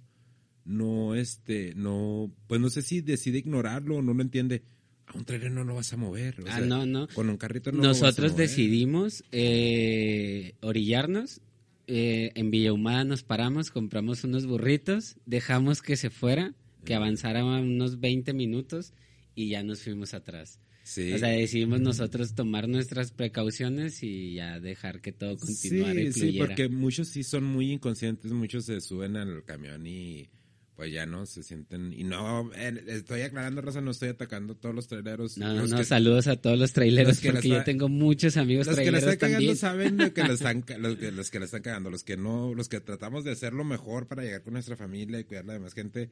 no, 0.65 1.15
este, 1.15 1.75
no, 1.77 2.33
pues 2.47 2.61
no 2.61 2.71
sé 2.71 2.83
si 2.83 3.01
decide 3.01 3.39
ignorarlo 3.39 3.97
o 3.97 4.03
no 4.03 4.15
lo 4.15 4.23
entiende. 4.23 4.63
A 5.07 5.19
un 5.19 5.25
trailer 5.25 5.51
no 5.53 5.65
lo 5.65 5.75
vas 5.75 5.93
a 5.93 5.97
mover. 5.99 6.41
o 6.41 6.45
Ah, 6.49 6.57
sea, 6.59 6.67
no, 6.67 6.87
no. 6.87 7.07
Con 7.09 7.29
un 7.29 7.37
carrito 7.37 7.71
no 7.73 7.83
lo 7.83 7.89
vas 7.89 8.03
a 8.03 8.07
Nosotros 8.07 8.33
mover. 8.33 8.49
decidimos 8.49 9.23
eh, 9.33 10.55
orillarnos. 10.61 11.41
eh, 11.87 12.33
en 12.35 12.51
Villahumada 12.51 13.05
nos 13.05 13.23
paramos, 13.23 13.71
compramos 13.71 14.25
unos 14.25 14.47
burritos, 14.47 15.17
dejamos 15.27 15.83
que 15.83 15.97
se 15.97 16.09
fuera, 16.09 16.55
que 16.87 16.95
avanzara 16.95 17.45
unos 17.45 18.01
20 18.01 18.33
minutos 18.33 18.95
y 19.35 19.49
ya 19.51 19.63
nos 19.63 19.83
fuimos 19.83 20.15
atrás. 20.15 20.61
Sí. 20.83 21.13
O 21.13 21.19
sea, 21.19 21.29
decidimos 21.29 21.81
nosotros 21.81 22.35
tomar 22.35 22.69
nuestras 22.69 23.11
precauciones 23.13 24.03
y 24.03 24.35
ya 24.35 24.61
dejar 24.61 25.01
que 25.03 25.13
todo 25.13 25.37
continuara 25.37 26.01
y 26.01 26.13
sí, 26.13 26.33
sí, 26.33 26.39
porque 26.39 26.69
muchos 26.71 27.09
sí 27.09 27.23
son 27.23 27.45
muy 27.45 27.71
inconscientes, 27.73 28.33
muchos 28.33 28.65
se 28.67 28.81
suben 28.81 29.17
al 29.17 29.45
camión 29.45 29.87
y 29.87 30.29
pues 30.77 30.93
ya 30.93 31.07
no 31.07 31.25
se 31.25 31.43
sienten 31.43 31.93
y 31.93 32.03
no 32.03 32.53
estoy 32.53 33.23
aclarando 33.23 33.61
raza 33.61 33.81
no 33.81 33.93
estoy 33.93 34.09
atacando 34.09 34.55
a 34.55 34.57
todos 34.57 34.75
los 34.75 34.89
traileros. 34.89 35.39
No, 35.39 35.53
los 35.55 35.71
no, 35.71 35.77
que, 35.77 35.85
saludos 35.85 36.27
a 36.27 36.37
todos 36.37 36.59
los 36.59 36.73
traileros 36.73 37.09
los 37.09 37.21
que 37.21 37.29
la 37.29 37.35
porque 37.35 37.49
yo 37.49 37.65
tengo 37.65 37.89
muchos 37.89 38.37
amigos 38.37 38.67
los 38.67 38.77
que 38.77 38.91
la 38.91 38.99
están 38.99 39.17
cagando 39.17 39.55
saben 39.55 39.99
lo 39.99 40.13
que 40.13 40.23
la 40.23 40.33
están 40.35 40.65
los 40.79 40.97
que, 40.97 41.13
los 41.13 41.31
que 41.31 41.39
la 41.39 41.45
están 41.45 41.63
cagando 41.63 41.91
los 41.91 42.03
que 42.03 42.17
no 42.17 42.55
los 42.55 42.69
que 42.69 42.81
tratamos 42.81 43.23
de 43.25 43.31
hacer 43.31 43.53
lo 43.53 43.65
mejor 43.65 44.09
para 44.09 44.23
llegar 44.23 44.43
con 44.43 44.55
nuestra 44.55 44.77
familia 44.77 45.21
y 45.21 45.25
cuidar 45.25 45.45
a 45.45 45.47
la 45.49 45.53
demás 45.55 45.75
gente 45.75 46.11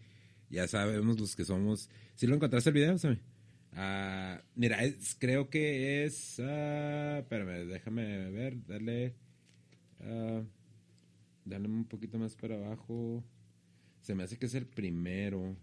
ya 0.49 0.69
sabemos 0.69 1.19
los 1.19 1.35
que 1.35 1.47
somos. 1.47 1.89
Si 2.15 2.27
lo 2.27 2.35
encontraste 2.35 2.71
el 2.71 2.75
video 2.75 2.99
Sammy? 2.99 3.19
Ah, 3.75 4.43
mira 4.55 4.85
es- 4.85 5.17
creo 5.19 5.49
que 5.49 6.05
es 6.05 6.39
ah, 6.41 7.19
espérame 7.21 7.67
déjame 7.67 8.31
ver 8.31 8.65
dale 8.67 9.15
ah, 10.01 10.43
dale 11.47 11.67
un 11.67 11.87
poquito 11.87 12.19
más 12.19 12.37
para 12.37 12.55
abajo 12.55 13.25
se 14.03 14.15
me 14.15 14.25
hace 14.25 14.39
que 14.39 14.47
es 14.47 14.55
el 14.55 14.67
primero. 14.67 15.57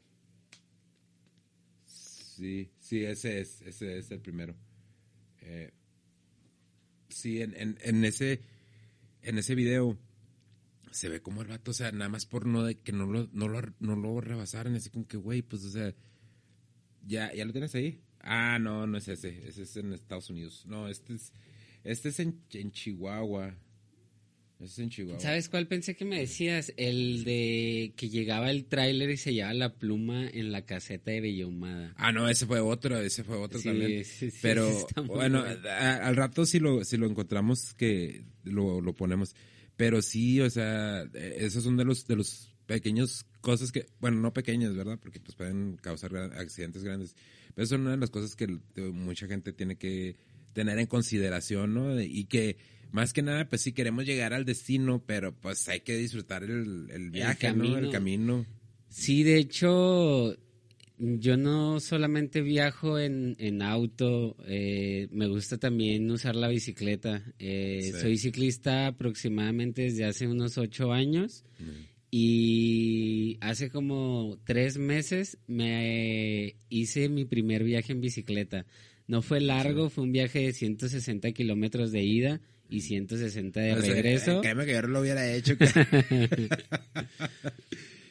Sí, 1.86 2.72
sí, 2.80 3.04
ese 3.04 3.42
es, 3.42 3.62
ese 3.62 3.98
es 3.98 4.12
el 4.12 4.22
primero. 4.22 4.56
Eh, 5.42 5.72
sí, 7.10 7.42
en, 7.42 7.54
en, 7.56 7.78
en 7.82 8.06
ese, 8.06 8.42
en 9.22 9.38
ese 9.38 9.56
video 9.56 9.98
se 10.92 11.10
ve 11.10 11.22
como 11.22 11.42
el 11.42 11.48
vato, 11.48 11.72
o 11.72 11.74
sea, 11.74 11.92
nada 11.92 12.10
más 12.10 12.26
por 12.26 12.46
no 12.46 12.64
de 12.64 12.80
que 12.80 12.92
no 12.92 13.06
lo, 13.06 13.30
no 13.34 13.48
lo, 13.48 13.62
no 13.80 13.96
lo 13.96 14.22
rebasaran, 14.22 14.76
así 14.76 14.90
como 14.90 15.08
que, 15.08 15.18
güey, 15.18 15.42
pues, 15.42 15.64
o 15.66 15.72
sea, 15.72 15.94
ya, 17.06 17.34
ya 17.34 17.46
lo 17.46 17.52
tienes 17.52 17.76
ahí. 17.76 18.02
Ah, 18.22 18.58
no, 18.60 18.88
no 18.88 18.98
es 18.98 19.08
ese, 19.08 19.48
ese 19.48 19.64
es 19.64 19.78
en 19.78 19.94
Estados 19.94 20.30
Unidos. 20.30 20.66
No, 20.66 20.88
este 20.88 21.16
es, 21.16 21.34
este 21.84 22.10
es 22.10 22.20
en, 22.20 22.42
en 22.52 22.72
Chihuahua. 22.72 23.56
Es 24.60 24.78
en 24.78 24.90
Chihuahua. 24.90 25.22
¿Sabes 25.22 25.48
cuál 25.48 25.68
pensé 25.68 25.96
que 25.96 26.04
me 26.04 26.20
decías? 26.20 26.74
El 26.76 27.24
de 27.24 27.94
que 27.96 28.10
llegaba 28.10 28.52
el 28.52 28.66
tráiler 28.66 29.10
y 29.10 29.16
se 29.18 29.34
llevaba 29.34 29.54
la 29.54 29.74
pluma 29.76 30.28
en 30.28 30.52
la 30.52 30.66
caseta 30.66 31.12
de 31.12 31.22
Villahumada. 31.22 31.94
Ah, 31.96 32.12
no, 32.12 32.28
ese 32.28 32.46
fue 32.46 32.60
otro, 32.60 32.98
ese 33.00 33.24
fue 33.24 33.38
otro 33.38 33.60
Sí, 33.60 33.70
también. 33.70 34.04
sí, 34.04 34.30
sí, 34.32 34.38
Pero 34.42 34.86
bueno, 35.06 35.46
a- 35.46 35.96
al 36.06 36.16
rato 36.18 36.46
si 36.46 36.60
lo, 36.60 36.84
si 36.84 36.98
lo 36.98 37.08
encontramos 37.08 37.74
que 37.76 38.26
lo, 38.44 38.82
lo 38.82 38.94
ponemos. 38.94 39.34
Pero 39.78 40.02
sí, 40.02 40.42
o 40.42 40.50
sea, 40.50 41.04
esos 41.14 41.64
son 41.64 41.78
de 41.78 41.86
los, 41.86 42.06
de 42.06 42.18
los 42.18 42.54
pequeños 42.66 43.26
cosas 43.40 43.72
que, 43.72 43.86
bueno, 44.02 44.20
no 44.20 44.34
pequeñas, 44.34 44.76
¿verdad? 44.76 45.00
Porque 45.02 45.22
pues 45.22 45.36
pueden 45.36 45.78
causar 45.78 46.14
accidentes 46.18 46.84
grandes. 46.84 47.16
Pero 47.56 47.66
son 47.66 47.82
una 47.82 47.92
de 47.92 47.98
las 47.98 48.10
cosas 48.10 48.36
que 48.36 48.48
mucha 48.92 49.26
gente 49.28 49.54
tiene 49.54 49.78
que 49.78 50.18
tener 50.52 50.78
en 50.80 50.88
consideración, 50.88 51.74
¿no? 51.74 52.00
Y 52.02 52.26
que 52.26 52.58
más 52.92 53.14
que 53.14 53.22
nada, 53.22 53.48
pues 53.48 53.62
sí 53.62 53.72
queremos 53.74 54.06
llegar 54.06 54.34
al 54.34 54.46
destino, 54.46 55.04
pero 55.06 55.34
pues 55.34 55.68
hay 55.70 55.82
que 55.82 55.96
disfrutar 55.98 56.44
el, 56.44 56.90
el 56.92 57.12
viaje, 57.12 57.54
¿no? 57.54 57.78
El 57.78 57.90
camino. 57.92 58.46
Sí, 58.90 59.24
de 59.24 59.38
hecho, 59.38 60.36
yo 60.98 61.38
no 61.38 61.80
solamente 61.80 62.42
viajo 62.42 62.98
en, 63.00 63.36
en 63.40 63.62
auto, 63.62 64.36
eh, 64.48 65.08
me 65.12 65.28
gusta 65.28 65.58
también 65.58 66.10
usar 66.10 66.36
la 66.36 66.48
bicicleta. 66.48 67.24
Eh, 67.38 67.80
Sí. 67.84 67.92
Soy 68.02 68.18
ciclista 68.18 68.88
aproximadamente 68.88 69.84
desde 69.84 70.06
hace 70.06 70.28
unos 70.28 70.58
ocho 70.58 70.92
años 70.92 71.46
y 72.12 73.38
hace 73.42 73.70
como 73.70 74.38
tres 74.44 74.78
meses 74.78 75.38
me 75.48 76.56
hice 76.70 77.08
mi 77.10 77.26
primer 77.26 77.64
viaje 77.64 77.94
en 77.94 78.02
bicicleta. 78.02 78.66
No 79.08 79.22
fue 79.22 79.40
largo, 79.42 79.90
fue 79.90 80.04
un 80.04 80.12
viaje 80.12 80.40
de 80.40 80.54
160 80.54 81.32
kilómetros 81.32 81.92
de 81.92 82.04
ida 82.04 82.42
y 82.70 82.82
160 82.82 83.60
de 83.60 83.76
regreso. 83.76 84.42
créeme 84.42 84.66
que 84.66 84.74
yo 84.74 84.82
no 84.84 84.90
lo 84.90 85.02
hubiera 85.02 85.32
hecho. 85.32 85.56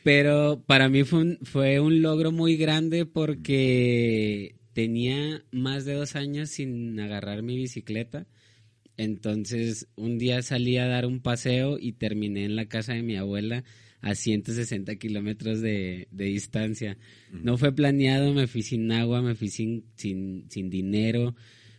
Pero 0.05 0.63
para 0.67 0.89
mí 0.89 1.05
fue 1.05 1.21
un, 1.21 1.39
fue 1.43 1.81
un 1.81 2.03
logro 2.03 2.33
muy 2.33 2.57
grande 2.57 3.05
porque 3.07 4.57
tenía 4.73 5.45
más 5.51 5.85
de 5.85 5.95
dos 5.95 6.17
años 6.17 6.51
sin 6.51 6.99
agarrar 7.01 7.43
mi 7.43 7.57
bicicleta. 7.57 8.27
Entonces 8.97 9.87
un 9.97 10.19
día 10.19 10.43
salí 10.43 10.77
a 10.79 10.87
dar 10.87 11.07
un 11.07 11.21
paseo 11.21 11.79
y 11.79 11.93
terminé 11.93 12.45
en 12.45 12.57
la 12.57 12.67
casa 12.67 12.95
de 12.95 13.03
mi 13.03 13.17
abuela 13.17 13.65
a 14.01 14.15
160 14.15 14.97
kilómetros 14.97 15.61
de, 15.61 16.09
de 16.11 16.25
distancia. 16.25 16.97
No 17.33 17.59
fue 17.59 17.73
planeado, 17.73 18.33
me 18.33 18.47
fui 18.47 18.63
sin 18.63 18.91
agua, 18.93 19.23
me 19.23 19.35
fui 19.35 19.49
sin, 19.49 19.85
sin, 19.97 20.47
sin 20.49 20.71
dinero, 20.71 21.35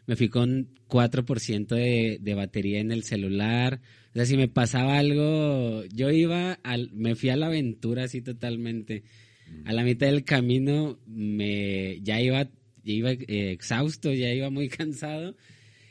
me 0.09 0.15
fui 0.15 0.27
con 0.27 0.69
4% 0.87 1.67
de, 1.67 2.17
de 2.19 2.33
batería 2.33 2.79
en 2.79 2.91
el 2.91 3.03
celular. 3.03 3.79
O 4.09 4.13
sea, 4.13 4.25
si 4.25 4.37
me 4.37 4.47
pasaba 4.47 4.97
algo, 4.97 5.83
yo 5.93 6.09
iba, 6.09 6.53
al, 6.63 6.89
me 6.93 7.13
fui 7.13 7.29
a 7.29 7.35
la 7.35 7.45
aventura 7.45 8.05
así 8.05 8.19
totalmente. 8.19 9.03
A 9.65 9.71
la 9.71 9.83
mitad 9.83 10.07
del 10.07 10.23
camino 10.23 10.97
me 11.05 11.99
ya 12.01 12.19
iba, 12.19 12.49
ya 12.83 12.91
iba 12.91 13.11
eh, 13.11 13.51
exhausto, 13.51 14.11
ya 14.11 14.33
iba 14.33 14.49
muy 14.49 14.67
cansado. 14.79 15.35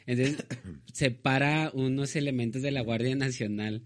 Entonces 0.04 0.44
se 0.92 1.12
para 1.12 1.70
unos 1.72 2.16
elementos 2.16 2.60
de 2.60 2.72
la 2.72 2.80
Guardia 2.80 3.14
Nacional 3.14 3.84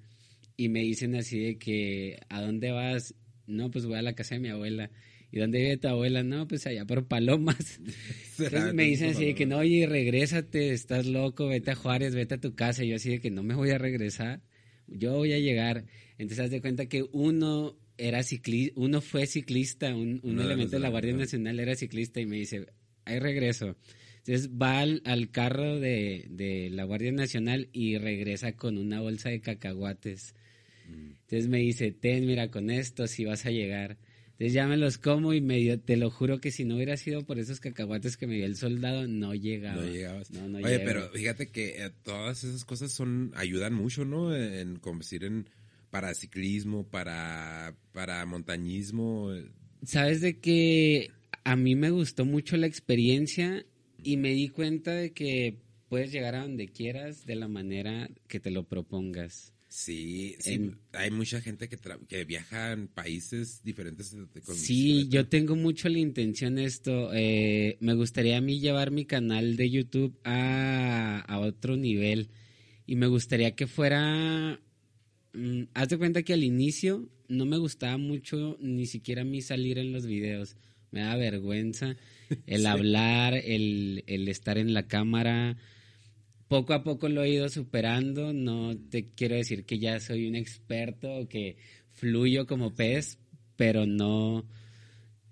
y 0.56 0.70
me 0.70 0.80
dicen 0.80 1.14
así 1.14 1.40
de 1.40 1.58
que, 1.58 2.20
¿a 2.30 2.40
dónde 2.40 2.70
vas? 2.70 3.14
No, 3.46 3.70
pues 3.70 3.84
voy 3.84 3.98
a 3.98 4.02
la 4.02 4.14
casa 4.14 4.36
de 4.36 4.40
mi 4.40 4.48
abuela. 4.48 4.90
¿Y 5.32 5.38
dónde 5.38 5.62
vive 5.62 5.78
tu 5.78 5.88
abuela? 5.88 6.22
No, 6.22 6.46
pues 6.46 6.66
allá 6.66 6.84
por 6.84 7.08
Palomas. 7.08 7.80
Entonces 8.38 8.74
me 8.74 8.84
dicen 8.84 9.10
así 9.10 9.24
de 9.24 9.34
que 9.34 9.46
no, 9.46 9.58
oye, 9.58 9.86
regrésate, 9.86 10.72
estás 10.72 11.06
loco, 11.06 11.48
vete 11.48 11.70
a 11.70 11.74
Juárez, 11.74 12.14
vete 12.14 12.34
a 12.34 12.40
tu 12.40 12.54
casa. 12.54 12.84
Y 12.84 12.88
yo 12.88 12.96
así 12.96 13.08
de 13.08 13.20
que 13.20 13.30
no 13.30 13.42
me 13.42 13.54
voy 13.54 13.70
a 13.70 13.78
regresar, 13.78 14.42
yo 14.86 15.14
voy 15.14 15.32
a 15.32 15.38
llegar. 15.38 15.86
Entonces 16.18 16.44
haz 16.44 16.50
de 16.50 16.60
cuenta 16.60 16.84
que 16.84 17.06
uno 17.12 17.78
era 17.96 18.22
ciclista, 18.22 18.78
uno 18.78 19.00
fue 19.00 19.26
ciclista, 19.26 19.94
un, 19.94 20.20
elemento 20.22 20.76
de 20.76 20.80
la 20.80 20.90
Guardia. 20.90 21.14
Nacional 21.14 21.58
era 21.60 21.76
ciclista 21.76 22.20
y 22.20 22.26
me 22.26 22.36
dice, 22.36 22.66
hay 23.06 23.18
regreso. 23.18 23.76
Entonces 24.18 24.50
va 24.50 24.80
al, 24.80 25.00
al 25.06 25.30
carro 25.30 25.80
de, 25.80 26.26
de, 26.28 26.68
la 26.68 26.84
Guardia 26.84 27.10
Nacional 27.10 27.70
y 27.72 27.96
regresa 27.96 28.52
con 28.52 28.76
una 28.76 29.00
bolsa 29.00 29.30
de 29.30 29.40
cacahuates. 29.40 30.34
Entonces 30.86 31.48
me 31.48 31.58
dice, 31.58 31.90
ten, 31.92 32.26
mira, 32.26 32.50
con 32.50 32.68
esto 32.68 33.06
si 33.06 33.24
vas 33.24 33.46
a 33.46 33.50
llegar. 33.50 33.96
Entonces 34.42 34.54
ya 34.54 34.66
me 34.66 34.76
los 34.76 34.98
como 34.98 35.34
y 35.34 35.40
me 35.40 35.58
dio, 35.58 35.78
te 35.78 35.96
lo 35.96 36.10
juro 36.10 36.40
que 36.40 36.50
si 36.50 36.64
no 36.64 36.74
hubiera 36.74 36.96
sido 36.96 37.24
por 37.24 37.38
esos 37.38 37.60
cacahuates 37.60 38.16
que 38.16 38.26
me 38.26 38.34
dio 38.34 38.46
el 38.46 38.56
soldado, 38.56 39.06
no 39.06 39.36
llegaba. 39.36 39.80
No 39.80 39.86
llegabas. 39.86 40.32
No, 40.32 40.48
no 40.48 40.58
Oye, 40.58 40.78
llego. 40.78 40.84
pero 40.84 41.10
fíjate 41.10 41.50
que 41.52 41.84
eh, 41.84 41.92
todas 42.02 42.42
esas 42.42 42.64
cosas 42.64 42.90
son 42.90 43.30
ayudan 43.36 43.72
mucho, 43.72 44.04
¿no? 44.04 44.34
En 44.34 44.80
decir 44.98 45.22
en 45.22 45.48
para 45.90 46.12
ciclismo, 46.14 46.82
para 46.82 47.76
para 47.92 48.26
montañismo. 48.26 49.32
Sabes 49.84 50.20
de 50.20 50.40
que 50.40 51.12
a 51.44 51.54
mí 51.54 51.76
me 51.76 51.90
gustó 51.90 52.24
mucho 52.24 52.56
la 52.56 52.66
experiencia 52.66 53.64
y 54.02 54.16
me 54.16 54.30
di 54.30 54.48
cuenta 54.48 54.90
de 54.92 55.12
que 55.12 55.60
puedes 55.88 56.10
llegar 56.10 56.34
a 56.34 56.42
donde 56.42 56.66
quieras 56.66 57.26
de 57.26 57.36
la 57.36 57.46
manera 57.46 58.10
que 58.26 58.40
te 58.40 58.50
lo 58.50 58.64
propongas. 58.64 59.52
Sí, 59.74 60.36
sí, 60.38 60.52
En- 60.52 60.76
hay 60.92 61.10
mucha 61.10 61.40
gente 61.40 61.66
que, 61.66 61.78
tra- 61.78 61.98
que 62.06 62.26
viaja 62.26 62.72
en 62.72 62.88
países 62.88 63.62
diferentes. 63.64 64.14
con 64.44 64.54
Sí, 64.54 65.08
yo 65.08 65.26
tengo 65.28 65.56
mucho 65.56 65.88
la 65.88 65.98
intención 65.98 66.56
de 66.56 66.66
esto. 66.66 67.10
eh, 67.14 67.78
me 67.80 67.94
gustaría 67.94 68.36
a 68.36 68.42
mí 68.42 68.60
llevar 68.60 68.90
mi 68.90 69.06
canal 69.06 69.56
de 69.56 69.70
YouTube 69.70 70.14
a, 70.24 71.20
a 71.26 71.38
otro 71.40 71.78
nivel. 71.78 72.28
Y 72.86 72.96
me 72.96 73.06
gustaría 73.06 73.54
que 73.54 73.66
fuera... 73.66 74.60
mm, 75.32 75.62
haz 75.72 75.88
de 75.88 75.96
cuenta 75.96 76.22
que 76.22 76.34
al 76.34 76.44
inicio 76.44 77.08
no 77.28 77.46
me 77.46 77.56
gustaba 77.56 77.96
mucho 77.96 78.58
ni 78.60 78.84
siquiera 78.84 79.22
a 79.22 79.24
mí 79.24 79.40
salir 79.40 79.78
en 79.78 79.90
los 79.90 80.04
videos. 80.04 80.54
Me 80.90 81.00
da 81.00 81.16
vergüenza 81.16 81.96
el 82.46 82.60
Sí. 82.60 82.66
hablar, 82.66 83.32
el, 83.42 84.04
el 84.06 84.28
estar 84.28 84.58
en 84.58 84.74
la 84.74 84.86
cámara. 84.86 85.56
Poco 86.52 86.74
a 86.74 86.84
poco 86.84 87.08
lo 87.08 87.22
he 87.22 87.30
ido 87.30 87.48
superando. 87.48 88.34
No 88.34 88.76
te 88.76 89.08
quiero 89.08 89.36
decir 89.36 89.64
que 89.64 89.78
ya 89.78 89.98
soy 90.00 90.28
un 90.28 90.34
experto 90.34 91.10
o 91.10 91.26
que 91.26 91.56
fluyo 91.92 92.46
como 92.46 92.74
pez, 92.74 93.18
pero 93.56 93.86
no, 93.86 94.46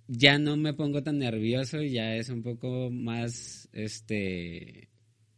ya 0.08 0.38
no 0.38 0.56
me 0.56 0.72
pongo 0.72 1.02
tan 1.02 1.18
nervioso, 1.18 1.82
ya 1.82 2.16
es 2.16 2.30
un 2.30 2.42
poco 2.42 2.88
más, 2.90 3.68
este, 3.74 4.88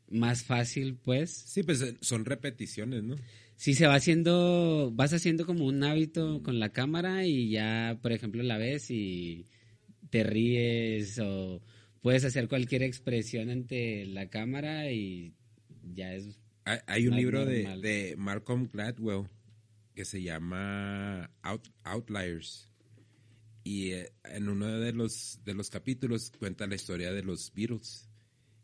más 0.08 0.44
fácil, 0.44 0.98
pues. 1.02 1.32
Sí, 1.32 1.64
pues 1.64 1.82
eh, 1.82 1.96
son 2.00 2.26
repeticiones, 2.26 3.02
¿no? 3.02 3.16
Si 3.56 3.74
se 3.74 3.88
va 3.88 3.96
haciendo, 3.96 4.92
vas 4.94 5.12
haciendo 5.12 5.46
como 5.46 5.64
un 5.64 5.82
hábito 5.82 6.44
con 6.44 6.60
la 6.60 6.68
cámara 6.68 7.26
y 7.26 7.50
ya, 7.50 7.98
por 8.00 8.12
ejemplo, 8.12 8.44
la 8.44 8.56
ves 8.56 8.88
y 8.88 9.48
te 10.10 10.22
ríes 10.22 11.18
o 11.18 11.60
puedes 12.02 12.24
hacer 12.24 12.46
cualquier 12.46 12.84
expresión 12.84 13.50
ante 13.50 14.06
la 14.06 14.30
cámara 14.30 14.92
y 14.92 15.34
ya 15.94 16.14
es 16.14 16.38
Hay, 16.64 16.78
hay 16.86 17.08
un 17.08 17.16
libro 17.16 17.44
de, 17.44 17.64
de 17.80 18.14
Malcolm 18.16 18.68
Gladwell 18.72 19.28
que 19.94 20.04
se 20.04 20.22
llama 20.22 21.30
Out- 21.42 21.72
Outliers. 21.84 22.68
Y 23.64 23.92
eh, 23.92 24.12
en 24.24 24.48
uno 24.48 24.66
de 24.80 24.92
los, 24.92 25.40
de 25.44 25.54
los 25.54 25.70
capítulos 25.70 26.32
cuenta 26.38 26.66
la 26.66 26.74
historia 26.74 27.12
de 27.12 27.22
los 27.22 27.52
Beatles. 27.54 28.08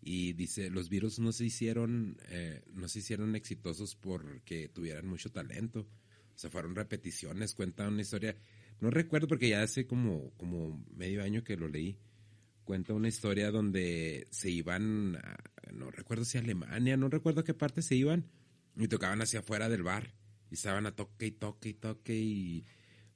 Y 0.00 0.32
dice, 0.32 0.70
los 0.70 0.88
Beatles 0.88 1.18
no 1.18 1.32
se 1.32 1.44
hicieron, 1.44 2.16
eh, 2.28 2.62
no 2.72 2.88
se 2.88 3.00
hicieron 3.00 3.34
exitosos 3.36 3.94
porque 3.96 4.68
tuvieran 4.68 5.06
mucho 5.06 5.30
talento. 5.30 5.80
O 5.80 6.38
sea, 6.38 6.50
fueron 6.50 6.74
repeticiones, 6.74 7.54
cuenta 7.54 7.88
una 7.88 8.02
historia. 8.02 8.36
No 8.80 8.90
recuerdo 8.90 9.26
porque 9.26 9.48
ya 9.48 9.62
hace 9.62 9.86
como, 9.86 10.30
como 10.36 10.84
medio 10.94 11.22
año 11.22 11.42
que 11.44 11.56
lo 11.56 11.68
leí. 11.68 11.98
Cuenta 12.68 12.92
una 12.92 13.08
historia 13.08 13.50
donde 13.50 14.26
se 14.30 14.50
iban, 14.50 15.16
a- 15.16 15.38
no 15.72 15.90
recuerdo 15.90 16.26
si 16.26 16.36
Alemania, 16.36 16.98
no 16.98 17.08
recuerdo 17.08 17.40
a 17.40 17.44
qué 17.44 17.54
parte 17.54 17.80
se 17.80 17.96
iban, 17.96 18.26
y 18.76 18.88
tocaban 18.88 19.22
hacia 19.22 19.38
afuera 19.40 19.70
del 19.70 19.82
bar. 19.82 20.12
Y 20.50 20.54
estaban 20.54 20.84
a 20.84 20.94
toque 20.94 21.28
y 21.28 21.30
toque 21.30 21.70
y 21.70 21.72
toque 21.72 22.14
y 22.18 22.64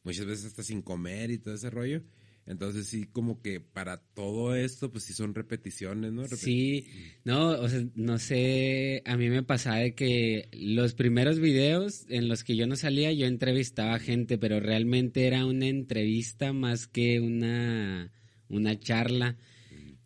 muchas 0.05 0.25
veces 0.25 0.47
hasta 0.47 0.63
sin 0.63 0.81
comer 0.81 1.31
y 1.31 1.37
todo 1.39 1.53
ese 1.53 1.69
rollo. 1.69 2.03
Entonces 2.47 2.87
sí, 2.87 3.05
como 3.05 3.43
que 3.43 3.61
para 3.61 3.99
todo 3.99 4.57
esto, 4.57 4.91
pues 4.91 5.05
sí 5.05 5.13
son 5.13 5.35
repeticiones, 5.35 6.13
¿no? 6.15 6.23
Repet- 6.25 6.37
Sí, 6.39 6.87
no, 7.25 7.51
o 7.51 7.69
sea, 7.69 7.85
no 7.95 8.19
sé, 8.19 9.03
a 9.05 9.19
mí 9.19 9.29
me 9.29 9.43
pasaba 9.43 9.77
de 9.81 9.95
que 9.95 10.49
los 10.55 10.95
primeros 10.95 11.39
videos 11.41 12.07
en 12.09 12.27
los 12.27 12.43
que 12.43 12.57
yo 12.57 12.67
no 12.67 12.75
salía, 12.77 13.13
yo 13.13 13.27
entrevistaba 13.27 13.99
gente, 13.99 14.39
pero 14.39 14.61
realmente 14.61 15.27
era 15.27 15.45
una 15.45 15.67
entrevista 15.67 16.55
más 16.55 16.87
que 16.89 17.21
una, 17.21 18.11
una 18.53 18.79
charla 18.79 19.37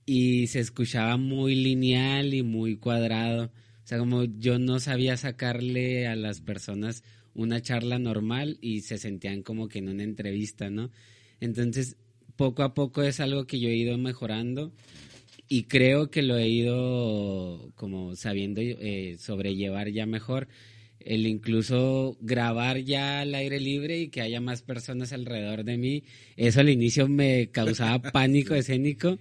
y 0.07 0.47
se 0.47 0.61
escuchaba 0.61 1.17
muy 1.17 1.57
lineal 1.57 2.33
y 2.33 2.43
muy 2.43 2.77
cuadrado. 2.77 3.47
O 3.47 3.89
sea, 3.89 3.99
como 3.99 4.25
yo 4.25 4.59
no 4.59 4.81
sabía 4.81 5.17
sacarle 5.17 6.07
a 6.07 6.17
las 6.17 6.41
personas 6.41 7.05
una 7.35 7.61
charla 7.61 7.99
normal 7.99 8.57
y 8.61 8.81
se 8.81 8.99
sentían 8.99 9.43
como 9.43 9.69
que 9.69 9.81
en 9.81 9.89
una 9.89 10.05
entrevista, 10.05 10.71
¿no? 10.71 10.91
Entonces, 11.41 11.97
poco 12.37 12.63
a 12.63 12.73
poco 12.73 13.03
es 13.03 13.21
algo 13.21 13.47
que 13.47 13.61
yo 13.61 13.69
he 13.69 13.77
ido 13.77 13.99
mejorando 13.99 14.73
y 15.49 15.65
creo 15.65 16.11
que 16.11 16.23
lo 16.23 16.37
he 16.37 16.49
ido 16.49 17.71
como 17.75 18.17
sabiendo 18.17 18.61
eh, 18.63 19.17
sobrellevar 19.19 19.91
ya 19.91 20.07
mejor. 20.07 20.49
El 21.07 21.25
incluso 21.25 22.17
grabar 22.21 22.79
ya 22.79 23.21
al 23.21 23.33
aire 23.37 23.61
libre 23.61 23.97
y 23.97 24.09
que 24.09 24.23
haya 24.23 24.41
más 24.41 24.63
personas 24.63 25.13
alrededor 25.13 25.63
de 25.63 25.79
mí, 25.79 26.03
eso 26.37 26.59
al 26.59 26.69
inicio 26.69 27.07
me 27.07 27.49
causaba 27.53 28.03
pánico 28.13 28.57
escénico 28.57 29.17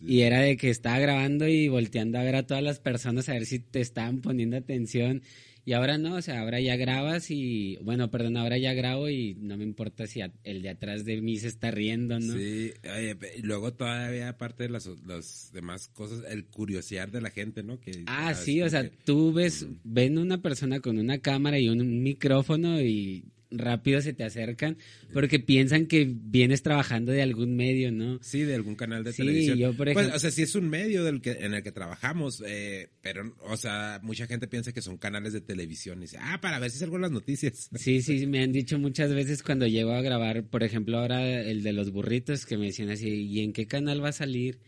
y 0.00 0.20
era 0.20 0.40
de 0.40 0.56
que 0.56 0.70
estaba 0.70 1.00
grabando 1.00 1.48
y 1.48 1.66
volteando 1.66 2.18
a 2.18 2.22
ver 2.22 2.36
a 2.36 2.46
todas 2.46 2.62
las 2.62 2.78
personas 2.78 3.28
a 3.28 3.32
ver 3.32 3.46
si 3.46 3.58
te 3.58 3.80
estaban 3.80 4.20
poniendo 4.20 4.56
atención. 4.56 5.22
Y 5.66 5.72
ahora 5.72 5.96
no, 5.96 6.16
o 6.16 6.22
sea, 6.22 6.40
ahora 6.40 6.60
ya 6.60 6.76
grabas 6.76 7.30
y, 7.30 7.76
bueno, 7.82 8.10
perdón, 8.10 8.36
ahora 8.36 8.58
ya 8.58 8.74
grabo 8.74 9.08
y 9.08 9.34
no 9.36 9.56
me 9.56 9.64
importa 9.64 10.06
si 10.06 10.20
el 10.42 10.60
de 10.62 10.68
atrás 10.68 11.04
de 11.06 11.20
mí 11.22 11.38
se 11.38 11.48
está 11.48 11.70
riendo, 11.70 12.20
¿no? 12.20 12.34
Sí, 12.34 12.72
oye, 12.84 13.16
y 13.38 13.42
luego 13.42 13.72
todavía 13.72 14.28
aparte 14.28 14.64
de 14.64 14.68
las, 14.68 14.86
las 15.06 15.50
demás 15.54 15.88
cosas, 15.88 16.22
el 16.30 16.44
curiosear 16.46 17.10
de 17.10 17.20
la 17.22 17.30
gente, 17.30 17.62
¿no? 17.62 17.80
Que, 17.80 18.04
Ah, 18.06 18.34
sí, 18.34 18.60
o 18.60 18.68
sea, 18.68 18.82
que- 18.82 18.96
tú 19.04 19.32
ves, 19.32 19.66
ven 19.84 20.18
una 20.18 20.42
persona 20.42 20.80
con 20.80 20.98
una 20.98 21.18
cámara 21.18 21.58
y 21.58 21.68
un 21.70 22.02
micrófono 22.02 22.80
y 22.80 23.24
rápido 23.58 24.00
se 24.00 24.12
te 24.12 24.24
acercan 24.24 24.76
porque 25.12 25.38
piensan 25.38 25.86
que 25.86 26.10
vienes 26.12 26.62
trabajando 26.62 27.12
de 27.12 27.22
algún 27.22 27.56
medio, 27.56 27.92
¿no? 27.92 28.18
Sí, 28.22 28.40
de 28.42 28.54
algún 28.54 28.74
canal 28.74 29.04
de 29.04 29.12
Sí, 29.12 29.18
televisión. 29.18 29.58
yo, 29.58 29.74
por 29.76 29.86
Pues, 29.92 29.96
ejemplo- 30.06 30.16
o 30.16 30.18
sea, 30.18 30.30
sí 30.30 30.42
es 30.42 30.54
un 30.54 30.68
medio 30.68 31.04
del 31.04 31.20
que, 31.20 31.32
en 31.32 31.54
el 31.54 31.62
que 31.62 31.72
trabajamos, 31.72 32.42
eh, 32.46 32.88
pero, 33.02 33.34
o 33.42 33.56
sea, 33.56 34.00
mucha 34.02 34.26
gente 34.26 34.48
piensa 34.48 34.72
que 34.72 34.82
son 34.82 34.96
canales 34.98 35.32
de 35.32 35.40
televisión 35.40 35.98
y 35.98 36.02
dice, 36.02 36.18
ah, 36.20 36.38
para 36.40 36.58
ver 36.58 36.70
si 36.70 36.78
salgo 36.78 36.98
las 36.98 37.10
noticias. 37.10 37.70
Sí, 37.84 38.02
sí, 38.02 38.26
me 38.26 38.42
han 38.42 38.52
dicho 38.52 38.78
muchas 38.78 39.12
veces 39.14 39.42
cuando 39.42 39.66
llego 39.66 39.92
a 39.92 40.02
grabar, 40.02 40.44
por 40.44 40.62
ejemplo, 40.62 40.98
ahora 40.98 41.40
el 41.42 41.62
de 41.62 41.72
los 41.72 41.90
burritos, 41.92 42.46
que 42.46 42.56
me 42.56 42.66
decían 42.66 42.90
así, 42.90 43.08
¿y 43.08 43.40
en 43.40 43.52
qué 43.52 43.66
canal 43.66 44.02
va 44.02 44.08
a 44.08 44.12
salir? 44.12 44.58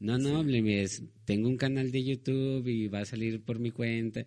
No, 0.00 0.18
no, 0.18 0.42
le- 0.42 0.60
me- 0.60 0.84
tengo 1.24 1.48
un 1.48 1.56
canal 1.56 1.90
de 1.92 2.04
YouTube 2.04 2.66
y 2.68 2.88
va 2.88 3.00
a 3.00 3.04
salir 3.06 3.40
por 3.40 3.58
mi 3.58 3.70
cuenta. 3.70 4.26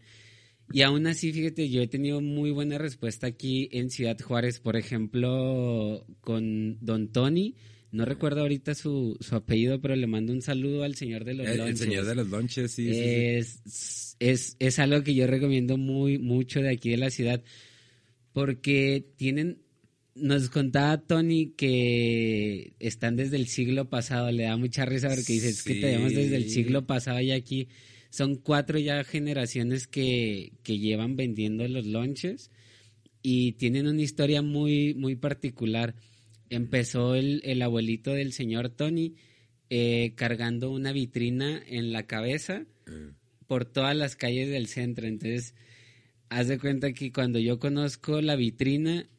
Y 0.74 0.82
aún 0.82 1.08
así, 1.08 1.32
fíjate, 1.32 1.70
yo 1.70 1.82
he 1.82 1.88
tenido 1.88 2.20
muy 2.22 2.52
buena 2.52 2.78
respuesta 2.78 3.28
aquí 3.28 3.70
en 3.72 3.90
Ciudad 3.90 4.20
Juárez, 4.20 4.60
por 4.60 4.76
ejemplo, 4.76 6.06
con 6.22 6.78
Don 6.82 7.08
Tony. 7.12 7.56
No 7.92 8.04
recuerdo 8.04 8.42
ahorita 8.42 8.76
su, 8.76 9.18
su 9.22 9.36
apellido, 9.36 9.80
pero 9.80 9.96
le 9.96 10.08
mando 10.08 10.34
un 10.34 10.42
saludo 10.42 10.84
al 10.84 10.96
señor 10.96 11.24
de 11.24 11.36
los 11.36 11.46
El, 11.48 11.54
el 11.54 11.58
lonches. 11.60 11.80
señor 11.80 12.06
de 12.06 12.16
los 12.16 12.28
lonches, 12.28 12.72
sí. 12.72 12.86
sí, 12.86 12.94
sí. 12.94 13.00
es, 13.02 14.16
es, 14.20 14.56
es 14.60 14.80
algo 14.80 15.04
que 15.04 15.16
yo 15.16 15.26
recomiendo 15.26 15.78
muy 15.78 16.18
mucho 16.18 16.60
de 16.62 16.70
aquí 16.72 16.90
de 16.90 16.98
la 16.98 17.10
ciudad 17.12 17.42
porque 18.34 19.06
tienen 19.16 19.60
nos 20.16 20.50
contaba 20.50 20.98
Tony 21.00 21.54
que 21.56 22.74
están 22.80 23.16
desde 23.16 23.38
el 23.38 23.48
siglo 23.48 23.88
pasado, 23.90 24.32
le 24.32 24.44
da 24.44 24.58
mucha 24.58 24.84
risa 24.84 25.10
porque 25.10 25.34
dice, 25.34 25.50
es 25.50 25.62
que 25.64 25.76
Sí. 25.76 25.82
tenemos 25.82 26.12
desde 26.14 26.36
el 26.38 26.50
siglo 26.50 26.88
pasado 26.88 27.22
y 27.22 27.32
aquí 27.32 27.68
son 28.10 28.36
cuatro 28.36 28.80
ya 28.80 29.04
generaciones 29.04 29.88
que, 29.88 30.54
que 30.64 30.80
llevan 30.80 31.16
vendiendo 31.16 31.68
los 31.68 31.86
lonches 31.86 32.52
y 33.22 33.54
tienen 33.54 33.88
una 33.88 34.02
historia 34.02 34.42
muy, 34.42 34.94
muy 34.94 35.16
particular. 35.16 35.96
Empezó 36.50 37.16
el, 37.16 37.42
el 37.44 37.62
abuelito 37.62 38.14
del 38.14 38.32
señor 38.34 38.70
Tony 38.70 39.16
eh, 39.70 40.14
cargando 40.16 40.72
una 40.72 40.94
vitrina 40.94 41.62
en 41.68 41.92
la 41.92 42.04
cabeza 42.04 42.66
por 43.48 43.66
todas 43.66 43.96
las 43.98 44.16
calles 44.16 44.50
del 44.50 44.68
centro. 44.68 45.08
Entonces, 45.08 45.56
haz 46.30 46.48
de 46.48 46.58
cuenta 46.58 46.94
que 46.94 47.12
cuando 47.12 47.38
yo 47.40 47.60
conozco 47.60 48.22
la 48.22 48.38
vitrina, 48.38 49.10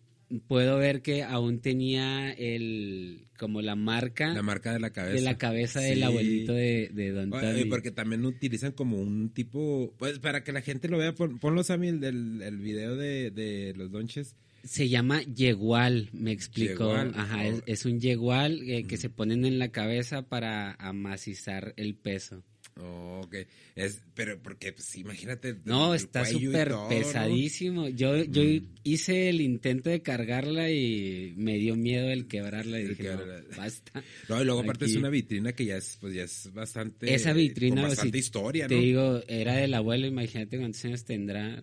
puedo 0.47 0.79
ver 0.79 1.01
que 1.03 1.23
aún 1.23 1.61
tenía 1.61 2.31
el 2.33 3.27
como 3.39 3.63
la 3.63 3.77
marca 3.77 4.35
la 4.35 4.43
marca 4.43 4.73
de 4.73 4.81
la 4.81 4.91
cabeza. 4.91 5.15
de 5.15 5.23
la 5.23 5.39
cabeza 5.39 5.81
del 5.81 6.03
abuelito 6.03 6.53
de, 6.53 6.91
de 6.93 7.13
Don 7.13 7.31
Tony. 7.31 7.65
porque 7.65 7.91
también 7.91 8.25
utilizan 8.25 8.73
como 8.73 8.99
un 8.99 9.31
tipo, 9.31 9.95
pues 9.99 10.19
para 10.19 10.45
que 10.45 10.53
la 10.53 10.61
gente 10.61 10.89
lo 10.89 10.99
vea, 10.99 11.15
pon, 11.15 11.39
ponlo 11.39 11.63
Sammy 11.63 11.89
el 11.89 12.01
del 12.01 12.43
el 12.43 12.59
video 12.59 12.97
de, 12.97 13.31
de 13.31 13.75
los 13.77 13.91
lonches. 13.91 14.37
Se 14.65 14.89
llama 14.89 15.23
yegual, 15.23 16.11
me 16.13 16.33
explicó. 16.33 16.89
Yegual, 16.89 17.13
Ajá, 17.17 17.39
oh. 17.39 17.43
es, 17.43 17.63
es 17.67 17.87
un 17.87 18.01
yegual 18.01 18.61
eh, 18.69 18.85
que 18.87 18.97
se 18.97 19.09
ponen 19.09 19.45
en 19.45 19.59
la 19.59 19.69
cabeza 19.69 20.23
para 20.23 20.73
amacizar 20.73 21.75
el 21.77 21.95
peso. 21.95 22.43
Ok. 22.81 23.35
Es, 23.75 24.03
pero 24.15 24.41
porque, 24.41 24.73
pues, 24.73 24.95
imagínate. 24.97 25.57
No, 25.65 25.95
está 25.95 26.25
súper 26.25 26.75
pesadísimo. 26.89 27.89
Yo, 27.89 28.23
yo 28.25 28.43
Mm. 28.43 28.67
hice 28.85 29.29
el 29.29 29.41
intento 29.41 29.91
de 29.91 30.01
cargarla 30.03 30.71
y 30.71 31.35
me 31.37 31.57
dio 31.59 31.75
miedo 31.77 32.09
el 32.11 32.27
quebrarla 32.29 32.79
y 32.79 32.83
El 32.85 32.89
dije, 32.91 33.15
no, 33.17 33.25
basta. 33.57 34.05
No, 34.29 34.41
y 34.41 34.45
luego 34.45 34.61
aparte 34.61 34.85
es 34.85 34.95
una 34.97 35.11
vitrina 35.11 35.53
que 35.53 35.65
ya 35.65 35.77
es, 35.77 35.97
pues 36.01 36.15
ya 36.15 36.23
es 36.23 36.53
bastante. 36.53 37.13
Esa 37.13 37.33
vitrina, 37.33 37.83
Con 37.83 37.91
si 37.91 37.97
bastante 37.97 38.19
historia, 38.19 38.67
te 38.69 38.75
¿no? 38.77 38.81
digo, 38.81 39.23
era 39.29 39.57
del 39.57 39.75
abuelo, 39.75 40.07
imagínate 40.07 40.57
cuántos 40.59 40.85
años 40.85 41.05
tendrá, 41.05 41.61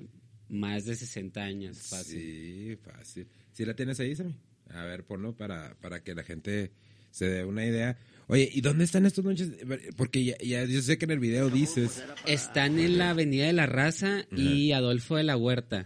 más 0.50 0.86
de 0.86 0.96
60 0.96 1.44
años, 1.44 1.78
fácil. 1.82 2.20
Sí, 2.22 2.76
fácil. 2.84 3.28
¿Sí 3.52 3.66
la 3.66 3.74
tienes 3.76 4.00
ahí, 4.00 4.16
Sammy? 4.16 4.36
A 4.70 4.84
ver, 4.84 5.06
ponlo 5.06 5.36
para, 5.36 5.76
para 5.80 6.04
que 6.04 6.14
la 6.14 6.24
gente 6.24 6.72
se 7.12 7.26
dé 7.30 7.46
una 7.46 7.66
idea. 7.66 7.98
Oye, 8.28 8.50
¿y 8.54 8.62
dónde 8.62 8.84
están 8.86 9.06
estos 9.06 9.24
lonches? 9.24 9.50
Porque 9.96 10.24
ya, 10.24 10.38
ya 10.40 10.66
yo 10.66 10.82
sé 10.82 10.98
que 10.98 11.06
en 11.06 11.12
el 11.12 11.20
video 11.20 11.50
dices. 11.50 12.04
Están 12.26 12.80
en 12.80 12.98
la 12.98 13.12
Avenida 13.12 13.46
de 13.46 13.54
la 13.54 13.68
Raza 13.68 14.26
y 14.36 14.72
Adolfo 14.72 15.16
de 15.18 15.24
la 15.24 15.38
Huerta. 15.38 15.86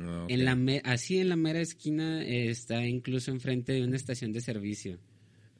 Ah, 0.00 0.22
ok. 0.24 0.30
En 0.30 0.44
la 0.44 0.56
me- 0.56 0.82
así 0.84 1.18
en 1.18 1.28
la 1.28 1.36
mera 1.36 1.60
esquina 1.60 2.24
eh, 2.24 2.48
está 2.50 2.84
incluso 2.84 3.30
enfrente 3.30 3.72
de 3.72 3.84
una 3.84 3.94
estación 3.96 4.32
de 4.32 4.40
servicio. 4.40 4.98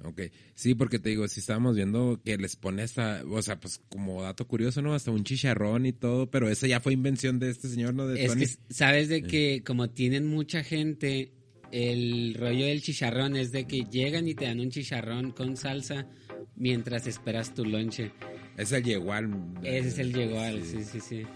Ok, 0.03 0.23
sí, 0.55 0.75
porque 0.75 0.99
te 0.99 1.11
digo, 1.11 1.27
si 1.29 1.39
estábamos 1.41 1.77
viendo 1.77 2.21
que 2.25 2.37
les 2.37 2.57
pone 2.57 2.83
hasta, 2.83 3.23
o 3.27 3.41
sea, 3.41 3.59
pues 3.61 3.81
como 3.89 4.23
dato 4.23 4.47
curioso, 4.47 4.83
¿no? 4.83 4.93
Hasta 4.93 5.13
un 5.13 5.23
chicharrón 5.25 5.87
y 5.87 5.93
todo, 5.93 6.29
pero 6.31 6.51
esa 6.51 6.67
ya 6.67 6.81
fue 6.81 6.93
invención 6.93 7.39
de 7.39 7.49
este 7.51 7.69
señor, 7.69 7.95
¿no? 7.95 8.07
De 8.09 8.23
Es 8.23 8.33
Tony. 8.33 8.45
que 8.45 8.75
sabes 8.75 9.09
de 9.09 9.23
que 9.23 9.63
como 9.65 9.89
tienen 9.91 10.27
mucha 10.27 10.63
gente, 10.65 11.33
el 11.75 12.35
rollo 12.35 12.67
del 12.67 12.83
chicharrón 12.83 13.35
es 13.35 13.51
de 13.51 13.67
que 13.67 13.85
llegan 13.91 14.29
y 14.29 14.35
te 14.37 14.45
dan 14.45 14.61
un 14.61 14.71
chicharrón 14.71 15.33
con 15.33 15.57
salsa 15.57 16.07
mientras 16.55 17.09
esperas 17.09 17.53
tu 17.53 17.65
lonche. 17.65 18.13
Es 18.57 18.71
el 18.71 18.85
yegual. 18.85 19.29
Ese 19.65 19.89
es 19.89 19.99
el 19.99 20.15
yegual, 20.15 20.63
sí, 20.63 20.85
sí, 20.85 21.01
sí. 21.01 21.27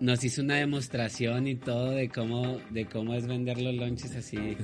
Nos 0.00 0.22
hizo 0.22 0.42
una 0.42 0.54
demostración 0.56 1.48
y 1.48 1.56
todo 1.56 1.90
de 1.90 2.08
cómo, 2.08 2.60
de 2.70 2.86
cómo 2.86 3.14
es 3.14 3.26
vender 3.26 3.60
los 3.60 3.74
lonches 3.74 4.14
así. 4.14 4.38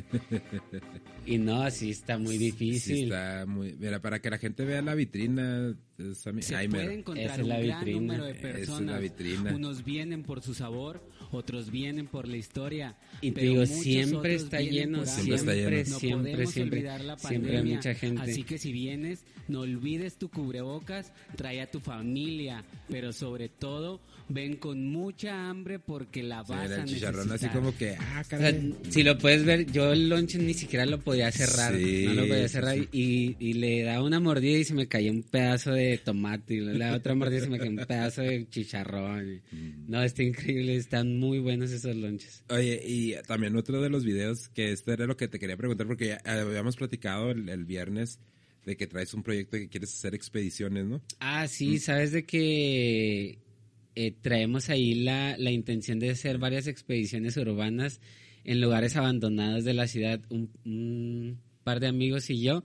Y 1.26 1.38
no, 1.38 1.62
así 1.62 1.88
está 1.88 2.18
muy 2.18 2.34
Sí, 2.36 2.38
difícil. 2.38 3.04
está 3.04 3.46
muy. 3.46 3.74
Mira, 3.78 3.98
para 4.02 4.20
que 4.20 4.28
la 4.28 4.36
gente 4.36 4.62
vea 4.66 4.82
la 4.82 4.94
vitrina. 4.94 5.74
es 5.96 6.26
a 6.26 6.32
mí- 6.32 6.42
Se 6.42 6.54
ay, 6.54 6.68
puede 6.68 6.92
encontrar 6.98 7.24
Esa 7.26 7.34
es 7.36 7.40
un 7.42 7.48
la 7.48 7.60
gran 7.60 7.78
vitrina. 7.78 8.00
número 8.02 8.24
de 8.26 8.30
Esa 8.32 8.38
es 8.40 8.44
la 8.44 8.52
personas. 8.58 9.00
vitrina. 9.00 9.54
Unos 9.54 9.84
vienen 9.84 10.22
por 10.22 10.42
su 10.42 10.52
sabor, 10.52 11.02
otros 11.32 11.70
vienen 11.70 12.08
por 12.08 12.28
la 12.28 12.36
historia. 12.36 12.98
Y 13.22 13.30
te 13.30 13.40
digo, 13.40 13.64
siempre 13.64 14.34
está 14.34 14.60
lleno, 14.60 15.06
Siempre 15.06 15.36
está 15.36 15.52
siempre, 15.54 15.76
lleno. 15.78 15.90
No 15.94 15.98
siempre, 15.98 16.30
podemos 16.32 16.52
siempre, 16.52 16.78
olvidar 16.78 17.00
la 17.06 17.16
siempre 17.18 17.56
hay 17.56 17.64
mucha 17.74 17.94
gente. 17.94 18.20
Así 18.20 18.42
que 18.44 18.58
si 18.58 18.70
vienes, 18.72 19.24
no 19.48 19.60
olvides 19.60 20.18
tu 20.18 20.28
cubrebocas, 20.28 21.10
trae 21.36 21.62
a 21.62 21.70
tu 21.70 21.80
familia, 21.80 22.66
pero 22.90 23.14
sobre 23.14 23.48
todo 23.48 24.02
ven 24.28 24.56
con 24.56 24.86
mucha 24.86 25.50
hambre 25.50 25.78
porque 25.78 26.22
la 26.22 26.42
Sí, 26.44 26.52
vas 26.52 26.70
era 26.70 26.82
a 26.82 26.84
chicharrón 26.86 27.20
así 27.22 27.30
necesitar. 27.46 27.56
como 27.60 27.76
que, 27.76 27.96
ah, 27.98 28.22
O 28.24 28.24
sea, 28.24 28.60
si 28.88 29.02
lo 29.02 29.18
puedes 29.18 29.44
ver, 29.44 29.70
yo 29.70 29.92
el 29.92 30.08
lonche 30.08 30.38
ni 30.38 30.54
siquiera 30.54 30.86
lo 30.86 30.98
podía 31.00 31.30
cerrar. 31.30 31.76
Sí, 31.76 32.04
no 32.06 32.14
lo 32.14 32.22
podía 32.28 32.48
sí, 32.48 32.52
cerrar 32.54 32.74
sí. 32.76 32.88
Y, 32.92 33.36
y 33.38 33.52
le 33.54 33.82
daba 33.82 34.02
una 34.04 34.20
mordida 34.20 34.58
y 34.58 34.64
se 34.64 34.72
me 34.74 34.86
cayó 34.88 35.10
un 35.12 35.22
pedazo 35.22 35.72
de 35.72 35.98
tomate. 35.98 36.54
Y 36.54 36.60
le 36.60 36.78
daba 36.78 36.96
otra 36.96 37.14
mordida 37.14 37.38
y 37.38 37.42
se 37.42 37.50
me 37.50 37.58
cayó 37.58 37.70
un 37.70 37.86
pedazo 37.86 38.22
de 38.22 38.48
chicharrón. 38.48 39.42
Mm. 39.52 39.90
No, 39.90 40.02
está 40.02 40.22
increíble. 40.22 40.76
Están 40.76 41.18
muy 41.18 41.38
buenos 41.38 41.70
esos 41.70 41.94
lonches. 41.94 42.44
Oye, 42.48 42.80
y 42.84 43.14
también 43.26 43.54
otro 43.56 43.82
de 43.82 43.90
los 43.90 44.04
videos, 44.04 44.48
que 44.48 44.72
este 44.72 44.92
era 44.92 45.06
lo 45.06 45.16
que 45.16 45.28
te 45.28 45.38
quería 45.38 45.56
preguntar, 45.56 45.86
porque 45.86 46.06
ya 46.08 46.22
habíamos 46.24 46.76
platicado 46.76 47.30
el, 47.30 47.48
el 47.48 47.64
viernes 47.64 48.18
de 48.64 48.76
que 48.78 48.86
traes 48.86 49.12
un 49.12 49.22
proyecto 49.22 49.58
que 49.58 49.68
quieres 49.68 49.92
hacer 49.92 50.14
expediciones, 50.14 50.86
¿no? 50.86 51.02
Ah, 51.20 51.44
Mm. 51.44 51.48
sí, 51.48 51.78
sabes 51.78 52.12
de 52.12 52.24
que 52.24 53.38
eh, 53.94 54.12
traemos 54.20 54.70
ahí 54.70 54.94
la, 54.94 55.36
la 55.38 55.50
intención 55.50 55.98
de 55.98 56.10
hacer 56.10 56.38
varias 56.38 56.66
expediciones 56.66 57.36
urbanas 57.36 58.00
en 58.44 58.60
lugares 58.60 58.96
abandonados 58.96 59.64
de 59.64 59.74
la 59.74 59.86
ciudad, 59.86 60.20
un, 60.28 60.50
un 60.64 61.40
par 61.62 61.80
de 61.80 61.88
amigos 61.88 62.30
y 62.30 62.42
yo. 62.42 62.64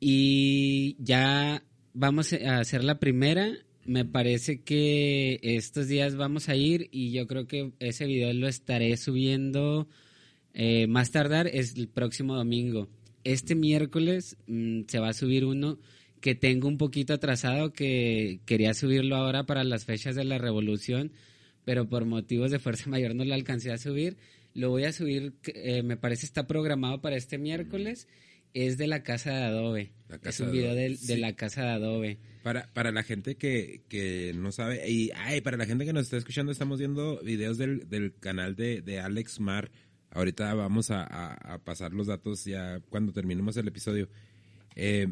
Y 0.00 0.96
ya 0.98 1.62
vamos 1.94 2.32
a 2.32 2.58
hacer 2.58 2.84
la 2.84 2.98
primera. 2.98 3.52
Me 3.84 4.04
parece 4.04 4.62
que 4.62 5.40
estos 5.42 5.88
días 5.88 6.16
vamos 6.16 6.48
a 6.48 6.56
ir 6.56 6.88
y 6.92 7.12
yo 7.12 7.26
creo 7.26 7.46
que 7.46 7.72
ese 7.80 8.06
video 8.06 8.32
lo 8.32 8.48
estaré 8.48 8.96
subiendo 8.96 9.88
eh, 10.54 10.86
más 10.86 11.10
tardar 11.10 11.46
es 11.46 11.76
el 11.76 11.88
próximo 11.88 12.36
domingo. 12.36 12.88
Este 13.24 13.54
miércoles 13.54 14.36
mm, 14.46 14.82
se 14.86 14.98
va 14.98 15.08
a 15.08 15.14
subir 15.14 15.44
uno 15.44 15.78
que 16.22 16.34
tengo 16.34 16.68
un 16.68 16.78
poquito 16.78 17.12
atrasado, 17.12 17.74
que 17.74 18.40
quería 18.46 18.72
subirlo 18.72 19.16
ahora 19.16 19.44
para 19.44 19.64
las 19.64 19.84
fechas 19.84 20.16
de 20.16 20.24
la 20.24 20.38
revolución, 20.38 21.12
pero 21.66 21.88
por 21.88 22.06
motivos 22.06 22.50
de 22.50 22.58
fuerza 22.58 22.88
mayor 22.90 23.14
no 23.14 23.24
lo 23.26 23.34
alcancé 23.34 23.70
a 23.72 23.76
subir. 23.78 24.16
Lo 24.54 24.70
voy 24.70 24.84
a 24.84 24.92
subir, 24.92 25.34
eh, 25.44 25.82
me 25.82 25.96
parece 25.96 26.24
está 26.24 26.46
programado 26.46 27.00
para 27.02 27.16
este 27.16 27.36
miércoles. 27.38 28.08
Es 28.54 28.76
de 28.76 28.86
la 28.86 29.02
casa 29.02 29.30
de 29.32 29.44
Adobe. 29.44 29.92
La 30.08 30.16
es 30.16 30.22
casa 30.22 30.44
un 30.44 30.52
de 30.52 30.58
video 30.58 30.74
de, 30.74 30.88
de 30.90 30.96
sí. 30.96 31.16
la 31.16 31.34
casa 31.34 31.62
de 31.62 31.70
Adobe. 31.70 32.18
Para, 32.42 32.68
para 32.74 32.92
la 32.92 33.02
gente 33.02 33.36
que, 33.36 33.80
que 33.88 34.32
no 34.34 34.52
sabe, 34.52 34.88
y 34.90 35.10
ay, 35.16 35.40
para 35.40 35.56
la 35.56 35.64
gente 35.64 35.84
que 35.86 35.92
nos 35.94 36.02
está 36.04 36.18
escuchando, 36.18 36.52
estamos 36.52 36.78
viendo 36.78 37.18
videos 37.22 37.56
del, 37.56 37.88
del 37.88 38.14
canal 38.18 38.54
de, 38.54 38.82
de 38.82 39.00
Alex 39.00 39.40
Mar. 39.40 39.70
Ahorita 40.10 40.52
vamos 40.54 40.90
a, 40.90 41.02
a- 41.02 41.54
a 41.54 41.58
pasar 41.64 41.92
los 41.94 42.08
datos 42.08 42.44
ya 42.44 42.80
cuando 42.90 43.12
terminemos 43.12 43.56
el 43.56 43.68
episodio. 43.68 44.08
Eh, 44.76 45.06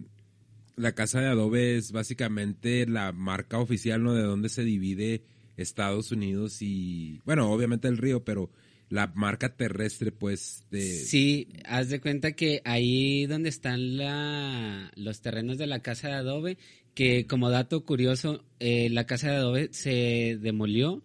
la 0.77 0.95
casa 0.95 1.21
de 1.21 1.29
Adobe 1.29 1.77
es 1.77 1.93
básicamente 1.93 2.87
la 2.87 3.13
marca 3.13 3.59
oficial, 3.59 4.03
¿no? 4.03 4.15
De 4.15 4.23
donde 4.23 4.49
se 4.49 4.65
divide 4.65 5.23
Estados 5.57 6.11
Unidos 6.13 6.63
y, 6.63 7.21
bueno, 7.25 7.51
obviamente 7.53 7.89
el 7.89 7.99
río, 7.99 8.25
pero 8.25 8.51
la 8.89 9.07
marca 9.15 9.55
terrestre, 9.57 10.11
pues, 10.11 10.65
de... 10.71 10.83
Sí, 10.83 11.49
haz 11.65 11.91
de 11.91 12.01
cuenta 12.01 12.33
que 12.33 12.61
ahí 12.65 13.27
donde 13.27 13.49
están 13.49 13.97
la, 13.97 14.91
los 14.97 15.21
terrenos 15.21 15.59
de 15.59 15.67
la 15.69 15.81
casa 15.81 16.09
de 16.09 16.15
Adobe, 16.15 16.59
que 16.95 17.27
como 17.27 17.51
dato 17.51 17.85
curioso, 17.85 18.45
eh, 18.59 18.89
la 18.91 19.07
casa 19.07 19.31
de 19.31 19.37
Adobe 19.37 19.69
se 19.73 20.39
demolió, 20.41 21.03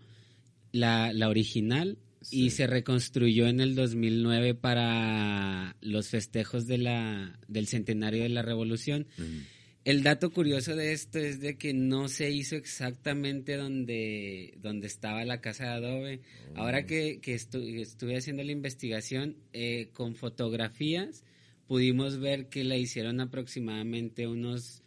la, 0.71 1.13
la 1.13 1.29
original, 1.29 1.97
Sí. 2.21 2.45
y 2.45 2.49
se 2.49 2.65
reconstruyó 2.65 3.45
en 3.45 3.59
el 3.59 3.75
2009 3.75 4.55
para 4.55 5.75
los 5.81 6.09
festejos 6.09 6.65
de 6.65 6.79
la, 6.79 7.39
del 7.47 7.67
centenario 7.67 8.23
de 8.23 8.29
la 8.29 8.41
revolución. 8.41 9.05
Ujú. 9.19 9.27
El 9.85 10.01
dato 10.01 10.31
curioso 10.31 10.75
de 10.75 10.93
esto 10.93 11.19
es 11.19 11.39
de 11.39 11.57
que 11.57 11.73
no 11.75 12.07
se 12.09 12.31
hizo 12.31 12.55
exactamente 12.55 13.55
donde, 13.55 14.55
donde 14.61 14.87
estaba 14.87 15.23
la 15.25 15.41
casa 15.41 15.65
de 15.65 15.69
Adobe. 15.69 16.21
Ahora 16.55 16.87
que, 16.87 17.19
que 17.21 17.35
estu- 17.35 17.79
estuve 17.79 18.17
haciendo 18.17 18.43
la 18.43 18.51
investigación 18.51 19.37
eh, 19.53 19.89
con 19.93 20.15
fotografías, 20.15 21.23
pudimos 21.67 22.19
ver 22.19 22.47
que 22.49 22.63
la 22.63 22.77
hicieron 22.77 23.19
aproximadamente 23.21 24.25
unos 24.27 24.81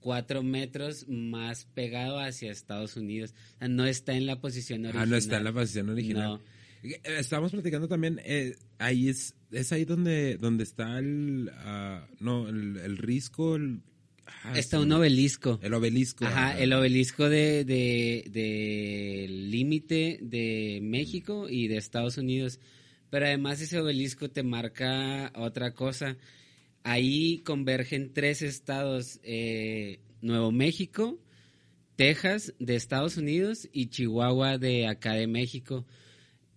cuatro 0.00 0.42
metros 0.42 1.06
más 1.08 1.64
pegado 1.72 2.18
hacia 2.20 2.52
Estados 2.52 2.96
Unidos. 2.96 3.34
O 3.54 3.58
sea, 3.60 3.68
no 3.68 3.86
está 3.86 4.12
en 4.14 4.26
la 4.26 4.38
posición 4.40 4.84
original. 4.84 5.02
Ah, 5.02 5.10
no 5.10 5.16
está 5.16 5.38
en 5.38 5.44
la 5.44 5.52
posición 5.54 5.88
original. 5.88 6.28
No. 6.28 6.40
Eh, 6.82 7.00
Estábamos 7.18 7.52
platicando 7.52 7.88
también, 7.88 8.20
eh, 8.24 8.56
ahí 8.78 9.08
es, 9.08 9.34
es 9.50 9.72
ahí 9.72 9.86
donde, 9.86 10.36
donde 10.36 10.64
está 10.64 10.98
el, 10.98 11.50
ah, 11.54 12.06
no, 12.20 12.48
el, 12.50 12.76
el 12.76 12.98
risco, 12.98 13.56
el, 13.56 13.80
Está 14.54 14.78
sí, 14.78 14.82
un 14.82 14.92
obelisco. 14.92 15.58
El 15.62 15.74
obelisco. 15.74 16.24
Ajá, 16.24 16.50
ajá. 16.50 16.58
el 16.58 16.72
obelisco 16.72 17.28
de, 17.28 17.64
de, 17.64 18.24
del 18.30 19.50
límite 19.50 20.18
de 20.22 20.80
México 20.82 21.48
y 21.48 21.68
de 21.68 21.76
Estados 21.76 22.18
Unidos. 22.18 22.60
Pero 23.10 23.26
además 23.26 23.60
ese 23.60 23.78
obelisco 23.78 24.30
te 24.30 24.42
marca 24.42 25.32
otra 25.36 25.74
cosa. 25.74 26.16
Ahí 26.82 27.38
convergen 27.44 28.12
tres 28.12 28.42
estados, 28.42 29.20
eh, 29.22 30.00
Nuevo 30.20 30.50
México, 30.50 31.20
Texas 31.96 32.54
de 32.58 32.74
Estados 32.74 33.16
Unidos 33.16 33.68
y 33.72 33.88
Chihuahua 33.88 34.58
de 34.58 34.88
acá 34.88 35.12
de 35.12 35.26
México. 35.26 35.86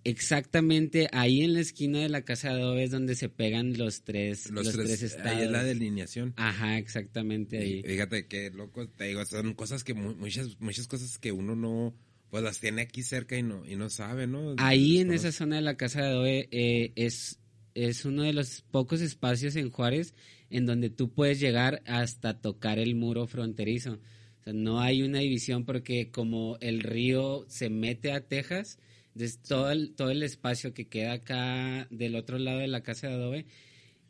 Exactamente 0.06 1.08
ahí 1.14 1.42
en 1.42 1.54
la 1.54 1.60
esquina 1.60 2.00
de 2.00 2.10
la 2.10 2.22
casa 2.24 2.54
de 2.54 2.62
Adobe 2.62 2.84
es 2.84 2.92
donde 2.92 3.16
se 3.16 3.28
pegan 3.28 3.78
los 3.78 4.04
tres, 4.04 4.50
Los, 4.52 4.66
los 4.66 4.74
tres, 4.76 4.88
tres 4.88 5.02
estados. 5.04 5.32
ahí 5.38 5.44
es 5.44 5.52
la 5.52 5.64
delineación. 5.64 6.34
Ajá, 6.38 6.78
exactamente 6.78 7.58
ahí. 7.58 7.82
Y 7.84 7.84
Fíjate 7.88 8.28
qué 8.28 8.50
loco, 8.52 8.88
te 8.88 9.06
digo, 9.06 9.26
son 9.26 9.54
cosas 9.56 9.84
que 9.84 9.94
mu- 9.94 10.16
muchas, 10.16 10.60
muchas 10.62 10.88
cosas 10.88 11.18
que 11.18 11.32
uno 11.32 11.56
no, 11.56 11.94
pues 12.30 12.44
las 12.44 12.60
tiene 12.60 12.84
aquí 12.84 13.04
cerca 13.04 13.38
y 13.38 13.44
no, 13.44 13.66
y 13.68 13.76
no 13.76 13.90
sabe, 13.90 14.26
¿no? 14.28 14.56
Ahí 14.58 15.00
en 15.00 15.12
esa 15.12 15.32
zona 15.32 15.58
de 15.58 15.62
la 15.64 15.76
Casa 15.76 16.02
de 16.02 16.08
Adobe 16.08 16.48
eh, 16.52 16.92
es, 16.96 17.40
es 17.74 18.06
uno 18.06 18.24
de 18.24 18.34
los 18.34 18.62
pocos 18.72 19.02
espacios 19.02 19.56
en 19.56 19.70
Juárez 19.70 20.14
en 20.50 20.66
donde 20.66 20.90
tú 20.90 21.12
puedes 21.12 21.40
llegar 21.40 21.82
hasta 21.86 22.40
tocar 22.40 22.78
el 22.80 22.96
muro 22.96 23.28
fronterizo. 23.28 23.94
O 24.40 24.44
sea, 24.44 24.54
no 24.54 24.80
hay 24.80 25.02
una 25.02 25.20
división 25.20 25.66
porque 25.66 26.12
como 26.12 26.58
el 26.62 26.82
río 26.82 27.46
se 27.50 27.70
mete 27.70 28.12
a 28.12 28.22
Texas, 28.22 28.78
entonces 29.16 29.40
todo 29.48 29.72
el, 29.72 29.94
todo 29.96 30.12
el 30.12 30.24
espacio 30.24 30.74
que 30.74 30.88
queda 30.88 31.14
acá 31.14 31.88
del 31.90 32.16
otro 32.16 32.38
lado 32.38 32.60
de 32.60 32.68
la 32.68 32.84
Casa 32.84 33.08
de 33.08 33.14
Adobe, 33.14 33.46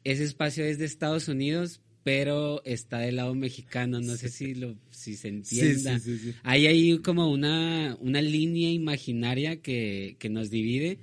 ese 0.04 0.24
espacio 0.24 0.66
es 0.66 0.80
de 0.80 0.86
Estados 0.86 1.28
Unidos, 1.28 1.82
pero 2.04 2.64
está 2.66 3.00
del 3.00 3.18
lado 3.18 3.36
mexicano, 3.36 4.02
no 4.02 4.16
sé 4.16 4.30
si 4.30 4.56
lo 4.56 4.76
si 4.90 5.16
se 5.16 5.28
entienda. 5.28 6.00
Hay 6.44 6.66
ahí 6.66 6.98
como 7.00 7.32
una, 7.32 7.96
una 8.00 8.22
línea 8.22 8.72
imaginaria 8.72 9.62
que, 9.62 10.16
que 10.18 10.30
nos 10.30 10.50
divide 10.50 10.98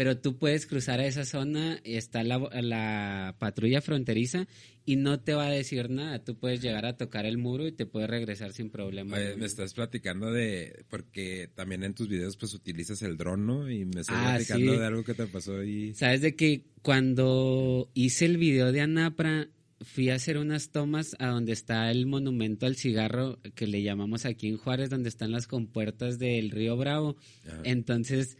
pero 0.00 0.16
tú 0.16 0.38
puedes 0.38 0.64
cruzar 0.64 0.98
a 0.98 1.04
esa 1.04 1.26
zona, 1.26 1.78
está 1.84 2.24
la, 2.24 2.38
la, 2.62 3.36
patrulla 3.38 3.82
fronteriza 3.82 4.48
y 4.86 4.96
no 4.96 5.20
te 5.20 5.34
va 5.34 5.48
a 5.48 5.50
decir 5.50 5.90
nada. 5.90 6.24
Tú 6.24 6.38
puedes 6.38 6.62
llegar 6.62 6.86
a 6.86 6.96
tocar 6.96 7.26
el 7.26 7.36
muro 7.36 7.66
y 7.66 7.72
te 7.72 7.84
puedes 7.84 8.08
regresar 8.08 8.54
sin 8.54 8.70
problema. 8.70 9.18
me 9.36 9.44
estás 9.44 9.74
platicando 9.74 10.32
de, 10.32 10.86
porque 10.88 11.50
también 11.54 11.84
en 11.84 11.92
tus 11.92 12.08
videos 12.08 12.38
pues 12.38 12.54
utilizas 12.54 13.02
el 13.02 13.18
dron, 13.18 13.44
¿no? 13.44 13.70
Y 13.70 13.84
me 13.84 14.00
estás 14.00 14.16
ah, 14.18 14.36
platicando 14.36 14.80
de 14.80 14.86
algo 14.86 15.04
que 15.04 15.12
te 15.12 15.26
pasó 15.26 15.58
ahí. 15.58 15.92
Sabes 15.92 16.22
de 16.22 16.34
que 16.34 16.64
cuando 16.80 17.90
hice 17.92 18.24
el 18.24 18.38
video 18.38 18.72
de 18.72 18.80
Anapra, 18.80 19.50
fui 19.82 20.08
a 20.08 20.14
hacer 20.14 20.38
unas 20.38 20.70
tomas 20.70 21.14
a 21.18 21.26
donde 21.26 21.52
está 21.52 21.90
el 21.90 22.06
monumento 22.06 22.64
al 22.64 22.76
cigarro 22.76 23.38
que 23.54 23.66
le 23.66 23.82
llamamos 23.82 24.24
aquí 24.24 24.48
en 24.48 24.56
Juárez, 24.56 24.88
donde 24.88 25.10
están 25.10 25.30
las 25.30 25.46
compuertas 25.46 26.18
del 26.18 26.50
río 26.52 26.78
Bravo. 26.78 27.18
Entonces 27.64 28.38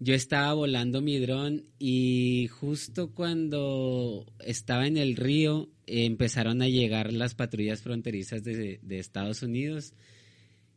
yo 0.00 0.14
estaba 0.14 0.52
volando 0.54 1.02
mi 1.02 1.18
dron 1.18 1.64
y 1.78 2.48
justo 2.48 3.12
cuando 3.12 4.26
estaba 4.44 4.86
en 4.86 4.96
el 4.96 5.16
río 5.16 5.68
empezaron 5.86 6.62
a 6.62 6.68
llegar 6.68 7.12
las 7.12 7.34
patrullas 7.34 7.82
fronterizas 7.82 8.44
de, 8.44 8.80
Estados 8.90 9.42
Unidos. 9.42 9.94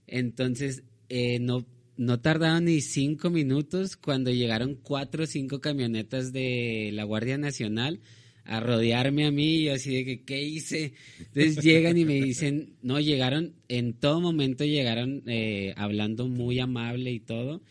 Entonces, 0.07 0.83
eh, 1.09 1.39
no, 1.39 1.67
no 1.97 2.19
tardaron 2.19 2.65
ni 2.65 2.81
cinco 2.81 3.29
minutos 3.29 3.95
cuando 3.95 4.31
llegaron 4.31 4.75
cuatro 4.75 5.23
o 5.25 5.27
cinco 5.27 5.61
camionetas 5.61 6.33
de 6.33 6.89
la 6.93 7.03
Guardia 7.03 7.37
Nacional 7.37 7.99
a 8.43 8.59
rodearme 8.59 9.27
a 9.27 9.31
mí 9.31 9.57
y 9.57 9.69
así 9.69 9.93
de 9.93 10.05
que, 10.05 10.23
¿qué 10.23 10.41
hice? 10.41 10.93
Entonces 11.19 11.63
llegan 11.63 11.95
y 11.97 12.05
me 12.05 12.15
dicen, 12.15 12.73
no, 12.81 12.99
llegaron, 12.99 13.53
en 13.67 13.93
todo 13.93 14.19
momento 14.19 14.65
llegaron 14.65 15.21
eh, 15.27 15.73
hablando 15.77 16.27
muy 16.27 16.59
amable 16.59 17.11
y 17.11 17.19
todo 17.19 17.61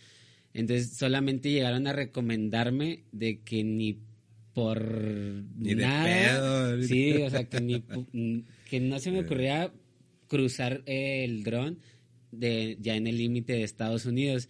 entonces 0.54 0.96
solamente 0.96 1.50
llegaron 1.50 1.86
a 1.86 1.92
recomendarme 1.92 3.04
de 3.12 3.40
que 3.40 3.64
ni 3.64 3.98
por 4.52 4.82
ni 5.56 5.74
nada, 5.74 6.68
de 6.68 6.76
pedo. 6.76 6.82
sí, 6.82 7.12
o 7.22 7.30
sea, 7.30 7.44
que 7.44 7.60
ni 7.60 8.44
que 8.68 8.80
no 8.80 8.98
se 8.98 9.10
me 9.10 9.20
ocurría 9.20 9.72
cruzar 10.28 10.82
el 10.86 11.42
dron 11.44 11.78
de 12.32 12.76
ya 12.80 12.96
en 12.96 13.06
el 13.06 13.18
límite 13.18 13.54
de 13.54 13.62
Estados 13.64 14.06
Unidos 14.06 14.48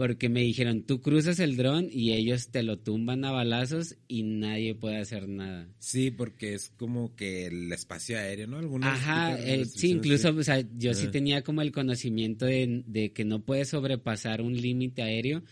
porque 0.00 0.30
me 0.30 0.40
dijeron, 0.40 0.84
tú 0.84 1.02
cruzas 1.02 1.40
el 1.40 1.58
dron 1.58 1.90
y 1.92 2.14
ellos 2.14 2.48
te 2.48 2.62
lo 2.62 2.78
tumban 2.78 3.22
a 3.26 3.32
balazos 3.32 3.96
y 4.08 4.22
nadie 4.22 4.74
puede 4.74 4.96
hacer 4.96 5.28
nada. 5.28 5.68
Sí, 5.78 6.10
porque 6.10 6.54
es 6.54 6.70
como 6.78 7.14
que 7.14 7.48
el 7.48 7.70
espacio 7.70 8.16
aéreo, 8.16 8.46
¿no? 8.46 8.78
Ajá, 8.82 9.38
eh, 9.38 9.66
sí, 9.66 9.90
incluso, 9.90 10.30
o 10.30 10.42
sea, 10.42 10.64
yo 10.78 10.94
sí 10.94 11.08
tenía 11.08 11.42
como 11.42 11.60
el 11.60 11.70
conocimiento 11.70 12.46
de, 12.46 12.82
de 12.86 13.12
que 13.12 13.26
no 13.26 13.44
puedes 13.44 13.68
sobrepasar 13.68 14.40
un 14.40 14.56
límite 14.56 15.02
aéreo 15.02 15.42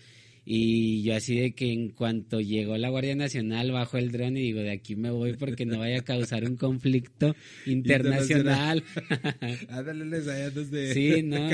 y 0.51 1.03
yo 1.03 1.15
así 1.15 1.39
de 1.39 1.53
que 1.53 1.71
en 1.71 1.91
cuanto 1.91 2.41
llegó 2.41 2.79
la 2.79 2.89
Guardia 2.89 3.15
Nacional 3.15 3.71
bajo 3.71 3.99
el 3.99 4.11
dron 4.11 4.35
y 4.39 4.41
digo, 4.41 4.61
de 4.61 4.71
aquí 4.71 4.97
me 4.97 5.11
voy 5.11 5.35
porque 5.35 5.67
no 5.67 5.79
vaya 5.79 5.99
a 5.99 6.05
causar 6.05 6.45
un 6.45 6.57
conflicto 6.57 7.37
internacional. 7.67 8.83
Ándale, 9.69 10.17
allá 10.17 10.49
desde... 10.49 10.95
Sí, 10.95 11.23
no. 11.25 11.51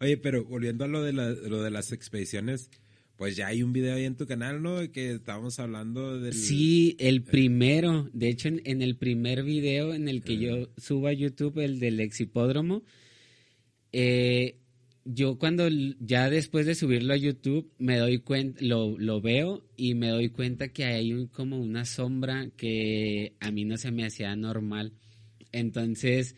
Oye, 0.00 0.16
pero 0.16 0.44
volviendo 0.44 0.86
a 0.86 0.88
lo 0.88 1.04
de, 1.04 1.12
lo 1.12 1.62
de 1.62 1.70
las 1.70 1.92
expediciones, 1.92 2.68
pues 3.16 3.36
ya 3.36 3.46
hay 3.46 3.62
un 3.62 3.72
video 3.72 3.94
ahí 3.94 4.06
en 4.06 4.16
tu 4.16 4.26
canal, 4.26 4.60
¿no? 4.60 4.90
Que 4.90 5.12
estábamos 5.12 5.60
hablando 5.60 6.18
del... 6.18 6.34
Sí, 6.34 6.96
el 6.98 7.22
primero. 7.22 8.10
De 8.12 8.28
hecho, 8.28 8.48
en, 8.48 8.82
el 8.82 8.96
primer 8.96 9.44
video 9.44 9.94
en 9.94 10.08
el 10.08 10.22
que 10.22 10.36
yo 10.36 10.68
subo 10.78 11.06
a 11.06 11.12
YouTube, 11.12 11.60
el 11.60 11.78
del 11.78 12.00
exhipódromo, 12.00 12.82
eh, 13.92 14.56
yo 15.10 15.38
cuando 15.38 15.68
ya 16.00 16.28
después 16.28 16.66
de 16.66 16.74
subirlo 16.74 17.14
a 17.14 17.16
YouTube 17.16 17.72
me 17.78 17.96
doy 17.96 18.18
cuenta, 18.18 18.58
lo, 18.62 18.98
lo 18.98 19.22
veo 19.22 19.64
y 19.74 19.94
me 19.94 20.08
doy 20.08 20.28
cuenta 20.28 20.68
que 20.68 20.84
hay 20.84 21.14
un, 21.14 21.28
como 21.28 21.58
una 21.58 21.86
sombra 21.86 22.50
que 22.58 23.32
a 23.40 23.50
mí 23.50 23.64
no 23.64 23.78
se 23.78 23.90
me 23.90 24.04
hacía 24.04 24.36
normal. 24.36 24.92
Entonces, 25.50 26.36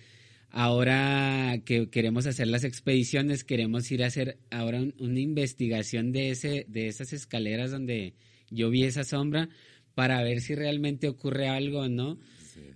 ahora 0.50 1.60
que 1.64 1.90
queremos 1.90 2.26
hacer 2.26 2.46
las 2.46 2.62
expediciones, 2.62 3.42
queremos 3.42 3.90
ir 3.90 4.04
a 4.04 4.06
hacer 4.06 4.38
ahora 4.52 4.80
una 5.00 5.18
investigación 5.18 6.12
de, 6.12 6.30
ese, 6.30 6.64
de 6.68 6.86
esas 6.86 7.12
escaleras 7.12 7.72
donde 7.72 8.14
yo 8.50 8.70
vi 8.70 8.84
esa 8.84 9.02
sombra 9.02 9.48
para 9.96 10.22
ver 10.22 10.40
si 10.40 10.54
realmente 10.54 11.08
ocurre 11.08 11.48
algo 11.48 11.80
o 11.80 11.88
no. 11.88 12.20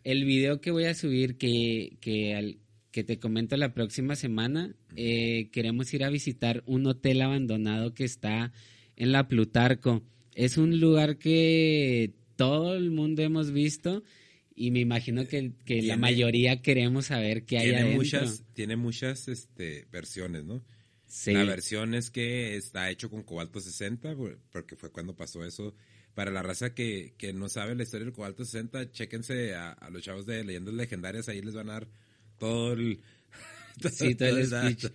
El 0.03 0.25
video 0.25 0.61
que 0.61 0.73
voy 0.73 0.87
a 0.87 0.95
subir, 0.95 1.37
que, 1.39 1.99
que 2.01 2.35
al, 2.35 2.59
que 2.95 3.03
te 3.03 3.19
comento 3.19 3.57
la 3.57 3.75
próxima 3.75 4.15
semana, 4.15 4.73
eh, 4.95 5.49
queremos 5.51 5.93
ir 5.93 6.05
a 6.05 6.11
visitar 6.11 6.63
un 6.65 6.87
hotel 6.87 7.23
abandonado 7.23 7.93
que 7.93 8.05
está 8.05 8.53
en 8.95 9.11
la 9.11 9.27
Plutarco. 9.27 10.05
Es 10.37 10.59
un 10.59 10.79
lugar 10.79 11.19
que 11.19 12.13
todo 12.37 12.77
el 12.77 12.93
mundo 12.93 13.23
hemos 13.23 13.51
visto 13.51 14.05
y 14.55 14.71
me 14.71 14.79
imagino 14.79 15.27
que, 15.27 15.51
la 15.83 15.97
mayoría 15.97 16.63
queremos 16.63 17.07
saber 17.07 17.45
qué 17.45 17.59
hay 17.59 17.71
tiene 17.71 17.97
Muchas, 17.97 18.45
tiene 18.53 18.77
muchas 18.77 19.27
este, 19.27 19.89
versiones, 19.91 20.45
¿no? 20.45 20.63
Sí. 21.09 21.33
La 21.33 21.43
versión 21.43 21.95
es 21.95 22.13
que 22.13 22.55
está 22.57 22.93
hecho 22.93 23.11
con 23.11 23.25
cobalto 23.25 23.59
60, 23.59 24.15
porque 24.53 24.77
fue 24.77 24.93
cuando 24.93 25.17
pasó 25.17 25.45
eso. 25.45 25.75
Para 26.15 26.31
la 26.31 26.45
raza 26.45 26.75
que, 26.75 27.15
que 27.19 27.33
no 27.33 27.49
sabe 27.49 27.75
la 27.75 27.83
historia 27.83 28.05
del 28.05 28.15
cobalto 28.15 28.45
60, 28.45 28.93
chéquense 28.93 29.57
a, 29.57 29.73
a 29.73 29.91
los 29.91 30.05
chavos 30.05 30.27
de 30.27 30.45
leyendas 30.45 30.75
legendarias, 30.75 31.29
ahí 31.29 31.43
les 31.43 31.55
van 31.55 31.71
a 31.71 31.73
dar 31.73 31.89
todo 32.39 32.73
el, 32.73 33.01
sí, 33.93 34.15
todo, 34.15 34.29
el 34.29 34.47
speech. 34.47 34.87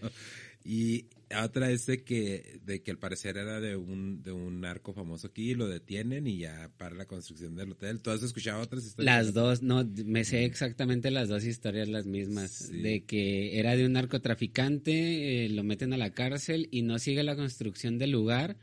Y 0.63 1.05
otra 1.37 1.69
es 1.69 1.85
de 1.85 2.03
que, 2.03 2.59
de 2.65 2.81
que 2.81 2.91
al 2.91 2.97
parecer 2.97 3.37
era 3.37 3.59
de 3.59 3.75
un, 3.75 4.23
de 4.23 4.31
un 4.31 4.61
narco 4.61 4.93
famoso 4.93 5.27
aquí, 5.27 5.53
lo 5.53 5.67
detienen 5.67 6.27
y 6.27 6.39
ya 6.39 6.71
para 6.77 6.95
la 6.95 7.05
construcción 7.05 7.55
del 7.55 7.71
hotel. 7.71 8.01
¿Tú 8.01 8.09
has 8.09 8.23
escuchado 8.23 8.61
otras 8.61 8.85
historias? 8.85 9.25
Las 9.25 9.33
dos, 9.33 9.61
no, 9.61 9.87
me 10.05 10.23
sé 10.23 10.45
exactamente 10.45 11.11
las 11.11 11.29
dos 11.29 11.43
historias 11.43 11.87
las 11.87 12.05
mismas. 12.05 12.71
De 12.71 13.03
que 13.03 13.59
era 13.59 13.75
de 13.75 13.85
un 13.85 13.93
narcotraficante, 13.93 15.45
eh, 15.45 15.49
lo 15.49 15.63
meten 15.63 15.93
a 15.93 15.97
la 15.97 16.11
cárcel 16.11 16.67
y 16.71 16.81
no 16.81 16.97
sigue 16.99 17.23
la 17.23 17.35
construcción 17.35 17.97
del 17.97 18.11
lugar 18.11 18.57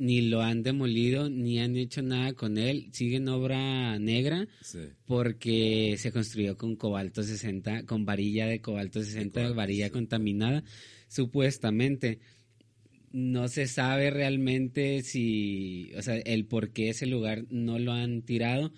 ni 0.00 0.22
lo 0.22 0.40
han 0.40 0.62
demolido, 0.62 1.28
ni 1.28 1.60
han 1.60 1.76
hecho 1.76 2.00
nada 2.00 2.32
con 2.32 2.56
él. 2.56 2.88
Sigue 2.90 3.16
en 3.16 3.28
obra 3.28 3.98
negra 3.98 4.48
porque 5.04 5.96
se 5.98 6.10
construyó 6.10 6.56
con 6.56 6.74
cobalto 6.74 7.22
60, 7.22 7.84
con 7.84 8.06
varilla 8.06 8.46
de 8.46 8.62
cobalto 8.62 9.02
60, 9.02 9.52
varilla 9.52 9.90
contaminada, 9.90 10.64
supuestamente. 11.06 12.18
No 13.12 13.48
se 13.48 13.66
sabe 13.66 14.10
realmente 14.10 15.02
si, 15.02 15.92
o 15.98 16.00
sea, 16.00 16.16
el 16.16 16.46
por 16.46 16.70
qué 16.70 16.88
ese 16.88 17.04
lugar 17.04 17.44
no 17.50 17.78
lo 17.78 17.92
han 17.92 18.22
tirado, 18.22 18.72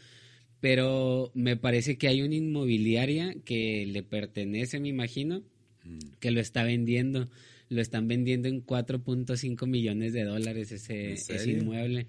pero 0.58 1.30
me 1.34 1.56
parece 1.56 1.98
que 1.98 2.08
hay 2.08 2.22
una 2.22 2.34
inmobiliaria 2.34 3.36
que 3.44 3.86
le 3.86 4.02
pertenece, 4.02 4.80
me 4.80 4.88
imagino, 4.88 5.44
mm. 5.84 5.98
que 6.18 6.32
lo 6.32 6.40
está 6.40 6.64
vendiendo 6.64 7.28
lo 7.72 7.80
están 7.80 8.06
vendiendo 8.06 8.48
en 8.48 8.64
4.5 8.64 9.66
millones 9.66 10.12
de 10.12 10.24
dólares 10.24 10.72
ese, 10.72 11.12
ese 11.14 11.50
inmueble. 11.50 12.06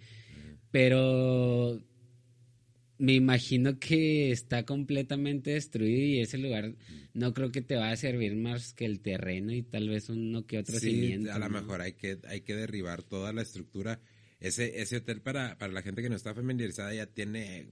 Pero 0.72 1.82
me 2.98 3.14
imagino 3.14 3.80
que 3.80 4.32
está 4.32 4.66
completamente 4.66 5.52
destruido 5.52 6.00
y 6.00 6.20
ese 6.20 6.38
lugar 6.38 6.76
no 7.14 7.34
creo 7.34 7.52
que 7.52 7.62
te 7.62 7.76
va 7.76 7.92
a 7.92 7.98
servir 7.98 8.36
más 8.36 8.74
que 8.74 8.86
el 8.86 9.00
terreno 9.00 9.52
y 9.54 9.64
tal 9.64 9.90
vez 9.90 10.10
uno 10.10 10.46
que 10.46 10.60
otro 10.60 10.80
cimiento. 10.80 11.32
A 11.32 11.40
lo 11.40 11.50
mejor 11.50 11.82
hay 11.82 11.94
que, 11.94 12.20
hay 12.28 12.42
que 12.42 12.56
derribar 12.56 13.04
toda 13.04 13.34
la 13.34 13.42
estructura. 13.42 14.00
Ese, 14.40 14.82
ese 14.82 14.98
hotel 14.98 15.22
para, 15.22 15.58
para 15.58 15.72
la 15.72 15.82
gente 15.82 16.02
que 16.02 16.10
no 16.10 16.16
está 16.16 16.34
familiarizada 16.34 16.94
ya 16.94 17.06
tiene 17.06 17.68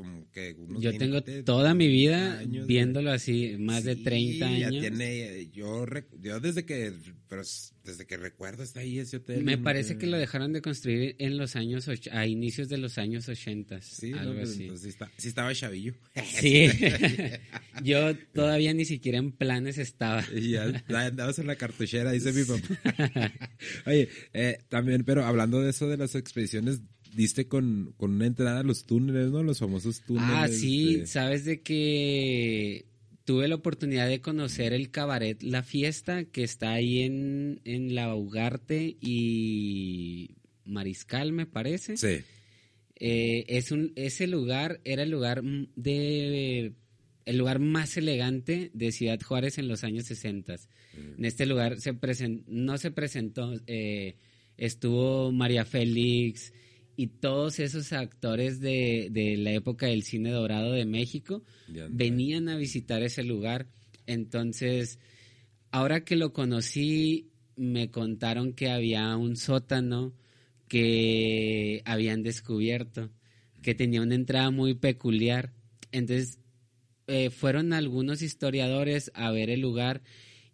como 0.00 0.30
que 0.30 0.56
Yo 0.78 0.96
tengo 0.96 1.22
toda 1.44 1.74
mi 1.74 1.88
vida 1.88 2.42
viéndolo 2.66 3.12
así, 3.12 3.56
más 3.58 3.84
de 3.84 3.96
30 3.96 4.46
años. 4.46 4.72
Ya 4.72 4.80
tiene, 4.80 5.50
yo, 5.52 5.86
yo 6.20 6.40
desde 6.40 6.64
que, 6.64 6.92
pero 7.28 7.42
desde 7.84 8.06
que 8.06 8.16
recuerdo 8.16 8.62
está 8.62 8.80
ahí 8.80 8.98
ese 8.98 9.18
hotel. 9.18 9.42
Me 9.42 9.58
parece 9.58 9.98
que 9.98 10.06
lo 10.06 10.18
dejaron 10.18 10.52
de 10.52 10.62
construir 10.62 11.16
en 11.18 11.36
los 11.36 11.56
años, 11.56 11.88
a 12.10 12.26
inicios 12.26 12.68
de 12.68 12.78
los 12.78 12.98
años 12.98 13.28
80. 13.28 13.80
Sí, 13.82 14.12
algo 14.12 14.34
pues 14.34 14.50
así. 14.50 14.62
Entonces 14.64 14.96
sí, 15.16 15.28
estaba 15.28 15.54
chavillo. 15.54 15.94
Sí, 16.24 16.68
yo 17.82 18.16
todavía 18.34 18.74
ni 18.74 18.84
siquiera 18.84 19.18
en 19.18 19.32
planes 19.32 19.78
estaba. 19.78 20.24
Y 20.34 20.52
ya 20.52 20.82
andabas 20.88 21.38
en 21.38 21.46
la 21.46 21.56
cartuchera, 21.56 22.12
dice 22.12 22.32
mi 22.32 22.44
papá. 22.44 23.32
Oye, 23.86 24.08
eh, 24.32 24.58
también, 24.68 25.04
pero 25.04 25.24
hablando 25.24 25.60
de 25.60 25.70
eso 25.70 25.88
de 25.88 25.96
las 25.96 26.14
expediciones, 26.14 26.80
diste 27.14 27.48
con, 27.48 27.94
una 27.98 28.26
entrada 28.26 28.60
a 28.60 28.62
los 28.62 28.84
túneles, 28.84 29.30
¿no? 29.30 29.42
Los 29.42 29.58
famosos 29.58 30.00
túneles. 30.02 30.30
Ah, 30.30 30.48
sí, 30.48 31.06
sabes 31.06 31.44
de 31.44 31.62
que 31.62 32.86
tuve 33.24 33.48
la 33.48 33.54
oportunidad 33.54 34.08
de 34.08 34.20
conocer 34.20 34.72
el 34.72 34.90
cabaret 34.90 35.42
La 35.42 35.62
Fiesta, 35.62 36.24
que 36.24 36.42
está 36.42 36.72
ahí 36.72 37.02
en, 37.02 37.60
en 37.64 37.94
La 37.94 38.14
Ugarte 38.14 38.96
y 39.00 40.36
Mariscal, 40.64 41.32
me 41.32 41.46
parece. 41.46 41.96
Sí. 41.96 42.22
Eh, 42.96 43.44
es 43.48 43.72
un, 43.72 43.92
ese 43.96 44.26
lugar 44.26 44.80
era 44.84 45.04
el 45.04 45.10
lugar 45.10 45.42
de 45.42 46.74
el 47.24 47.38
lugar 47.38 47.58
más 47.58 47.96
elegante 47.96 48.70
de 48.74 48.92
Ciudad 48.92 49.20
Juárez 49.20 49.58
en 49.58 49.68
los 49.68 49.84
años 49.84 50.04
60. 50.06 50.56
En 51.16 51.24
este 51.24 51.46
lugar 51.46 51.80
se 51.80 51.94
no 52.46 52.76
se 52.76 52.90
presentó, 52.90 53.52
eh, 53.66 54.16
estuvo 54.56 55.30
María 55.32 55.64
Félix 55.64 56.52
y 56.96 57.06
todos 57.06 57.60
esos 57.60 57.92
actores 57.92 58.60
de, 58.60 59.08
de, 59.10 59.36
la 59.36 59.52
época 59.52 59.86
del 59.86 60.02
cine 60.02 60.30
dorado 60.30 60.72
de 60.72 60.84
México 60.84 61.42
venían 61.90 62.48
a 62.48 62.56
visitar 62.56 63.02
ese 63.02 63.22
lugar. 63.22 63.68
Entonces, 64.06 64.98
ahora 65.70 66.04
que 66.04 66.16
lo 66.16 66.32
conocí, 66.32 67.30
me 67.56 67.90
contaron 67.90 68.52
que 68.52 68.70
había 68.70 69.16
un 69.16 69.36
sótano 69.36 70.14
que 70.68 71.82
habían 71.84 72.22
descubierto, 72.22 73.10
que 73.62 73.74
tenía 73.74 74.02
una 74.02 74.14
entrada 74.14 74.50
muy 74.50 74.74
peculiar. 74.74 75.52
Entonces, 75.92 76.38
eh, 77.06 77.30
fueron 77.30 77.72
algunos 77.72 78.22
historiadores 78.22 79.10
a 79.14 79.30
ver 79.32 79.50
el 79.50 79.60
lugar 79.60 80.02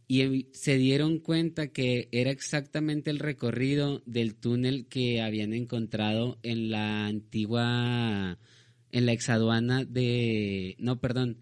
y 0.09 0.49
se 0.53 0.77
dieron 0.77 1.19
cuenta 1.19 1.69
que 1.69 2.09
era 2.13 2.31
exactamente 2.31 3.11
el 3.11 3.19
recorrido 3.19 4.03
del 4.07 4.37
túnel 4.37 4.87
que 4.87 5.21
habían 5.21 5.53
encontrado 5.53 6.39
en 6.43 6.71
la 6.71 7.07
antigua, 7.07 8.39
en 8.93 9.07
la 9.07 9.13
exaduana 9.13 9.85
de, 9.85 10.77
no, 10.79 11.01
perdón, 11.01 11.39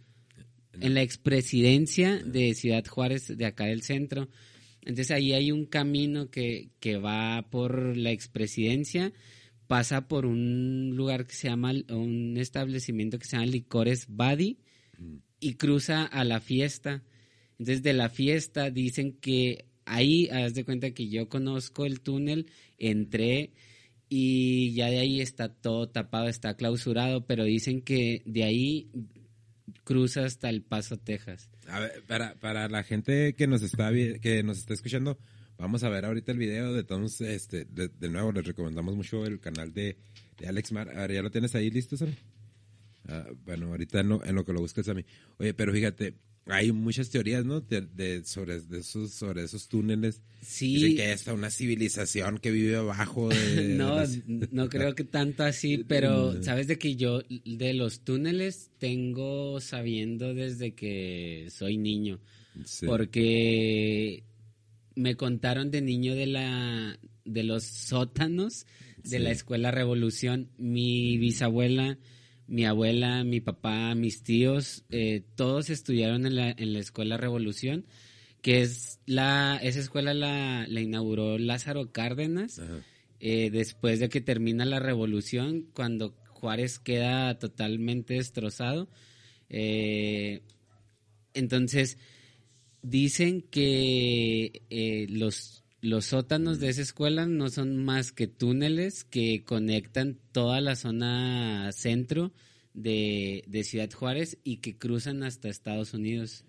en 0.80 0.94
la 0.94 1.02
expresidencia 1.02 2.18
de 2.24 2.54
Ciudad 2.54 2.84
Juárez, 2.86 3.36
de 3.36 3.44
acá 3.44 3.66
del 3.66 3.82
centro. 3.82 4.28
Entonces 4.80 5.10
ahí 5.10 5.32
hay 5.32 5.52
un 5.52 5.66
camino 5.66 6.30
que, 6.30 6.70
que 6.80 6.96
va 6.96 7.48
por 7.50 7.96
la 7.96 8.12
expresidencia, 8.12 9.12
pasa 9.66 10.08
por 10.08 10.26
un 10.26 10.94
lugar 10.96 11.26
que 11.26 11.34
se 11.34 11.48
llama, 11.48 11.72
un 11.90 12.36
establecimiento 12.38 13.18
que 13.18 13.26
se 13.26 13.36
llama 13.36 13.46
Licores 13.46 14.06
Badi, 14.08 14.58
y 15.40 15.54
cruza 15.54 16.04
a 16.04 16.24
la 16.24 16.40
fiesta. 16.40 17.02
Entonces 17.58 17.82
de 17.82 17.92
la 17.92 18.08
fiesta 18.08 18.70
dicen 18.70 19.12
que 19.20 19.66
ahí, 19.84 20.28
haz 20.28 20.54
de 20.54 20.64
cuenta 20.64 20.92
que 20.92 21.08
yo 21.08 21.28
conozco 21.28 21.84
el 21.84 22.00
túnel, 22.00 22.46
entré 22.78 23.52
y 24.08 24.72
ya 24.74 24.90
de 24.90 24.98
ahí 24.98 25.20
está 25.20 25.48
todo 25.48 25.88
tapado, 25.88 26.28
está 26.28 26.56
clausurado, 26.56 27.26
pero 27.26 27.44
dicen 27.44 27.82
que 27.82 28.22
de 28.26 28.44
ahí 28.44 28.90
cruza 29.84 30.24
hasta 30.24 30.48
El 30.48 30.62
Paso, 30.62 30.98
Texas. 30.98 31.50
A 31.68 31.80
ver, 31.80 32.02
para, 32.06 32.34
para 32.34 32.68
la 32.68 32.82
gente 32.82 33.34
que 33.34 33.46
nos 33.46 33.62
está 33.62 33.90
que 33.92 34.42
nos 34.42 34.58
está 34.58 34.74
escuchando, 34.74 35.18
vamos 35.58 35.82
a 35.84 35.88
ver 35.88 36.04
ahorita 36.04 36.32
el 36.32 36.38
video 36.38 36.72
de 36.72 36.84
todos, 36.84 37.20
este, 37.20 37.64
de, 37.64 38.08
nuevo 38.08 38.32
les 38.32 38.46
recomendamos 38.46 38.94
mucho 38.96 39.24
el 39.24 39.40
canal 39.40 39.72
de, 39.72 39.96
de 40.38 40.48
Alex 40.48 40.72
Mar. 40.72 40.90
A 40.90 41.00
ver, 41.02 41.14
¿ya 41.14 41.22
lo 41.22 41.30
tienes 41.30 41.54
ahí 41.54 41.70
listo, 41.70 41.96
Sammy? 41.96 42.14
Ah, 43.08 43.26
bueno, 43.44 43.68
ahorita 43.68 44.00
en 44.00 44.08
lo, 44.08 44.24
en 44.24 44.34
lo 44.34 44.44
que 44.44 44.52
lo 44.52 44.60
busques, 44.60 44.86
Sammy. 44.86 45.04
Oye, 45.38 45.54
pero 45.54 45.72
fíjate, 45.72 46.14
hay 46.46 46.72
muchas 46.72 47.08
teorías, 47.10 47.44
¿no? 47.44 47.60
De, 47.60 48.22
sobre, 48.24 48.56
esos, 48.56 49.12
sobre 49.12 49.44
esos 49.44 49.68
túneles. 49.68 50.20
Sí. 50.42 50.74
Dicen 50.74 50.96
que 50.96 51.02
hay 51.04 51.12
hasta 51.12 51.32
una 51.32 51.50
civilización 51.50 52.38
que 52.38 52.50
vive 52.50 52.76
abajo. 52.76 53.30
De, 53.30 53.68
no, 53.78 54.02
no 54.50 54.68
creo 54.68 54.94
que 54.94 55.04
tanto 55.04 55.42
así, 55.42 55.78
pero 55.88 56.42
sabes 56.42 56.66
de 56.66 56.78
que 56.78 56.96
yo 56.96 57.22
de 57.44 57.72
los 57.72 58.00
túneles 58.00 58.70
tengo 58.78 59.60
sabiendo 59.60 60.34
desde 60.34 60.74
que 60.74 61.48
soy 61.50 61.78
niño. 61.78 62.20
Porque 62.86 64.22
me 64.94 65.16
contaron 65.16 65.70
de 65.70 65.80
niño 65.80 66.14
de 66.14 66.26
la 66.26 66.98
de 67.24 67.42
los 67.42 67.64
sótanos 67.64 68.66
de 69.02 69.18
la 69.18 69.30
escuela 69.30 69.70
Revolución. 69.70 70.50
Mi 70.58 71.16
bisabuela 71.18 71.98
mi 72.46 72.64
abuela, 72.64 73.24
mi 73.24 73.40
papá, 73.40 73.94
mis 73.94 74.22
tíos, 74.22 74.84
eh, 74.90 75.22
todos 75.34 75.70
estudiaron 75.70 76.26
en 76.26 76.36
la, 76.36 76.50
en 76.50 76.72
la 76.72 76.78
escuela 76.78 77.16
Revolución, 77.16 77.86
que 78.42 78.60
es 78.60 79.00
la, 79.06 79.58
esa 79.62 79.80
escuela 79.80 80.12
la, 80.12 80.66
la 80.68 80.80
inauguró 80.80 81.38
Lázaro 81.38 81.92
Cárdenas, 81.92 82.60
eh, 83.20 83.50
después 83.50 84.00
de 84.00 84.08
que 84.08 84.20
termina 84.20 84.66
la 84.66 84.80
revolución, 84.80 85.66
cuando 85.72 86.14
Juárez 86.28 86.78
queda 86.78 87.38
totalmente 87.38 88.14
destrozado. 88.14 88.88
Eh, 89.48 90.42
entonces, 91.32 91.96
dicen 92.82 93.40
que 93.40 95.06
los 95.08 95.63
los 95.84 96.06
sótanos 96.06 96.60
de 96.60 96.70
esa 96.70 96.80
escuela 96.80 97.26
no 97.26 97.50
son 97.50 97.76
más 97.76 98.10
que 98.10 98.26
túneles 98.26 99.04
que 99.04 99.44
conectan 99.44 100.18
toda 100.32 100.62
la 100.62 100.76
zona 100.76 101.70
centro 101.72 102.32
de, 102.72 103.44
Ciudad 103.64 103.90
Juárez 103.92 104.38
y 104.44 104.56
que 104.56 104.78
cruzan 104.78 105.22
hasta 105.22 105.50
Estados 105.50 105.92
Unidos. 105.92 106.46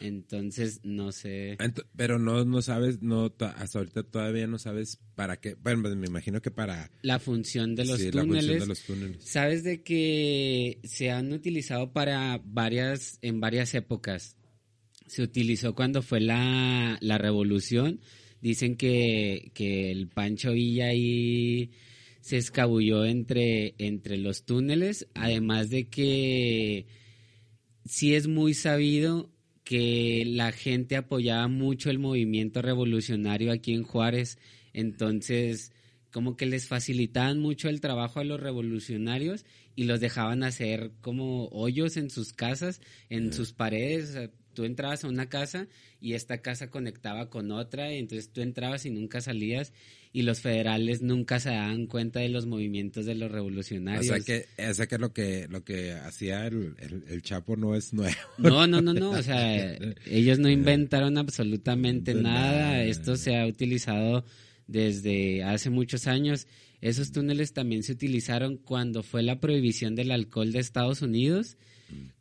Entonces, 0.00 0.80
no 0.84 1.10
sé. 1.10 1.58
pero 1.96 2.20
no, 2.20 2.44
no 2.44 2.62
sabes, 2.62 3.02
no 3.02 3.34
hasta 3.40 3.78
ahorita 3.78 4.04
todavía 4.04 4.46
no 4.46 4.58
sabes 4.58 5.00
para 5.16 5.40
qué. 5.40 5.54
Bueno, 5.54 5.82
pues 5.82 5.96
me 5.96 6.06
imagino 6.06 6.40
que 6.40 6.52
para. 6.52 6.88
La 7.02 7.18
función 7.18 7.74
de 7.74 7.86
los, 7.86 8.10
túneles, 8.10 8.60
de 8.60 8.66
los 8.66 8.82
túneles. 8.82 9.24
Sabes 9.24 9.64
de 9.64 9.82
que 9.82 10.78
se 10.84 11.10
han 11.10 11.32
utilizado 11.32 11.92
para 11.92 12.40
varias, 12.44 13.18
en 13.22 13.40
varias 13.40 13.74
épocas. 13.74 14.36
Se 15.06 15.22
utilizó 15.22 15.74
cuando 15.74 16.00
fue 16.00 16.20
la, 16.20 16.96
la 17.00 17.18
revolución 17.18 17.98
Dicen 18.42 18.76
que, 18.76 19.52
el 19.56 20.08
Pancho 20.08 20.52
Villa 20.52 20.88
ahí 20.88 21.70
se 22.20 22.36
escabulló 22.36 23.04
entre, 23.04 23.74
entre 23.78 24.18
los 24.18 24.44
túneles, 24.44 25.06
además 25.14 25.70
de 25.70 25.88
que 25.88 26.86
sí 27.84 28.14
es 28.14 28.26
muy 28.26 28.54
sabido 28.54 29.30
que 29.62 30.24
la 30.26 30.50
gente 30.50 30.96
apoyaba 30.96 31.46
mucho 31.46 31.88
el 31.88 32.00
movimiento 32.00 32.62
revolucionario 32.62 33.52
aquí 33.52 33.74
en 33.74 33.84
Juárez, 33.84 34.38
entonces 34.72 35.72
como 36.10 36.36
que 36.36 36.46
les 36.46 36.66
facilitaban 36.66 37.38
mucho 37.38 37.68
el 37.68 37.80
trabajo 37.80 38.20
a 38.20 38.24
los 38.24 38.40
revolucionarios 38.40 39.46
y 39.76 39.84
los 39.84 40.00
dejaban 40.00 40.42
hacer 40.42 40.90
como 41.00 41.46
hoyos 41.46 41.96
en 41.96 42.10
sus 42.10 42.32
casas, 42.32 42.80
en 43.08 43.32
sus 43.32 43.52
paredes, 43.52 44.30
tú 44.52 44.64
entrabas 44.64 45.04
a 45.04 45.08
una 45.08 45.28
casa 45.28 45.68
y 46.00 46.14
esta 46.14 46.38
casa 46.38 46.70
conectaba 46.70 47.30
con 47.30 47.50
otra, 47.50 47.92
y 47.92 47.98
entonces 47.98 48.30
tú 48.30 48.40
entrabas 48.40 48.86
y 48.86 48.90
nunca 48.90 49.20
salías, 49.20 49.72
y 50.12 50.22
los 50.22 50.40
federales 50.40 51.02
nunca 51.02 51.40
se 51.40 51.50
daban 51.50 51.86
cuenta 51.86 52.20
de 52.20 52.28
los 52.28 52.46
movimientos 52.46 53.06
de 53.06 53.14
los 53.14 53.30
revolucionarios. 53.30 54.04
O 54.04 54.14
sea 54.14 54.20
que, 54.20 54.46
o 54.70 54.74
sea 54.74 54.86
que 54.86 54.98
lo 54.98 55.12
que 55.12 55.48
lo 55.48 55.64
que 55.64 55.92
hacía 55.92 56.46
el, 56.46 56.74
el, 57.08 57.22
Chapo 57.22 57.56
no 57.56 57.74
es 57.74 57.92
nuevo. 57.92 58.14
No, 58.38 58.66
no, 58.66 58.80
no, 58.80 58.92
no, 58.92 59.10
o 59.10 59.22
sea, 59.22 59.74
ellos 60.06 60.38
no 60.38 60.50
inventaron 60.50 61.18
absolutamente 61.18 62.14
nada, 62.14 62.82
esto 62.82 63.16
se 63.16 63.36
ha 63.36 63.46
utilizado 63.46 64.24
desde 64.66 65.44
hace 65.44 65.70
muchos 65.70 66.06
años. 66.06 66.46
Esos 66.80 67.12
túneles 67.12 67.52
también 67.52 67.84
se 67.84 67.92
utilizaron 67.92 68.56
cuando 68.56 69.04
fue 69.04 69.22
la 69.22 69.38
prohibición 69.38 69.94
del 69.94 70.10
alcohol 70.10 70.50
de 70.50 70.58
Estados 70.58 71.00
Unidos 71.00 71.56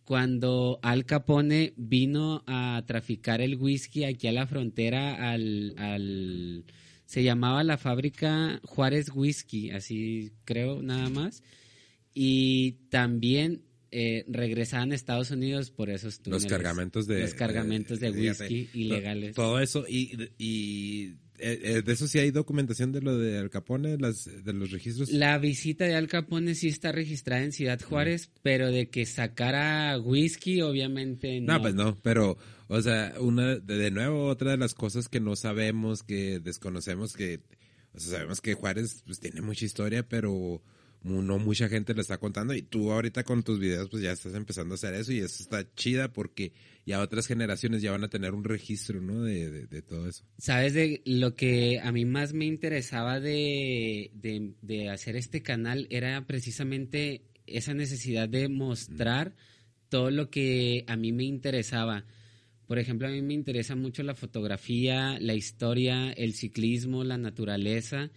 cuando 0.04 0.80
Al 0.82 1.06
Capone 1.06 1.74
vino 1.78 2.44
a 2.48 2.84
traficar 2.86 3.42
el 3.42 3.56
whisky 3.56 4.04
aquí 4.04 4.28
a 4.28 4.32
la 4.32 4.48
frontera 4.48 5.32
al, 5.32 6.66
se 7.06 7.24
llamaba 7.24 7.64
la 7.64 7.78
fábrica 7.78 8.60
Juárez 8.64 9.12
Whisky, 9.14 9.72
así 9.72 10.34
creo 10.44 10.82
nada 10.82 11.10
más, 11.10 11.44
y 12.14 12.74
también 12.90 13.64
eh, 13.92 14.26
regresaban 14.28 14.92
a 14.92 14.96
Estados 14.96 15.32
Unidos 15.32 15.72
por 15.72 15.90
esos 15.90 16.22
túneles. 16.22 16.44
Los 16.44 16.52
cargamentos 16.52 17.08
de... 17.08 17.22
Los 17.22 17.34
cargamentos 17.34 18.00
de, 18.00 18.12
whisky 18.12 18.70
ilegales. 18.74 19.36
Todo 19.36 19.60
eso 19.60 19.86
y, 19.88 20.30
y 20.38 21.16
eh, 21.42 21.60
eh, 21.64 21.82
de 21.82 21.94
eso 21.94 22.08
sí 22.08 22.20
hay 22.20 22.30
documentación 22.30 22.92
de 22.92 23.02
lo 23.02 23.18
de 23.18 23.40
Al 23.40 23.50
Capone, 23.50 23.98
las, 23.98 24.30
de 24.44 24.54
los 24.54 24.70
registros. 24.72 25.12
La 25.12 25.38
visita 25.40 25.86
de 25.86 25.96
Al 25.96 26.08
Capone 26.08 26.54
sí 26.54 26.68
está 26.68 26.92
registrada 26.92 27.44
en 27.44 27.52
Ciudad 27.52 27.82
Juárez, 27.82 28.30
pero 28.44 28.70
de 28.70 28.90
que 28.90 29.06
sacara 29.08 29.98
whisky, 30.00 30.62
obviamente 30.62 31.42
no. 31.42 31.54
No, 31.54 31.62
pues 31.62 31.74
no, 31.74 32.00
pero, 32.02 32.38
o 32.68 32.82
sea, 32.82 33.16
una, 33.20 33.58
de, 33.58 33.90
nuevo, 33.90 34.28
otra 34.28 34.52
de 34.52 34.58
las 34.58 34.76
cosas 34.76 35.10
que 35.10 35.20
no 35.20 35.36
sabemos, 35.36 36.04
que 36.04 36.40
desconocemos, 36.40 37.14
que, 37.14 37.42
o 37.94 38.00
sea, 38.00 38.18
sabemos 38.18 38.40
que 38.40 38.54
Juárez 38.54 39.02
pues, 39.06 39.20
tiene 39.20 39.42
mucha 39.42 39.66
historia, 39.66 40.08
pero 40.08 40.62
no 41.04 41.40
mucha 41.40 41.68
gente 41.68 41.94
le 41.94 42.02
está 42.02 42.18
contando 42.18 42.54
y 42.54 42.62
tú 42.62 42.92
ahorita 42.92 43.24
con 43.24 43.42
tus 43.44 43.60
videos 43.60 43.90
pues 43.90 44.04
ya 44.04 44.12
estás 44.12 44.36
empezando 44.36 44.74
a 44.74 44.76
hacer 44.76 44.94
eso 44.94 45.12
y 45.12 45.20
eso 45.20 45.42
está 45.42 45.66
chida 45.74 46.14
porque 46.14 46.54
ya 46.86 47.02
otras 47.02 47.28
generaciones 47.28 47.82
ya 47.82 47.92
van 47.92 48.04
a 48.04 48.10
tener 48.10 48.34
un 48.34 48.44
registro, 48.44 49.02
¿no? 49.02 49.24
De, 49.24 49.66
de, 49.68 49.82
todo 49.82 50.08
eso. 50.08 50.24
Sabes 50.38 50.74
de 50.74 51.02
lo 51.06 51.36
que 51.36 51.80
a 51.80 51.92
mí 51.92 52.06
más 52.06 52.34
me 52.34 52.46
interesaba 52.46 53.20
de, 53.20 54.12
de, 54.14 54.90
hacer 54.90 55.16
este 55.16 55.42
canal 55.42 55.88
era 55.90 56.26
precisamente 56.26 57.24
esa 57.46 57.74
necesidad 57.74 58.30
de 58.30 58.48
mostrar 58.50 59.36
todo 59.90 60.12
lo 60.12 60.30
que 60.30 60.86
a 60.88 60.96
mí 60.96 61.12
me 61.12 61.24
interesaba. 61.24 62.06
Por 62.68 62.80
ejemplo, 62.80 63.08
a 63.08 63.12
mí 63.12 63.22
me 63.22 63.34
interesa 63.34 63.76
mucho 63.76 64.02
la 64.04 64.16
fotografía, 64.16 65.20
la 65.20 65.34
historia, 65.34 66.12
el 66.14 66.34
ciclismo, 66.34 67.04
la 67.04 67.18
naturaleza 67.18 68.12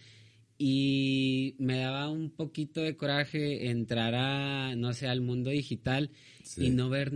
y 0.58 1.56
me 1.58 1.78
daba 1.78 2.08
un 2.08 2.30
poquito 2.30 2.80
de 2.80 2.96
coraje 2.96 3.70
entrar 3.70 4.14
a, 4.14 4.76
no 4.76 4.92
sé, 4.92 5.08
al 5.08 5.20
mundo 5.20 5.50
digital 5.50 6.10
y 6.56 6.70
no 6.70 6.88
ver 6.88 7.12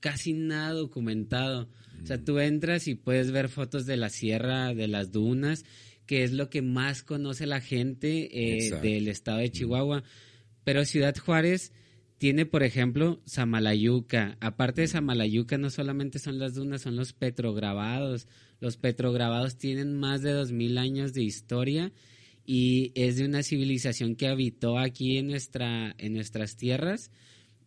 casi 0.00 0.32
nada 0.32 0.72
documentado. 0.72 1.68
O 2.02 2.06
sea, 2.06 2.22
tú 2.22 2.38
entras 2.38 2.86
y 2.86 2.94
puedes 2.94 3.32
ver 3.32 3.48
fotos 3.48 3.86
de 3.86 3.96
la 3.96 4.08
sierra, 4.08 4.72
de 4.74 4.86
las 4.86 5.10
dunas, 5.10 5.64
que 6.06 6.22
es 6.22 6.32
lo 6.32 6.48
que 6.48 6.62
más 6.62 7.02
conoce 7.02 7.46
la 7.46 7.60
gente 7.60 8.28
eh, 8.32 8.70
del 8.80 9.08
estado 9.08 9.38
de 9.38 9.50
Chihuahua. 9.50 10.04
Pero 10.62 10.84
Ciudad 10.84 11.16
Juárez 11.16 11.72
tiene, 12.18 12.46
por 12.46 12.62
ejemplo, 12.62 13.20
Samalayuca. 13.24 14.36
Aparte 14.40 14.82
de 14.82 14.88
Samalayuca, 14.88 15.58
no 15.58 15.70
solamente 15.70 16.18
son 16.20 16.38
las 16.38 16.54
dunas, 16.54 16.82
son 16.82 16.94
los 16.94 17.12
petrograbados. 17.12 18.28
Los 18.60 18.76
petrograbados 18.76 19.58
tienen 19.58 19.98
más 19.98 20.22
de 20.22 20.32
dos 20.32 20.52
mil 20.52 20.78
años 20.78 21.12
de 21.12 21.22
historia 21.22 21.92
y 22.46 22.92
es 22.94 23.16
de 23.16 23.24
una 23.24 23.42
civilización 23.42 24.14
que 24.14 24.28
habitó 24.28 24.78
aquí 24.78 25.18
en, 25.18 25.26
nuestra, 25.26 25.94
en 25.98 26.14
nuestras 26.14 26.56
tierras. 26.56 27.10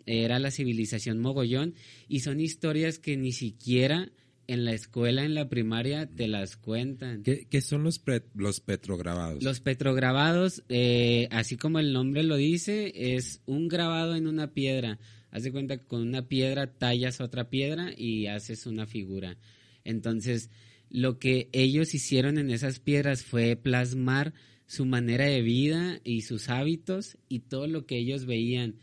Era 0.05 0.39
la 0.39 0.49
civilización 0.49 1.19
mogollón 1.19 1.75
y 2.07 2.21
son 2.21 2.39
historias 2.39 2.97
que 2.97 3.17
ni 3.17 3.33
siquiera 3.33 4.11
en 4.47 4.65
la 4.65 4.71
escuela, 4.71 5.23
en 5.23 5.35
la 5.35 5.47
primaria, 5.47 6.07
te 6.07 6.27
las 6.27 6.57
cuentan. 6.57 7.21
¿Qué, 7.21 7.61
son 7.61 7.83
los, 7.83 8.01
los 8.33 8.61
petrograbados? 8.61 9.43
Los 9.43 9.59
petrograbados, 9.59 10.63
eh, 10.69 11.27
así 11.29 11.55
como 11.55 11.77
el 11.77 11.93
nombre 11.93 12.23
lo 12.23 12.35
dice, 12.35 12.91
es 12.95 13.43
un 13.45 13.67
grabado 13.67 14.15
en 14.15 14.25
una 14.25 14.53
piedra. 14.53 14.97
Haz 15.29 15.43
de 15.43 15.51
cuenta 15.51 15.77
que 15.77 15.85
con 15.85 16.01
una 16.01 16.27
piedra 16.27 16.73
tallas 16.73 17.21
otra 17.21 17.51
piedra 17.51 17.91
y 17.95 18.25
haces 18.25 18.65
una 18.65 18.87
figura. 18.87 19.37
Entonces, 19.83 20.49
lo 20.89 21.19
que 21.19 21.49
ellos 21.51 21.93
hicieron 21.93 22.39
en 22.39 22.49
esas 22.49 22.79
piedras 22.79 23.23
fue 23.23 23.55
plasmar 23.55 24.33
su 24.69 24.85
manera 24.85 25.25
de 25.25 25.41
vida 25.41 25.99
y 26.03 26.21
sus 26.21 26.47
hábitos 26.47 27.17
y 27.27 27.39
todo 27.39 27.65
lo 27.65 27.87
que 27.87 27.97
ellos 27.97 28.27
veían. 28.27 28.75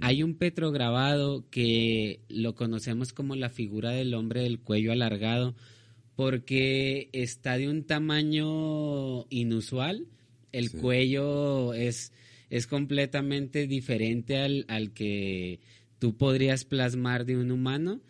Hay 0.00 0.22
un 0.22 0.36
petrograbado 0.36 1.44
que 1.50 2.20
lo 2.30 2.54
conocemos 2.54 3.12
como 3.12 3.36
la 3.36 3.50
figura 3.50 3.90
del 3.90 4.14
hombre 4.14 4.40
del 4.40 4.58
cuello 4.58 4.90
alargado 4.90 5.54
porque 6.16 7.10
está 7.12 7.58
de 7.58 7.68
un 7.68 7.84
tamaño 7.84 9.26
inusual. 9.28 10.06
El 10.50 10.70
cuello 10.70 11.74
es, 11.74 12.14
es 12.48 12.66
completamente 12.66 13.66
diferente 13.66 14.38
al, 14.38 14.64
al 14.68 14.94
que 14.94 15.60
tú 15.98 16.16
podrías 16.16 16.64
plasmar 16.64 17.26
de 17.26 17.36
un 17.36 17.50
humano. 17.50 18.00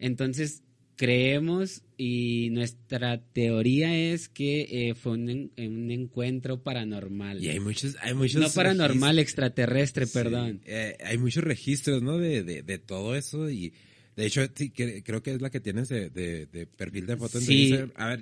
Entonces, 0.00 0.64
creemos 1.00 1.82
y 1.96 2.50
nuestra 2.50 3.24
teoría 3.32 3.96
es 3.96 4.28
que 4.28 4.90
eh, 4.90 4.94
fue 4.94 5.12
un, 5.12 5.50
encuentro 5.56 6.62
paranormal. 6.62 7.42
Y 7.42 7.48
hay 7.48 7.58
muchos, 7.58 7.96
hay 8.02 8.12
muchos 8.12 8.42
no 8.42 8.50
paranormal, 8.50 9.18
extraterrestre, 9.18 10.06
perdón. 10.06 10.60
Eh, 10.66 10.98
hay 11.02 11.16
muchos 11.16 11.42
registros, 11.42 12.02
¿no? 12.02 12.18
De, 12.18 12.42
de, 12.42 12.78
todo 12.78 13.16
eso 13.16 13.48
y 13.48 13.72
de 14.14 14.26
hecho 14.26 14.42
sí, 14.54 14.72
creo 14.72 15.22
que 15.22 15.32
es 15.32 15.40
la 15.40 15.48
que 15.48 15.60
tienes 15.60 15.88
de, 15.88 16.10
de 16.10 16.66
perfil 16.66 17.06
de 17.06 17.16
foto. 17.16 17.40
Sí, 17.40 17.74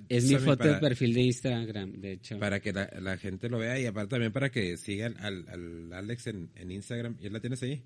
es 0.09 0.31
mi 0.31 0.37
foto 0.37 0.69
de 0.69 0.75
perfil 0.75 1.15
de 1.15 1.23
Instagram, 1.23 2.01
de 2.01 2.13
hecho. 2.13 2.39
Para 2.39 2.61
que 2.61 2.73
la, 2.73 3.17
gente 3.17 3.49
lo 3.49 3.59
vea 3.59 3.81
y 3.81 3.87
aparte 3.87 4.11
también 4.11 4.31
para 4.31 4.53
que 4.53 4.77
sigan 4.77 5.17
al, 5.19 5.49
al 5.49 5.93
Alex 5.93 6.29
en, 6.29 6.51
en 6.55 6.71
Instagram. 6.71 7.17
¿Y 7.21 7.29
la 7.29 7.41
tienes 7.41 7.61
ahí? 7.61 7.83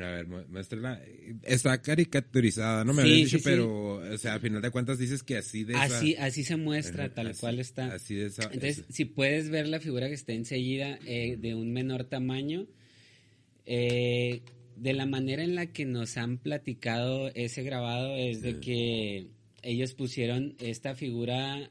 A 0.00 0.10
ver, 0.10 0.26
muéstrala. 0.26 1.02
Está 1.42 1.80
caricaturizada, 1.82 2.84
no 2.84 2.94
me 2.94 3.02
habías 3.02 3.30
dicho, 3.30 3.38
pero, 3.44 3.96
o 3.96 4.18
sea, 4.18 4.34
al 4.34 4.40
final 4.40 4.62
de 4.62 4.70
cuentas 4.70 4.98
dices 4.98 5.22
que 5.22 5.36
así 5.36 5.64
de 5.64 5.74
Así, 5.74 6.14
así 6.16 6.44
se 6.44 6.56
muestra, 6.56 7.12
tal 7.12 7.36
cual 7.36 7.58
está. 7.58 7.92
Así 7.92 8.14
de 8.14 8.26
esa, 8.26 8.44
Entonces, 8.44 8.84
si 8.88 9.04
puedes 9.04 9.50
ver 9.50 9.68
la 9.68 9.80
figura 9.80 10.08
que 10.08 10.14
está 10.14 10.32
enseguida 10.32 10.98
eh, 11.04 11.36
de 11.38 11.54
un 11.54 11.72
menor 11.72 12.04
tamaño, 12.04 12.66
eh, 13.66 14.42
de 14.76 14.92
la 14.94 15.06
manera 15.06 15.44
en 15.44 15.54
la 15.54 15.66
que 15.66 15.84
nos 15.84 16.16
han 16.16 16.38
platicado 16.38 17.30
ese 17.34 17.62
grabado 17.62 18.16
es 18.16 18.40
de 18.42 18.60
que 18.60 19.28
ellos 19.62 19.94
pusieron 19.94 20.56
esta 20.58 20.94
figura 20.94 21.70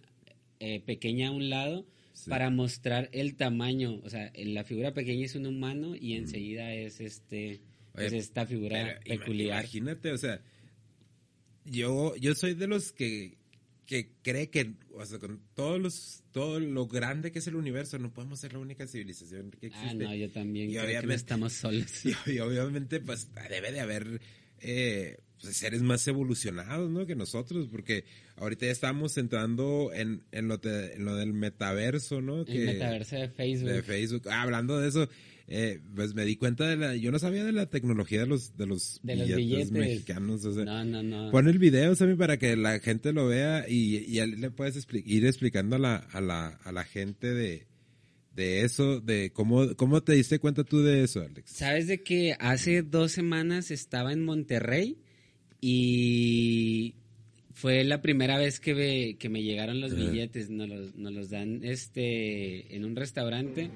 eh, 0.59 0.79
pequeña 0.79 1.29
a 1.29 1.31
un 1.31 1.49
lado 1.49 1.85
para 2.27 2.49
mostrar 2.51 3.09
el 3.13 3.35
tamaño. 3.35 3.99
O 4.03 4.09
sea, 4.09 4.31
la 4.35 4.63
figura 4.63 4.93
pequeña 4.93 5.25
es 5.25 5.35
un 5.35 5.47
humano 5.47 5.95
y 5.95 6.13
enseguida 6.13 6.71
es 6.73 7.01
este 7.01 7.61
es 7.97 8.13
esta 8.13 8.45
figura 8.45 8.99
peculiar. 9.05 9.63
Imagínate, 9.63 10.11
o 10.11 10.17
sea, 10.17 10.41
yo, 11.65 12.15
yo 12.15 12.35
soy 12.35 12.53
de 12.53 12.67
los 12.67 12.91
que, 12.91 13.37
que 13.85 14.13
cree 14.21 14.49
que, 14.49 14.73
o 14.93 15.05
sea, 15.05 15.19
con 15.19 15.41
todos 15.53 15.79
los, 15.79 16.23
todo 16.31 16.59
lo 16.59 16.87
grande 16.87 17.31
que 17.31 17.39
es 17.39 17.47
el 17.47 17.55
universo, 17.55 17.99
no 17.99 18.13
podemos 18.13 18.39
ser 18.39 18.53
la 18.53 18.59
única 18.59 18.87
civilización 18.87 19.51
que 19.51 19.67
existe. 19.67 19.89
Ah, 19.89 19.93
no, 19.93 20.15
yo 20.15 20.29
también 20.31 20.69
y 20.69 20.75
creo 20.75 21.01
que 21.01 21.07
no 21.07 21.13
estamos 21.13 21.53
solos. 21.53 21.91
Y, 22.25 22.39
obviamente, 22.39 22.99
pues, 22.99 23.29
debe 23.49 23.71
de 23.71 23.79
haber 23.81 24.21
eh, 24.61 25.17
pues, 25.41 25.57
seres 25.57 25.81
más 25.81 26.07
evolucionados, 26.07 26.89
¿no? 26.89 27.05
Que 27.05 27.15
nosotros, 27.15 27.67
porque 27.69 28.05
ahorita 28.37 28.67
ya 28.67 28.71
estamos 28.71 29.17
entrando 29.17 29.91
en, 29.93 30.23
en, 30.31 30.47
lo, 30.47 30.59
en 30.63 31.03
lo 31.03 31.15
del 31.15 31.33
metaverso, 31.33 32.21
¿no? 32.21 32.41
El 32.41 32.65
metaverso 32.65 33.15
de 33.15 33.29
Facebook. 33.29 33.69
De 33.71 33.83
Facebook. 33.83 34.29
Ah, 34.29 34.43
hablando 34.43 34.79
de 34.79 34.87
eso, 34.87 35.09
eh, 35.53 35.81
pues 35.95 36.15
me 36.15 36.23
di 36.23 36.37
cuenta 36.37 36.65
de 36.65 36.77
la, 36.77 36.95
yo 36.95 37.11
no 37.11 37.19
sabía 37.19 37.43
de 37.43 37.51
la 37.51 37.65
tecnología 37.65 38.21
de 38.21 38.25
los, 38.25 38.55
de 38.55 38.65
los, 38.65 39.01
billetes, 39.03 39.69
mexicanos. 39.71 40.45
no, 40.45 40.85
no, 40.85 41.03
no. 41.03 41.29
Pon 41.29 41.49
el 41.49 41.59
video, 41.59 41.93
Sammy, 41.93 42.15
para 42.15 42.37
que 42.37 42.55
la 42.55 42.79
gente 42.79 43.11
lo 43.11 43.27
vea 43.27 43.65
y, 43.67 43.97
y 43.97 44.25
le 44.25 44.49
puedes 44.49 44.87
ir 44.93 45.25
explicando 45.25 45.75
a 45.75 45.79
la, 45.79 45.95
a 45.97 46.21
la, 46.21 46.47
a 46.47 46.71
la 46.71 46.85
gente 46.85 47.33
de, 47.33 47.67
de 48.33 48.61
eso, 48.61 49.01
de 49.01 49.33
cómo, 49.33 49.75
cómo 49.75 50.01
te 50.01 50.13
diste 50.13 50.39
cuenta 50.39 50.63
tú 50.63 50.81
de 50.83 51.03
eso, 51.03 51.21
Alex. 51.21 51.51
Sabes 51.51 51.87
de 51.87 52.01
que 52.01 52.37
hace 52.39 52.81
dos 52.81 53.11
semanas 53.11 53.71
estaba 53.71 54.13
en 54.13 54.23
Monterrey 54.23 54.99
y 55.59 56.95
fue 57.53 57.83
la 57.83 58.01
primera 58.01 58.37
vez 58.37 58.59
que, 58.59 58.73
me, 58.73 59.17
que 59.17 59.29
me 59.29 59.43
llegaron 59.43 59.81
los 59.81 59.95
billetes, 59.95 60.49
nos 60.49 60.69
los, 60.69 60.95
nos 60.95 61.13
los 61.13 61.29
dan 61.29 61.61
este 61.63 62.75
en 62.75 62.85
un 62.85 62.95
restaurante 62.95 63.69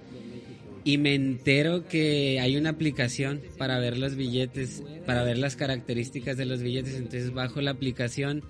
y 0.83 0.97
me 0.97 1.15
entero 1.15 1.87
que 1.87 2.39
hay 2.39 2.57
una 2.57 2.69
aplicación 2.71 3.41
para 3.57 3.79
ver 3.79 3.97
los 3.97 4.15
billetes, 4.15 4.83
para 5.05 5.23
ver 5.23 5.37
las 5.37 5.55
características 5.55 6.37
de 6.37 6.45
los 6.45 6.61
billetes, 6.61 6.95
entonces 6.95 7.33
bajo 7.33 7.61
la 7.61 7.71
aplicación 7.71 8.43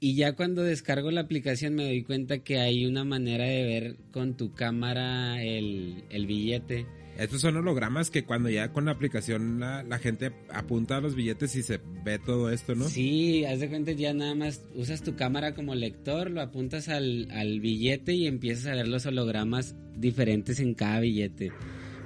y 0.00 0.16
ya 0.16 0.34
cuando 0.34 0.62
descargo 0.62 1.10
la 1.10 1.22
aplicación 1.22 1.74
me 1.74 1.84
doy 1.84 2.02
cuenta 2.02 2.38
que 2.38 2.58
hay 2.58 2.84
una 2.84 3.04
manera 3.04 3.44
de 3.44 3.64
ver 3.64 3.96
con 4.10 4.36
tu 4.36 4.52
cámara 4.52 5.42
el, 5.42 6.04
el 6.10 6.26
billete. 6.26 6.86
Estos 7.18 7.40
son 7.40 7.56
hologramas 7.56 8.10
que 8.10 8.24
cuando 8.24 8.50
ya 8.50 8.72
con 8.72 8.86
la 8.86 8.90
aplicación 8.92 9.60
la, 9.60 9.98
gente 9.98 10.32
apunta 10.50 10.96
a 10.96 11.00
los 11.00 11.14
billetes 11.14 11.54
y 11.54 11.62
se 11.62 11.80
ve 12.04 12.18
todo 12.18 12.50
esto, 12.50 12.74
¿no? 12.74 12.88
Sí, 12.88 13.44
haz 13.44 13.60
de 13.60 13.68
cuenta 13.68 13.92
ya 13.92 14.12
nada 14.12 14.34
más 14.34 14.62
usas 14.74 15.02
tu 15.02 15.14
cámara 15.14 15.54
como 15.54 15.74
lector, 15.74 16.30
lo 16.30 16.40
apuntas 16.40 16.88
al, 16.88 17.30
al 17.30 17.60
billete 17.60 18.14
y 18.14 18.26
empiezas 18.26 18.66
a 18.66 18.74
ver 18.74 18.88
los 18.88 19.06
hologramas 19.06 19.76
diferentes 19.96 20.58
en 20.58 20.74
cada 20.74 21.00
billete. 21.00 21.52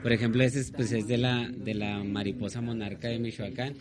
Por 0.02 0.12
ejemplo, 0.12 0.42
ese 0.44 0.60
es, 0.60 0.70
pues, 0.70 0.92
es 0.92 1.08
de 1.08 1.18
la, 1.18 1.48
de 1.48 1.74
la 1.74 2.02
mariposa 2.04 2.60
monarca 2.60 3.08
de 3.08 3.18
Michoacán. 3.18 3.74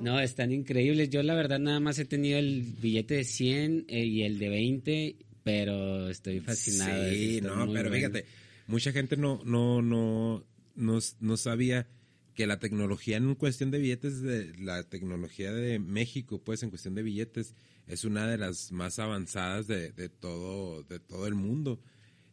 No, 0.00 0.18
están 0.18 0.52
increíbles. 0.52 1.10
Yo 1.10 1.22
la 1.22 1.34
verdad 1.34 1.58
nada 1.58 1.78
más 1.78 1.98
he 1.98 2.04
tenido 2.04 2.38
el 2.38 2.62
billete 2.80 3.16
de 3.16 3.24
100 3.24 3.84
eh, 3.88 4.04
y 4.04 4.22
el 4.22 4.38
de 4.38 4.48
20, 4.48 5.16
pero 5.44 6.08
estoy 6.08 6.40
fascinado. 6.40 7.10
Sí, 7.10 7.40
no, 7.42 7.70
pero 7.70 7.90
fíjate, 7.92 8.24
mucha 8.66 8.92
gente 8.92 9.16
no, 9.16 9.42
no, 9.44 9.82
no 9.82 10.44
no, 10.78 11.36
sabía 11.36 11.86
que 12.34 12.46
la 12.46 12.58
tecnología 12.58 13.16
en 13.16 13.34
cuestión 13.34 13.70
de 13.70 13.78
billetes, 13.78 14.22
de, 14.22 14.56
la 14.58 14.84
tecnología 14.84 15.52
de 15.52 15.78
México, 15.78 16.40
pues 16.42 16.62
en 16.62 16.70
cuestión 16.70 16.94
de 16.94 17.02
billetes, 17.02 17.54
es 17.86 18.04
una 18.04 18.26
de 18.26 18.38
las 18.38 18.70
más 18.70 18.98
avanzadas 18.98 19.66
de, 19.66 19.90
todo, 20.08 20.82
de 20.84 21.00
todo 21.00 21.26
el 21.26 21.34
mundo. 21.34 21.80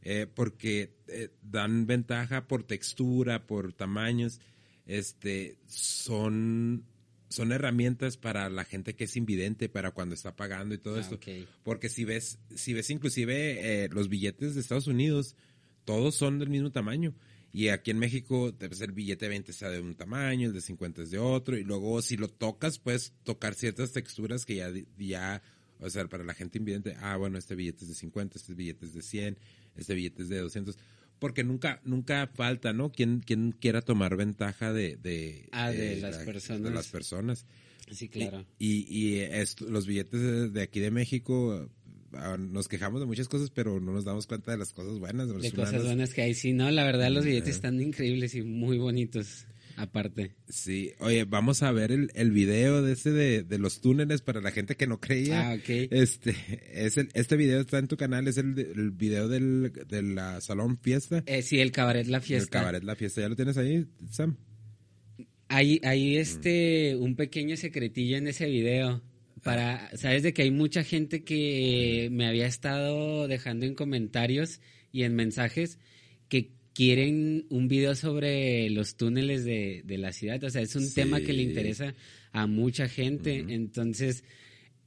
Eh, 0.07 0.27
porque 0.31 0.93
eh, 1.07 1.29
dan 1.41 1.87
ventaja 1.87 2.47
por 2.47 2.61
textura, 2.61 3.47
por 3.47 3.73
tamaños, 3.73 4.39
este, 4.85 5.57
son, 5.65 6.85
son 7.27 7.51
herramientas 7.51 8.15
para 8.15 8.47
la 8.49 8.65
gente 8.65 8.93
que 8.93 9.05
es 9.05 9.17
invidente, 9.17 9.67
para 9.67 9.89
cuando 9.89 10.13
está 10.13 10.35
pagando 10.35 10.75
y 10.75 10.77
todo 10.77 10.97
ah, 10.97 11.01
esto. 11.01 11.19
Porque 11.63 11.89
si 11.89 12.05
ves, 12.05 12.37
si 12.53 12.73
ves 12.73 12.91
inclusive 12.91 13.85
eh, 13.85 13.89
los 13.89 14.07
billetes 14.07 14.53
de 14.53 14.61
Estados 14.61 14.85
Unidos, 14.85 15.35
todos 15.85 16.13
son 16.13 16.37
del 16.37 16.49
mismo 16.49 16.71
tamaño. 16.71 17.15
Y 17.55 17.69
aquí 17.69 17.91
en 17.91 17.99
México, 17.99 18.53
el 18.59 18.91
billete 18.91 19.25
de 19.25 19.29
20 19.29 19.53
sea 19.53 19.69
de 19.69 19.79
un 19.79 19.95
tamaño, 19.95 20.49
el 20.49 20.53
de 20.53 20.59
50 20.59 21.03
es 21.03 21.11
de 21.11 21.19
otro. 21.19 21.57
Y 21.57 21.63
luego, 21.63 22.01
si 22.01 22.17
lo 22.17 22.27
tocas, 22.27 22.79
puedes 22.79 23.13
tocar 23.23 23.53
ciertas 23.53 23.93
texturas 23.93 24.45
que 24.45 24.57
ya, 24.57 24.73
ya 24.97 25.41
o 25.79 25.89
sea, 25.89 26.05
para 26.09 26.25
la 26.25 26.33
gente 26.33 26.57
invidente, 26.57 26.97
ah, 26.99 27.15
bueno, 27.15 27.37
este 27.37 27.55
billete 27.55 27.85
es 27.85 27.87
de 27.87 27.95
50, 27.95 28.37
este 28.37 28.55
billete 28.55 28.85
es 28.87 28.93
de 28.93 29.01
100, 29.01 29.39
este 29.77 29.93
billete 29.93 30.23
es 30.23 30.27
de 30.27 30.39
200. 30.39 30.77
Porque 31.17 31.45
nunca, 31.45 31.79
nunca 31.85 32.27
falta, 32.27 32.73
¿no? 32.73 32.91
Quien, 32.91 33.21
quien 33.21 33.53
quiera 33.53 33.81
tomar 33.81 34.17
ventaja 34.17 34.73
de, 34.73 34.97
de, 34.97 35.47
ah, 35.53 35.71
de, 35.71 36.01
las 36.01 36.17
personas. 36.17 36.61
De 36.61 36.71
las 36.71 36.87
personas. 36.89 37.45
Sí, 37.89 38.09
claro. 38.09 38.45
Y, 38.59 38.85
y, 38.89 39.29
los 39.69 39.87
billetes 39.87 40.51
de 40.51 40.61
aquí 40.61 40.81
de 40.81 40.91
México, 40.91 41.69
nos 42.37 42.67
quejamos 42.67 42.99
de 42.99 43.05
muchas 43.05 43.27
cosas, 43.27 43.49
pero 43.51 43.79
no 43.79 43.91
nos 43.93 44.05
damos 44.05 44.27
cuenta 44.27 44.51
de 44.51 44.57
las 44.57 44.73
cosas 44.73 44.99
buenas. 44.99 45.27
De, 45.27 45.51
cosas 45.51 45.83
buenas 45.83 46.13
que 46.13 46.21
hay, 46.21 46.33
sí, 46.33 46.53
no, 46.53 46.69
la 46.71 46.83
verdad 46.83 47.09
los 47.11 47.25
billetes 47.25 47.55
están 47.55 47.81
increíbles 47.81 48.35
y 48.35 48.41
muy 48.43 48.77
bonitos. 48.77 49.45
aparte. 49.77 50.31
Sí, 50.47 50.93
oye, 50.99 51.25
vamos 51.25 51.61
a 51.61 51.71
ver 51.73 51.91
el, 51.91 52.09
el 52.15 52.31
video 52.31 52.81
de 52.81 52.93
ese 52.93 53.11
de, 53.11 53.43
de 53.43 53.59
los 53.59 53.81
túneles 53.81 54.21
para 54.21 54.39
la 54.39 54.51
gente 54.51 54.75
que 54.77 54.87
no 54.87 55.01
creía. 55.01 55.49
Ah, 55.51 55.55
ok. 55.55 55.69
Este, 55.91 56.33
es 56.71 56.95
el, 56.97 57.09
este 57.13 57.35
video 57.35 57.59
está 57.59 57.79
en 57.79 57.87
tu 57.89 57.97
canal, 57.97 58.25
es 58.29 58.37
el, 58.37 58.55
de- 58.55 58.71
el 58.71 58.91
video 58.91 59.27
del, 59.27 59.73
de 59.89 60.01
la 60.01 60.39
salón 60.39 60.77
fiesta. 60.77 61.23
Eh, 61.25 61.41
sí, 61.41 61.59
el 61.59 61.71
cabaret 61.73 62.07
La 62.07 62.17
El 62.17 62.23
Fiesta. 62.23 62.59
cabaret 62.59 62.83
La 62.85 62.95
Fiesta, 62.95 63.19
¿ya 63.21 63.27
lo 63.29 63.35
tienes 63.35 63.57
ahí, 63.57 63.85
Sam? 64.11 64.37
Hay, 65.49 65.79
hay 65.83 66.17
este, 66.17 66.95
un 66.95 67.15
pequeño 67.15 67.55
secretillo 67.57 68.17
en 68.17 68.27
ese 68.27 68.47
video. 68.47 69.01
Para, 69.45 69.95
sabes 69.95 70.23
de 70.23 70.33
que 70.33 70.41
hay 70.41 70.49
mucha 70.49 70.83
gente 70.83 71.23
que 71.23 72.09
me 72.11 72.25
había 72.25 72.47
estado 72.47 73.27
dejando 73.27 73.67
en 73.67 73.75
comentarios 73.75 74.59
y 74.91 75.03
en 75.03 75.13
mensajes 75.13 75.77
que 76.29 76.49
quieren 76.73 77.45
un 77.51 77.67
video 77.67 77.93
sobre 77.93 78.71
los 78.71 78.95
túneles 78.97 79.45
de, 79.45 79.83
de 79.85 79.97
la 79.99 80.13
ciudad. 80.13 80.43
O 80.43 80.49
sea, 80.49 80.63
es 80.63 80.75
un 80.75 80.87
Sí. 80.87 80.95
tema 80.95 81.21
que 81.21 81.31
le 81.33 81.43
interesa 81.43 81.93
a 82.31 82.47
mucha 82.47 82.87
gente. 82.89 83.45
Entonces, 83.49 84.23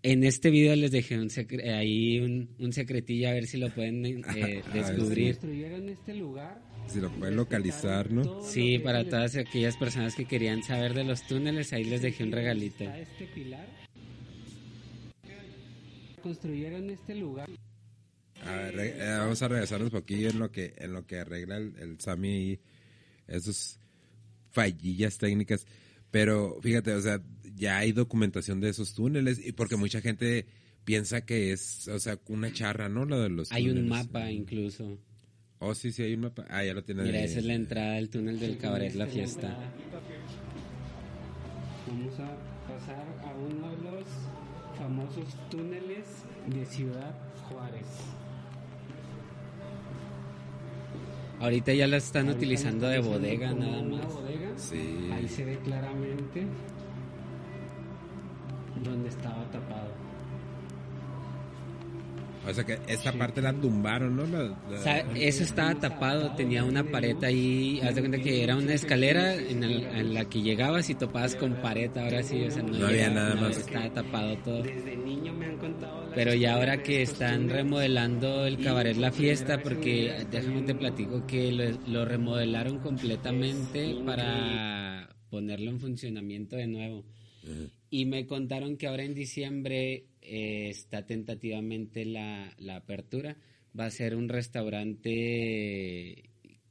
en 0.03 0.25
este 0.25 0.51
video 0.51 0.75
les 0.75 0.91
dejé 0.91 1.17
un 1.21 1.29
secre- 1.31 1.73
ahí 1.73 2.19
un, 2.19 2.49
un 2.59 2.73
secretillo 2.73 3.29
a 3.29 3.35
ver 3.35 3.47
si 3.47 3.59
lo 3.59 3.73
pueden 3.73 4.05
eh, 4.07 4.63
descubrir. 4.75 5.37
Construyeron 5.37 5.89
este 5.89 6.15
lugar. 6.15 6.61
Si 6.89 7.01
lo 7.01 7.13
puedes 7.13 7.37
localizar, 7.37 8.11
¿no? 8.11 8.43
Sí, 8.43 8.81
para 8.81 9.05
todas 9.09 9.37
aquellas 9.37 9.77
personas 9.77 10.17
que 10.17 10.25
querían 10.25 10.65
saber 10.65 10.95
de 10.95 11.05
los 11.05 11.25
túneles, 11.29 11.73
ahí 11.73 11.85
les 11.85 12.03
dejé 12.03 12.25
un 12.25 12.33
regalito. 12.33 12.83
Está 12.85 12.99
este 12.99 13.27
pilar. 13.27 13.69
Construyeron 16.29 16.91
este 16.91 17.15
lugar. 17.15 17.49
A 18.45 18.53
ver, 18.53 18.77
re- 18.77 18.97
eh, 18.99 19.17
vamos 19.19 19.41
a 19.41 19.49
regresarnos 19.49 19.87
un 19.91 19.99
poquillo 19.99 20.29
en 20.29 20.39
lo 20.39 20.53
que, 20.53 20.75
en 20.77 20.93
lo 20.93 21.07
que 21.07 21.19
arregla 21.21 21.57
el, 21.57 21.75
el 21.79 21.99
Sammy 22.01 22.29
y 22.53 22.61
esos 23.27 23.81
fallillas 24.51 25.17
técnicas. 25.17 25.67
Pero 26.11 26.59
fíjate, 26.61 26.93
o 26.93 27.01
sea, 27.01 27.23
ya 27.57 27.79
hay 27.79 27.93
documentación 27.93 28.61
de 28.61 28.69
esos 28.69 28.93
túneles 28.93 29.45
y 29.45 29.53
porque 29.53 29.77
mucha 29.77 30.03
gente 30.03 30.45
piensa 30.85 31.25
que 31.25 31.51
es, 31.53 31.89
o 31.89 31.99
sea, 31.99 32.19
una 32.29 32.53
charra, 32.53 32.91
¿no? 32.91 33.07
Lo 33.07 33.21
de 33.23 33.31
los 33.31 33.51
Hay 33.51 33.71
un 33.71 33.77
túneles. 33.77 33.91
mapa 34.07 34.31
incluso. 34.31 34.99
Oh, 35.61 35.75
sí, 35.75 35.93
sí, 35.93 36.03
hay 36.03 36.13
un 36.13 36.21
mapa. 36.21 36.45
Ah, 36.51 36.63
ya 36.63 36.75
lo 36.75 36.85
tienes. 36.85 37.07
Mira, 37.07 37.21
ahí. 37.21 37.25
esa 37.25 37.39
es 37.39 37.45
la 37.47 37.55
entrada 37.55 37.95
del 37.95 38.11
túnel 38.11 38.39
del 38.39 38.59
cabaret 38.59 38.95
La 38.95 39.05
Esta 39.07 39.17
es 39.19 39.35
la 39.35 39.49
Fiesta. 39.49 39.73
Vamos 41.87 42.21
a 42.21 42.37
pasar 42.69 43.07
a 43.25 43.35
uno 43.35 43.71
de 43.77 43.83
los 43.83 44.05
famosos 44.79 45.25
túneles 45.51 46.07
de 46.47 46.65
Ciudad 46.67 47.15
Juárez. 47.49 47.87
Ahorita 51.41 51.73
ya 51.73 51.87
la 51.87 51.99
están 51.99 52.27
Ahorita 52.27 52.39
utilizando 52.39 52.89
de 52.89 52.99
bodega 53.01 53.53
nada 53.53 53.79
una 53.81 53.97
más. 54.05 54.15
bodega. 54.15 54.51
Sí. 54.57 55.09
Ahí 55.13 55.29
se 55.29 55.45
ve 55.45 55.59
claramente 55.59 56.47
donde 58.83 59.09
estaba 59.09 59.45
tapado. 59.51 59.91
O 62.49 62.55
sea 62.55 62.65
que 62.65 62.79
esta 62.89 63.13
parte 63.13 63.43
la 63.43 63.53
tumbaron, 63.53 64.17
¿no? 64.17 64.27
La- 64.27 64.45
la- 64.71 64.79
O 64.79 64.83
sea, 64.83 65.01
eso 65.15 65.43
estaba 65.43 65.75
tapado, 65.75 66.35
tenía 66.35 66.65
una 66.65 66.83
pared 66.83 67.17
ahí, 67.23 67.79
haz 67.83 67.95
de 67.95 68.01
cuenta 68.01 68.19
que 68.19 68.43
era 68.43 68.57
una 68.57 68.73
escalera 68.73 69.35
en, 69.35 69.63
el- 69.63 69.83
en 69.85 70.15
la 70.15 70.25
que 70.25 70.41
llegabas 70.41 70.89
y 70.89 70.95
topabas 70.95 71.35
con 71.37 71.55
pared, 71.57 71.91
ahora 71.97 72.23
sí, 72.23 72.43
o 72.43 72.51
sea, 72.51 72.63
no, 72.63 72.71
No 72.79 72.87
había 72.87 73.09
llegaba- 73.09 73.15
nada 73.35 73.35
más. 73.49 73.57
Estaba 73.59 73.91
tapado 73.93 74.37
todo. 74.39 74.63
Desde 74.63 74.97
niño 74.97 75.33
me 75.35 75.47
han 75.47 75.57
contado 75.59 76.11
Pero 76.15 76.33
ya 76.35 76.55
ahora 76.55 76.83
que 76.83 77.03
están 77.03 77.51
remodelando 77.51 78.47
el 78.47 78.59
cabaret 78.65 78.97
La 78.97 79.13
Fiesta, 79.13 79.63
porque 79.63 80.27
déjame 80.31 80.63
te 80.63 80.75
platico 80.75 81.27
que 81.27 81.53
lo, 81.53 81.65
lo 81.93 82.05
remodelaron 82.07 82.79
completamente 82.79 83.95
para 84.07 85.09
ponerlo 85.31 85.71
en 85.71 85.81
funcionamiento 85.81 86.57
de 86.57 86.67
nuevo. 86.67 87.05
Y 87.91 88.05
me 88.07 88.27
contaron 88.27 88.77
que 88.77 88.87
ahora 88.87 89.05
en 89.05 89.15
diciembre 89.15 90.07
eh, 90.21 90.69
está 90.71 91.07
tentativamente 91.07 92.05
la, 92.05 92.55
la 92.59 92.77
apertura. 92.77 93.37
Va 93.79 93.87
a 93.87 93.91
ser 93.91 94.15
un 94.15 94.29
restaurante 94.29 96.31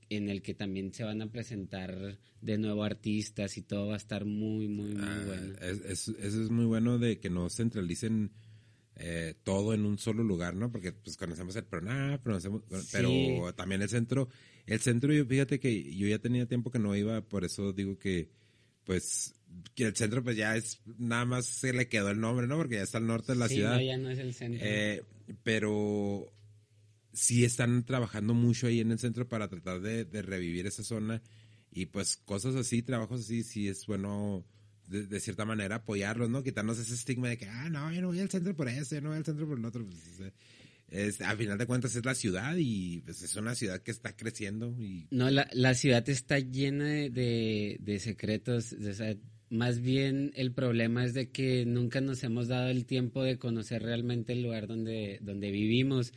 en 0.10 0.30
el 0.30 0.42
que 0.42 0.54
también 0.54 0.94
se 0.94 1.04
van 1.04 1.22
a 1.22 1.32
presentar 1.32 2.18
de 2.42 2.58
nuevo 2.58 2.84
artistas 2.84 3.58
y 3.58 3.62
todo 3.64 3.88
va 3.88 3.96
a 3.96 3.98
estar 3.98 4.26
muy, 4.26 4.68
muy, 4.68 4.92
muy 4.92 5.04
Ah, 5.04 5.24
bueno. 5.26 5.54
es- 5.62 5.82
es- 5.86 6.08
eso 6.20 6.44
es 6.44 6.50
muy 6.50 6.66
bueno 6.66 6.98
de 6.98 7.20
que 7.20 7.30
no 7.30 7.50
centralicen 7.50 8.32
eh, 9.00 9.36
todo 9.44 9.76
en 9.76 9.86
un 9.86 10.00
solo 10.00 10.24
lugar, 10.24 10.56
¿no? 10.56 10.72
Porque 10.72 10.92
pues 10.92 11.18
conocemos 11.18 11.56
el 11.56 11.66
Proná, 11.66 12.20
conocemos, 12.24 12.64
pero 12.92 13.54
también 13.56 13.84
el 13.84 13.90
centro, 13.90 14.28
el 14.66 14.80
centro 14.80 15.14
yo 15.14 15.24
fíjate 15.26 15.60
que 15.60 15.96
yo 15.96 16.08
ya 16.08 16.18
tenía 16.18 16.48
tiempo 16.48 16.72
que 16.72 16.80
no 16.80 16.96
iba, 16.96 17.22
por 17.22 17.44
eso 17.46 17.74
digo 17.74 18.00
que 18.00 18.30
pues 18.88 19.36
el 19.76 19.96
centro 19.96 20.24
pues 20.24 20.36
ya 20.36 20.56
es 20.56 20.82
nada 20.98 21.26
más 21.26 21.46
se 21.46 21.74
le 21.74 21.88
quedó 21.88 22.10
el 22.10 22.20
nombre, 22.20 22.48
¿no? 22.48 22.58
Porque 22.58 22.76
ya 22.76 22.82
está 22.82 22.98
al 22.98 23.06
norte 23.06 23.34
de 23.34 23.38
la 23.38 23.48
Sí, 23.48 23.56
ciudad. 23.56 23.76
no, 23.76 23.82
ya 23.82 23.98
no 23.98 24.10
es 24.10 24.18
el 24.18 24.34
centro. 24.34 24.60
Eh, 24.64 25.04
pero 25.44 26.34
sí 27.14 27.46
están 27.46 27.86
trabajando 27.86 28.34
mucho 28.34 28.68
ahí 28.68 28.80
en 28.80 28.92
el 28.92 29.00
centro 29.00 29.28
para 29.28 29.48
tratar 29.48 29.82
de, 29.82 30.06
de 30.06 30.22
revivir 30.24 30.66
esa 30.68 30.84
zona 30.84 31.22
y 31.72 31.88
pues 31.88 32.18
cosas 32.18 32.56
así, 32.56 32.82
trabajos 32.82 33.22
así, 33.22 33.44
sí 33.44 33.68
es 33.68 33.86
bueno 33.86 34.44
de, 34.88 35.06
de 35.06 35.20
cierta 35.20 35.44
manera 35.46 35.76
apoyarlos, 35.78 36.30
¿no? 36.30 36.44
Quitarnos 36.44 36.80
ese 36.80 36.94
estigma 36.94 37.28
de 37.30 37.38
que, 37.38 37.46
ah, 37.48 37.70
no, 37.70 37.92
yo 37.92 38.02
no 38.02 38.08
voy 38.08 38.20
al 38.20 38.30
centro 38.30 38.56
por 38.56 38.70
eso, 38.70 38.96
yo 38.96 39.02
no 39.02 39.10
voy 39.10 39.18
al 39.18 39.26
centro 39.26 39.48
por 39.48 39.58
el 39.60 39.66
otro. 39.66 39.86
Pues, 39.86 40.32
es, 40.90 41.22
a 41.22 41.36
final 41.36 41.58
de 41.58 41.66
cuentas 41.66 41.96
es 41.96 42.06
la 42.06 42.16
ciudad 42.16 42.56
y 42.58 43.02
pues 43.02 43.22
es 43.22 43.36
una 43.36 43.56
ciudad 43.56 43.82
que 43.82 43.92
está 43.92 44.16
creciendo 44.16 44.74
y 44.80 45.08
No, 45.12 45.30
la, 45.30 45.48
la 45.52 45.74
ciudad 45.74 46.08
está 46.10 46.40
llena 46.40 46.86
de, 46.86 47.78
de- 47.80 48.00
secretos. 48.00 48.76
más 49.50 49.80
bien 49.82 50.32
el 50.36 50.52
problema 50.54 51.04
es 51.06 51.14
de 51.14 51.30
que 51.30 51.66
nunca 51.66 52.00
nos 52.02 52.24
hemos 52.24 52.48
dado 52.48 52.70
el 52.70 52.86
tiempo 52.86 53.24
de 53.24 53.38
conocer 53.38 53.82
realmente 53.84 54.34
el 54.34 54.44
lugar 54.44 54.68
donde, 54.68 55.20
donde 55.22 55.52
vivimos. 55.52 56.14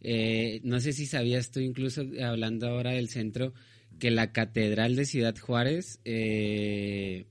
Eh, 0.00 0.60
no 0.64 0.80
sé 0.80 0.92
si 0.92 1.06
sabías 1.06 1.50
tú, 1.50 1.60
incluso 1.60 2.02
hablando 2.22 2.66
ahora 2.68 2.90
del 2.90 3.08
centro, 3.08 3.54
que 3.98 4.10
la 4.10 4.32
Catedral 4.32 4.96
de 4.96 5.04
Ciudad 5.06 5.36
Juárez 5.38 6.00
eh, 6.04 7.26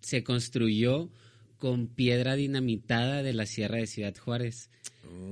se 0.00 0.24
construyó 0.24 1.10
con 1.56 1.86
piedra 1.86 2.34
dinamitada 2.34 3.22
de 3.22 3.32
la 3.32 3.46
Sierra 3.46 3.78
de 3.78 3.86
Ciudad 3.86 4.16
Juárez. 4.16 4.68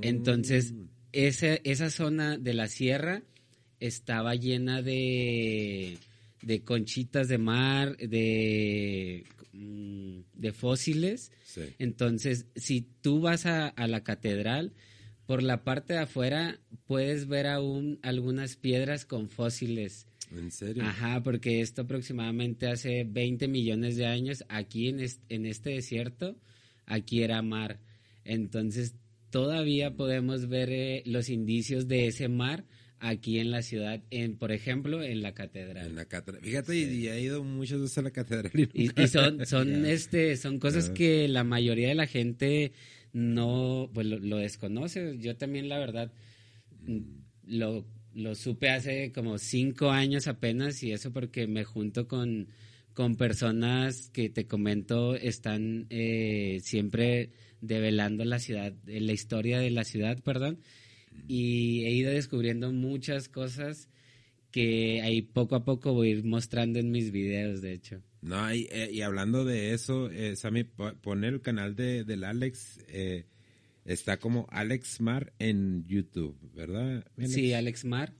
Entonces, 0.01 0.73
esa, 1.11 1.55
esa 1.63 1.89
zona 1.89 2.37
de 2.37 2.53
la 2.53 2.67
sierra 2.67 3.23
estaba 3.79 4.35
llena 4.35 4.81
de, 4.81 5.97
de 6.41 6.63
conchitas 6.63 7.27
de 7.27 7.37
mar, 7.37 7.97
de, 7.97 9.25
mm, 9.53 10.19
de 10.33 10.51
fósiles. 10.53 11.31
sí. 11.43 11.61
Entonces, 11.79 12.45
si 12.55 12.81
tú 13.01 13.21
vas 13.21 13.45
a, 13.45 13.67
a 13.67 13.87
la 13.87 14.03
catedral, 14.03 14.73
por 15.25 15.43
la 15.43 15.63
parte 15.63 15.93
de 15.93 15.99
afuera 15.99 16.59
puedes 16.87 17.27
ver 17.27 17.47
aún 17.47 17.99
algunas 18.01 18.55
piedras 18.57 19.05
con 19.05 19.29
fósiles. 19.29 20.07
¿En 20.35 20.49
serio? 20.51 20.83
Ajá, 20.83 21.21
porque 21.23 21.61
esto 21.61 21.81
aproximadamente 21.83 22.67
hace 22.67 23.03
20 23.03 23.47
millones 23.47 23.97
de 23.97 24.05
años, 24.05 24.43
aquí 24.49 24.87
en, 24.89 24.99
est- 25.01 25.21
en 25.29 25.45
este 25.45 25.71
desierto, 25.71 26.37
aquí 26.85 27.21
era 27.23 27.41
mar. 27.41 27.79
Entonces, 28.23 28.95
todavía 29.31 29.95
podemos 29.95 30.47
ver 30.47 30.69
eh, 30.71 31.03
los 31.05 31.29
indicios 31.29 31.87
de 31.87 32.07
ese 32.07 32.27
mar 32.27 32.65
aquí 32.99 33.39
en 33.39 33.49
la 33.49 33.63
ciudad, 33.63 34.03
en 34.11 34.37
por 34.37 34.51
ejemplo, 34.51 35.01
en 35.01 35.23
la 35.23 35.29
En 35.29 35.33
catedral. 35.33 35.95
la 35.95 36.05
catedral. 36.05 36.43
Fíjate, 36.43 36.77
y, 36.77 36.83
y 36.83 37.07
he 37.07 37.19
ido 37.21 37.43
muchas 37.43 37.81
veces 37.81 37.97
a 37.97 38.01
la 38.03 38.11
catedral. 38.11 38.51
Y, 38.53 38.83
Y, 38.83 38.85
nunca- 38.87 39.01
y 39.03 39.07
son, 39.07 39.45
son, 39.47 39.85
este, 39.87 40.37
son 40.37 40.59
cosas 40.59 40.91
que 40.91 41.27
la 41.27 41.43
mayoría 41.43 41.87
de 41.87 41.95
la 41.95 42.05
gente 42.05 42.73
no, 43.13 43.89
pues 43.93 44.05
lo, 44.05 44.19
lo 44.19 44.37
desconoce. 44.37 45.17
Yo 45.17 45.35
también, 45.35 45.67
la 45.67 45.79
verdad, 45.79 46.13
mm, 46.85 46.99
lo, 47.47 47.85
lo 48.13 48.35
supe 48.35 48.69
hace 48.69 49.11
como 49.11 49.37
cinco 49.39 49.89
años 49.89 50.27
apenas 50.27 50.83
y 50.83 50.91
eso 50.91 51.11
porque 51.11 51.47
me 51.47 51.63
junto 51.63 52.07
con, 52.07 52.49
con 52.93 53.15
personas 53.15 54.09
que 54.09 54.29
te 54.29 54.45
comento 54.47 55.15
están 55.15 55.87
eh, 55.89 56.59
siempre 56.63 57.31
develando 57.61 58.25
la 58.25 58.39
ciudad, 58.39 58.73
eh, 58.87 58.99
la 59.01 59.13
historia 59.13 59.59
de 59.59 59.69
la 59.71 59.83
ciudad, 59.83 60.19
perdón, 60.23 60.59
y 61.27 61.83
he 61.85 61.91
ido 61.91 62.11
descubriendo 62.11 62.71
muchas 62.71 63.29
cosas 63.29 63.89
que 64.51 65.01
ahí 65.01 65.21
poco 65.21 65.55
a 65.55 65.63
poco 65.63 65.93
voy 65.93 66.09
a 66.09 66.11
ir 66.11 66.23
mostrando 66.25 66.79
en 66.79 66.91
mis 66.91 67.11
videos, 67.11 67.61
de 67.61 67.73
hecho. 67.73 68.01
No, 68.21 68.53
y, 68.53 68.67
eh, 68.71 68.89
y 68.91 69.01
hablando 69.01 69.45
de 69.45 69.73
eso, 69.73 70.09
eh, 70.11 70.35
Sammy, 70.35 70.63
po- 70.65 70.93
pone 71.01 71.27
el 71.27 71.41
canal 71.41 71.75
de, 71.75 72.03
del 72.03 72.23
Alex, 72.23 72.79
eh, 72.89 73.25
está 73.85 74.17
como 74.17 74.47
Alex 74.51 74.99
Mar 75.01 75.33
en 75.39 75.85
YouTube, 75.87 76.37
¿verdad? 76.53 77.03
Alex? 77.17 77.33
Sí, 77.33 77.53
Alex 77.53 77.85
Mar. 77.85 78.13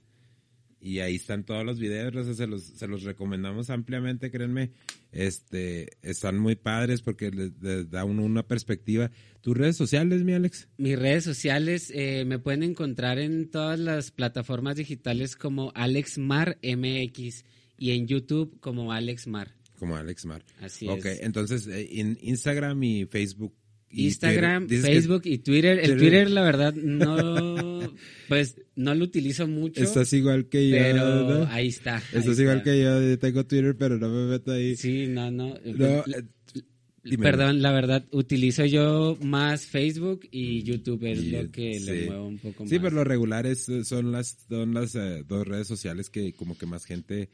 Y 0.84 0.98
ahí 0.98 1.14
están 1.14 1.44
todos 1.44 1.64
los 1.64 1.78
videos, 1.78 2.14
o 2.16 2.24
sea, 2.24 2.34
se 2.34 2.48
los, 2.48 2.64
se 2.64 2.88
los 2.88 3.04
recomendamos 3.04 3.70
ampliamente, 3.70 4.32
créanme. 4.32 4.72
Este, 5.12 5.90
están 6.02 6.38
muy 6.38 6.56
padres 6.56 7.02
porque 7.02 7.30
les, 7.30 7.52
les 7.62 7.88
da 7.88 8.04
uno 8.04 8.24
una 8.24 8.42
perspectiva. 8.48 9.10
¿Tus 9.42 9.56
redes 9.56 9.76
sociales, 9.76 10.24
mi 10.24 10.32
Alex? 10.32 10.68
Mis 10.78 10.98
redes 10.98 11.22
sociales 11.22 11.92
eh, 11.94 12.24
me 12.26 12.40
pueden 12.40 12.64
encontrar 12.64 13.20
en 13.20 13.48
todas 13.48 13.78
las 13.78 14.10
plataformas 14.10 14.74
digitales 14.74 15.36
como 15.36 15.70
Alex 15.76 16.18
Mar 16.18 16.58
MX 16.64 17.44
y 17.78 17.92
en 17.92 18.08
YouTube 18.08 18.58
como 18.58 18.92
Alex 18.92 19.28
Mar. 19.28 19.54
Como 19.78 19.94
Alex 19.96 20.24
Mar. 20.26 20.44
Así 20.60 20.88
Ok, 20.88 21.04
es. 21.06 21.20
entonces 21.22 21.68
en 21.68 22.18
Instagram 22.22 22.82
y 22.82 23.04
Facebook. 23.06 23.54
Y 23.92 24.06
Instagram, 24.06 24.66
que 24.66 24.78
Facebook 24.78 25.22
y 25.24 25.38
Twitter. 25.38 25.78
El 25.78 25.96
Twitter- 25.98 26.30
la 26.30 26.42
verdad, 26.42 26.74
no, 27.16 27.92
pues 28.28 28.56
no 28.74 28.94
lo 28.94 29.04
utilizo 29.04 29.46
mucho. 29.46 29.82
Estás 29.82 30.12
igual 30.12 30.48
que 30.48 30.68
yo. 30.70 30.76
pero 30.76 31.28
¿no? 31.40 31.46
ahí 31.50 31.68
está. 31.68 31.96
ahí 31.98 32.02
Estás 32.14 32.38
igual 32.38 32.58
está. 32.58 32.70
que 32.72 32.82
yo. 32.82 33.00
Yo 33.02 33.18
tengo 33.18 33.44
Twitter, 33.46 33.76
pero 33.78 33.98
no 33.98 34.08
me 34.08 34.30
meto 34.30 34.52
ahí. 34.52 34.76
Sí, 34.76 35.06
no, 35.08 35.30
no. 35.30 35.54
No, 35.64 36.02
La- 36.06 36.18
eh. 36.18 37.18
Perdón, 37.18 37.62
la 37.62 37.72
verdad, 37.72 38.04
utilizo 38.12 38.64
yo 38.64 39.18
más 39.22 39.66
Facebook 39.66 40.20
y 40.30 40.62
YouTube 40.62 41.04
es 41.10 41.18
Y, 41.20 41.30
lo 41.32 41.50
que 41.50 41.80
le 41.80 42.02
sí. 42.02 42.06
muevo 42.06 42.28
un 42.28 42.38
poco 42.38 42.64
Sí, 42.64 42.74
más. 42.76 42.82
pero 42.84 42.94
lo 42.94 43.02
regular 43.04 43.44
es, 43.44 43.68
son 43.82 44.12
las, 44.12 44.36
son 44.48 44.72
las 44.72 44.94
eh, 44.94 45.24
dos 45.26 45.44
redes 45.44 45.66
sociales 45.66 46.10
que 46.10 46.32
como 46.32 46.56
que 46.56 46.64
más 46.66 46.84
gente 46.84 47.28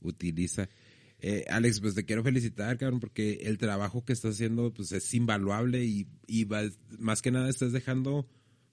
utiliza. 0.00 0.68
Eh, 1.24 1.44
Alex, 1.48 1.80
pues 1.80 1.94
te 1.94 2.04
quiero 2.04 2.24
felicitar, 2.24 2.76
cabrón, 2.76 2.98
porque 2.98 3.42
el 3.44 3.56
trabajo 3.56 4.04
que 4.04 4.12
estás 4.12 4.34
haciendo 4.34 4.74
pues 4.74 4.90
es 4.90 5.14
invaluable 5.14 5.84
y, 5.84 6.08
y 6.26 6.46
más 6.98 7.22
que 7.22 7.30
nada 7.30 7.48
estás 7.48 7.72
dejando 7.72 8.26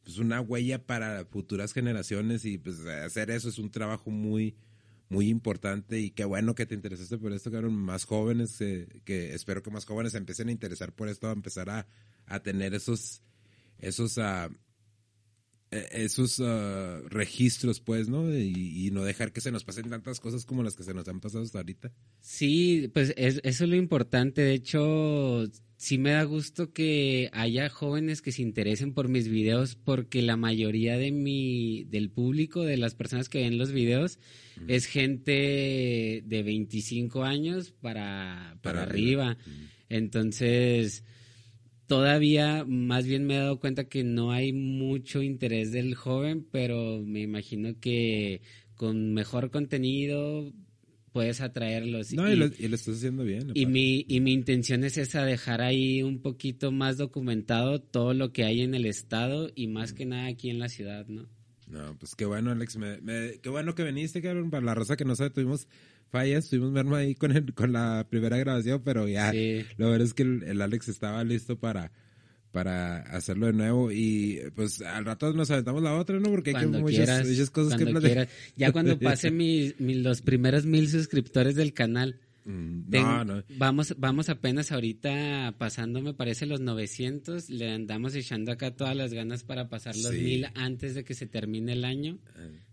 pues 0.03 0.17
una 0.17 0.41
huella 0.41 0.85
para 0.85 1.25
futuras 1.25 1.73
generaciones 1.73 2.45
y 2.45 2.57
pues 2.57 2.79
hacer 2.85 3.29
eso 3.29 3.49
es 3.49 3.59
un 3.59 3.69
trabajo 3.69 4.09
muy 4.09 4.55
muy 5.09 5.27
importante 5.27 5.99
y 5.99 6.11
qué 6.11 6.23
bueno 6.23 6.55
que 6.55 6.65
te 6.65 6.75
interesaste 6.75 7.17
por 7.17 7.33
esto, 7.33 7.51
cabrón. 7.51 7.73
Más 7.75 8.05
jóvenes, 8.05 8.61
eh, 8.61 8.87
que 9.03 9.33
espero 9.33 9.63
que 9.63 9.71
más 9.71 9.85
jóvenes 9.85 10.13
se 10.13 10.19
empiecen 10.19 10.49
a 10.49 10.51
interesar 10.51 10.93
por 10.93 11.09
esto, 11.09 11.27
a 11.27 11.33
empezar 11.33 11.69
a, 11.69 11.87
tener 12.43 12.75
esos, 12.75 13.23
esos, 13.79 14.19
ah, 14.19 14.49
esos 15.71 16.39
ah, 16.43 16.99
registros, 17.09 17.79
pues, 17.79 18.09
¿no? 18.09 18.33
Y, 18.35 18.87
y 18.87 18.91
no 18.91 19.03
dejar 19.03 19.31
que 19.31 19.41
se 19.41 19.51
nos 19.51 19.63
pasen 19.63 19.89
tantas 19.89 20.19
cosas 20.19 20.45
como 20.45 20.63
las 20.63 20.75
que 20.75 20.83
se 20.83 20.93
nos 20.93 21.07
han 21.07 21.19
pasado 21.19 21.43
hasta 21.43 21.59
ahorita. 21.59 21.91
Sí, 22.21 22.89
pues 22.93 23.13
es- 23.17 23.41
eso 23.43 23.63
es 23.65 23.69
lo 23.69 23.75
importante. 23.75 24.41
De 24.41 24.53
hecho, 24.53 25.43
sí 25.77 25.97
me 25.97 26.11
da 26.11 26.23
gusto 26.23 26.73
que 26.73 27.29
haya 27.33 27.69
jóvenes 27.69 28.21
que 28.21 28.31
se 28.31 28.41
interesen 28.41 28.93
por 28.93 29.07
mis 29.09 29.27
videos 29.29 29.75
porque 29.75 30.21
la 30.21 30.35
mayoría 30.37 30.97
de 30.97 31.11
mi, 31.11 31.83
del 31.85 32.09
público, 32.09 32.63
de 32.63 32.77
las 32.77 32.95
personas 32.95 33.29
que 33.29 33.39
ven 33.41 33.57
los 33.57 33.71
videos, 33.71 34.17
es 34.67 34.87
gente 34.87 36.23
de 36.25 36.43
25 36.43 37.23
años 37.23 37.71
para, 37.71 38.57
para, 38.61 38.79
Para 38.79 38.83
arriba. 38.83 39.31
arriba. 39.31 39.69
Entonces, 39.89 41.03
todavía 41.89 42.63
más 42.65 43.05
bien 43.05 43.25
me 43.25 43.35
he 43.35 43.39
dado 43.39 43.59
cuenta 43.59 43.89
que 43.89 44.03
no 44.03 44.31
hay 44.31 44.53
mucho 44.53 45.21
interés 45.23 45.71
del 45.73 45.95
joven, 45.95 46.47
pero 46.51 47.01
me 47.03 47.21
imagino 47.21 47.77
que 47.81 48.41
con 48.75 49.13
mejor 49.13 49.49
contenido 49.49 50.53
puedes 51.11 51.41
atraerlos. 51.41 52.13
No, 52.13 52.29
y, 52.29 52.33
y, 52.33 52.35
lo, 52.35 52.45
y 52.45 52.67
lo 52.67 52.75
estás 52.75 52.97
haciendo 52.97 53.23
bien. 53.23 53.51
y 53.55 53.65
mi, 53.65 54.05
y 54.07 54.19
mi 54.21 54.31
intención 54.33 54.83
es 54.83 54.97
esa, 54.97 55.25
dejar 55.25 55.61
ahí 55.61 56.03
un 56.03 56.21
poquito 56.21 56.71
más 56.71 56.97
documentado 56.97 57.81
todo 57.81 58.13
lo 58.13 58.31
que 58.31 58.43
hay 58.43 58.61
en 58.61 58.75
el 58.75 58.85
estado 58.85 59.49
y 59.55 59.67
más 59.67 59.91
que 59.91 60.05
nada 60.05 60.27
aquí 60.27 60.51
en 60.51 60.59
la 60.59 60.69
ciudad, 60.69 61.07
¿no? 61.07 61.27
No, 61.67 61.95
pues 61.99 62.15
qué 62.15 62.25
bueno, 62.25 62.51
Alex. 62.51 62.77
Me, 62.77 63.01
me- 63.01 63.39
qué 63.41 63.49
bueno 63.49 63.73
que 63.75 63.83
viniste, 63.83 64.21
cabrón. 64.21 64.49
Para 64.51 64.65
la 64.65 64.75
raza 64.75 64.95
que 64.95 65.05
no 65.05 65.15
sabe, 65.15 65.29
tuvimos 65.31 65.67
fallas, 66.09 66.49
tuvimos 66.49 66.71
merma 66.71 66.97
ahí 66.97 67.15
con, 67.15 67.31
el, 67.31 67.53
con 67.53 67.71
la 67.73 68.05
primera 68.09 68.37
grabación, 68.37 68.81
pero 68.83 69.07
ya. 69.07 69.31
Sí. 69.31 69.65
Lo 69.77 69.89
verdad 69.89 70.07
es 70.07 70.13
que 70.13 70.23
el, 70.23 70.43
el 70.43 70.61
Alex 70.61 70.87
estaba 70.89 71.23
listo 71.23 71.57
para, 71.59 71.91
para 72.51 72.97
hacerlo 73.15 73.45
de 73.47 73.53
nuevo. 73.53 73.91
Y 73.91 74.39
pues 74.55 74.81
al 74.81 75.05
rato 75.05 75.31
nos 75.33 75.51
aventamos 75.51 75.81
la 75.83 75.95
otra, 75.95 76.19
¿no? 76.19 76.29
Porque 76.29 76.49
hay 76.51 76.55
que 76.55 76.67
muchas, 76.67 77.27
muchas 77.27 77.49
cosas 77.49 77.77
que 77.77 77.85
platicar. 77.85 78.27
Ya 78.55 78.71
cuando 78.71 78.97
pase 78.99 79.31
mi, 79.31 79.73
mi- 79.79 79.95
los 79.95 80.21
primeros 80.21 80.65
mil 80.65 80.87
suscriptores 80.89 81.55
del 81.55 81.73
canal. 81.73 82.19
Mm, 82.45 82.89
Ten- 82.89 83.03
No, 83.03 83.25
no. 83.25 83.43
Vamos, 83.57 83.93
vamos 83.97 84.29
apenas 84.29 84.71
ahorita 84.71 85.55
pasando, 85.57 86.01
me 86.01 86.13
parece, 86.13 86.45
los 86.45 86.59
900. 86.61 87.49
Le 87.49 87.71
andamos 87.71 88.15
echando 88.15 88.51
acá 88.51 88.75
todas 88.75 88.95
las 88.95 89.13
ganas 89.13 89.43
para 89.43 89.69
pasar 89.69 89.95
los 89.95 90.13
Sí. 90.13 90.21
mil 90.21 90.47
antes 90.55 90.95
de 90.95 91.03
que 91.03 91.13
se 91.13 91.27
termine 91.27 91.73
el 91.73 91.85
año. 91.85 92.19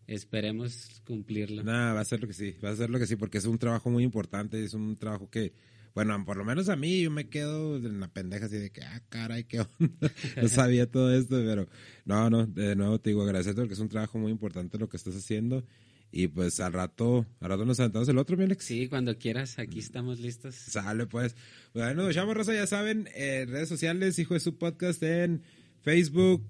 Esperemos 0.07 1.03
cumplirlo. 1.05 1.65
Nada, 1.65 1.93
va 1.93 2.01
a 2.01 2.05
ser 2.05 2.21
lo 2.21 2.29
que 2.29 2.33
sí, 2.35 2.55
va 2.65 2.71
a 2.71 2.77
ser 2.77 2.91
lo 2.91 2.99
que 2.99 3.07
sí, 3.07 3.17
porque 3.17 3.39
es 3.39 3.45
un 3.45 3.59
trabajo 3.59 3.91
muy 3.91 4.05
importante, 4.05 4.63
es 4.63 4.73
un 4.75 4.97
trabajo 4.97 5.29
que, 5.29 5.53
bueno, 5.95 6.25
por 6.25 6.37
lo 6.37 6.45
menos 6.45 6.69
a 6.69 6.77
mí 6.77 7.03
yo 7.03 7.11
me 7.11 7.29
quedo 7.29 7.77
en 7.77 7.99
la 7.99 8.07
pendeja 8.09 8.47
así 8.47 8.57
de 8.57 8.71
que, 8.71 8.83
ah, 8.83 9.03
caray, 9.09 9.45
qué 9.45 9.61
onda, 9.61 9.69
no 10.43 10.49
sabía 10.49 10.89
todo 10.89 11.13
esto, 11.13 11.37
pero 11.45 11.69
no, 12.05 12.31
no, 12.31 12.47
de 12.47 12.77
nuevo 12.77 13.01
te 13.01 13.11
digo, 13.11 13.23
agradecerte 13.23 13.61
porque 13.63 13.75
es 13.75 13.81
un 13.81 13.89
trabajo 13.89 14.19
muy 14.19 14.31
importante 14.31 14.79
lo 14.79 14.89
que 14.89 14.97
estás 14.97 15.17
haciendo 15.17 15.65
y 16.13 16.29
pues 16.29 16.61
al 16.61 16.73
rato, 16.73 17.27
al 17.41 17.49
rato 17.49 17.65
nos 17.65 17.81
aventamos 17.81 18.09
el 18.09 18.19
otro, 18.19 18.37
mi 18.37 18.45
Alex. 18.45 18.65
Sí, 18.65 18.89
cuando 18.89 19.19
quieras, 19.19 19.59
aquí 19.59 19.79
estamos 19.79 20.21
listos. 20.21 20.55
Sale 20.55 21.07
pues. 21.07 21.37
Bueno, 21.75 22.03
nos 22.03 22.11
echamos 22.11 22.37
raza, 22.37 22.55
ya 22.55 22.67
saben, 22.67 23.09
en 23.15 23.51
redes 23.51 23.69
sociales, 23.69 24.19
hijo 24.19 24.35
de 24.35 24.41
su 24.41 24.57
podcast 24.57 25.03
en 25.03 25.43
Facebook 25.83 26.47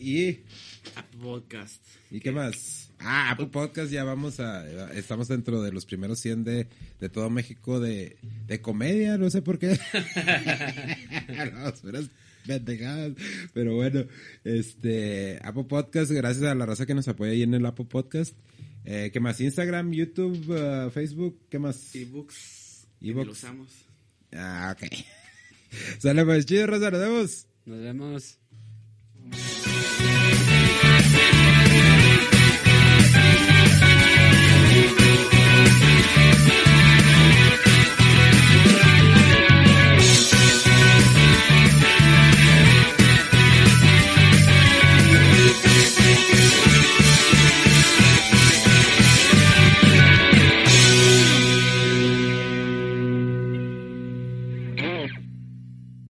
y 0.00 0.38
Podcast. 1.20 1.84
¿Y 2.10 2.20
qué 2.20 2.32
más? 2.32 2.90
Ah, 2.98 3.30
Apple 3.32 3.46
Podcast 3.46 3.90
ya 3.92 4.04
vamos 4.04 4.40
a... 4.40 4.92
Estamos 4.92 5.28
dentro 5.28 5.62
de 5.62 5.72
los 5.72 5.84
primeros 5.84 6.18
100 6.20 6.44
de, 6.44 6.68
de 6.98 7.08
todo 7.08 7.28
México 7.28 7.80
de, 7.80 8.16
de 8.46 8.60
comedia, 8.60 9.18
no 9.18 9.28
sé 9.28 9.42
por 9.42 9.58
qué. 9.58 9.68
no, 11.54 11.72
puras 11.74 12.06
pendejadas. 12.46 13.12
Pero 13.52 13.74
bueno, 13.74 14.04
este... 14.44 15.38
Apple 15.42 15.64
Podcast, 15.64 16.10
gracias 16.10 16.44
a 16.44 16.54
la 16.54 16.66
raza 16.66 16.86
que 16.86 16.94
nos 16.94 17.08
apoya 17.08 17.32
ahí 17.32 17.42
en 17.42 17.54
el 17.54 17.66
Apple 17.66 17.86
Podcast. 17.86 18.34
Eh, 18.84 19.10
¿Qué 19.12 19.20
más? 19.20 19.40
Instagram, 19.40 19.92
YouTube, 19.92 20.48
uh, 20.48 20.90
Facebook, 20.90 21.38
¿qué 21.48 21.58
más? 21.58 21.94
Ebooks. 21.94 22.86
Ebooks. 23.00 23.28
Los 23.28 23.44
amos. 23.44 23.68
Ah, 24.32 24.74
ok. 24.76 24.90
Sale 25.98 26.24
pues 26.24 26.46
chido, 26.46 26.66
Rosa, 26.66 26.90
nos 26.90 27.00
vemos. 27.00 27.46
Nos 27.66 27.80
vemos. 27.80 28.38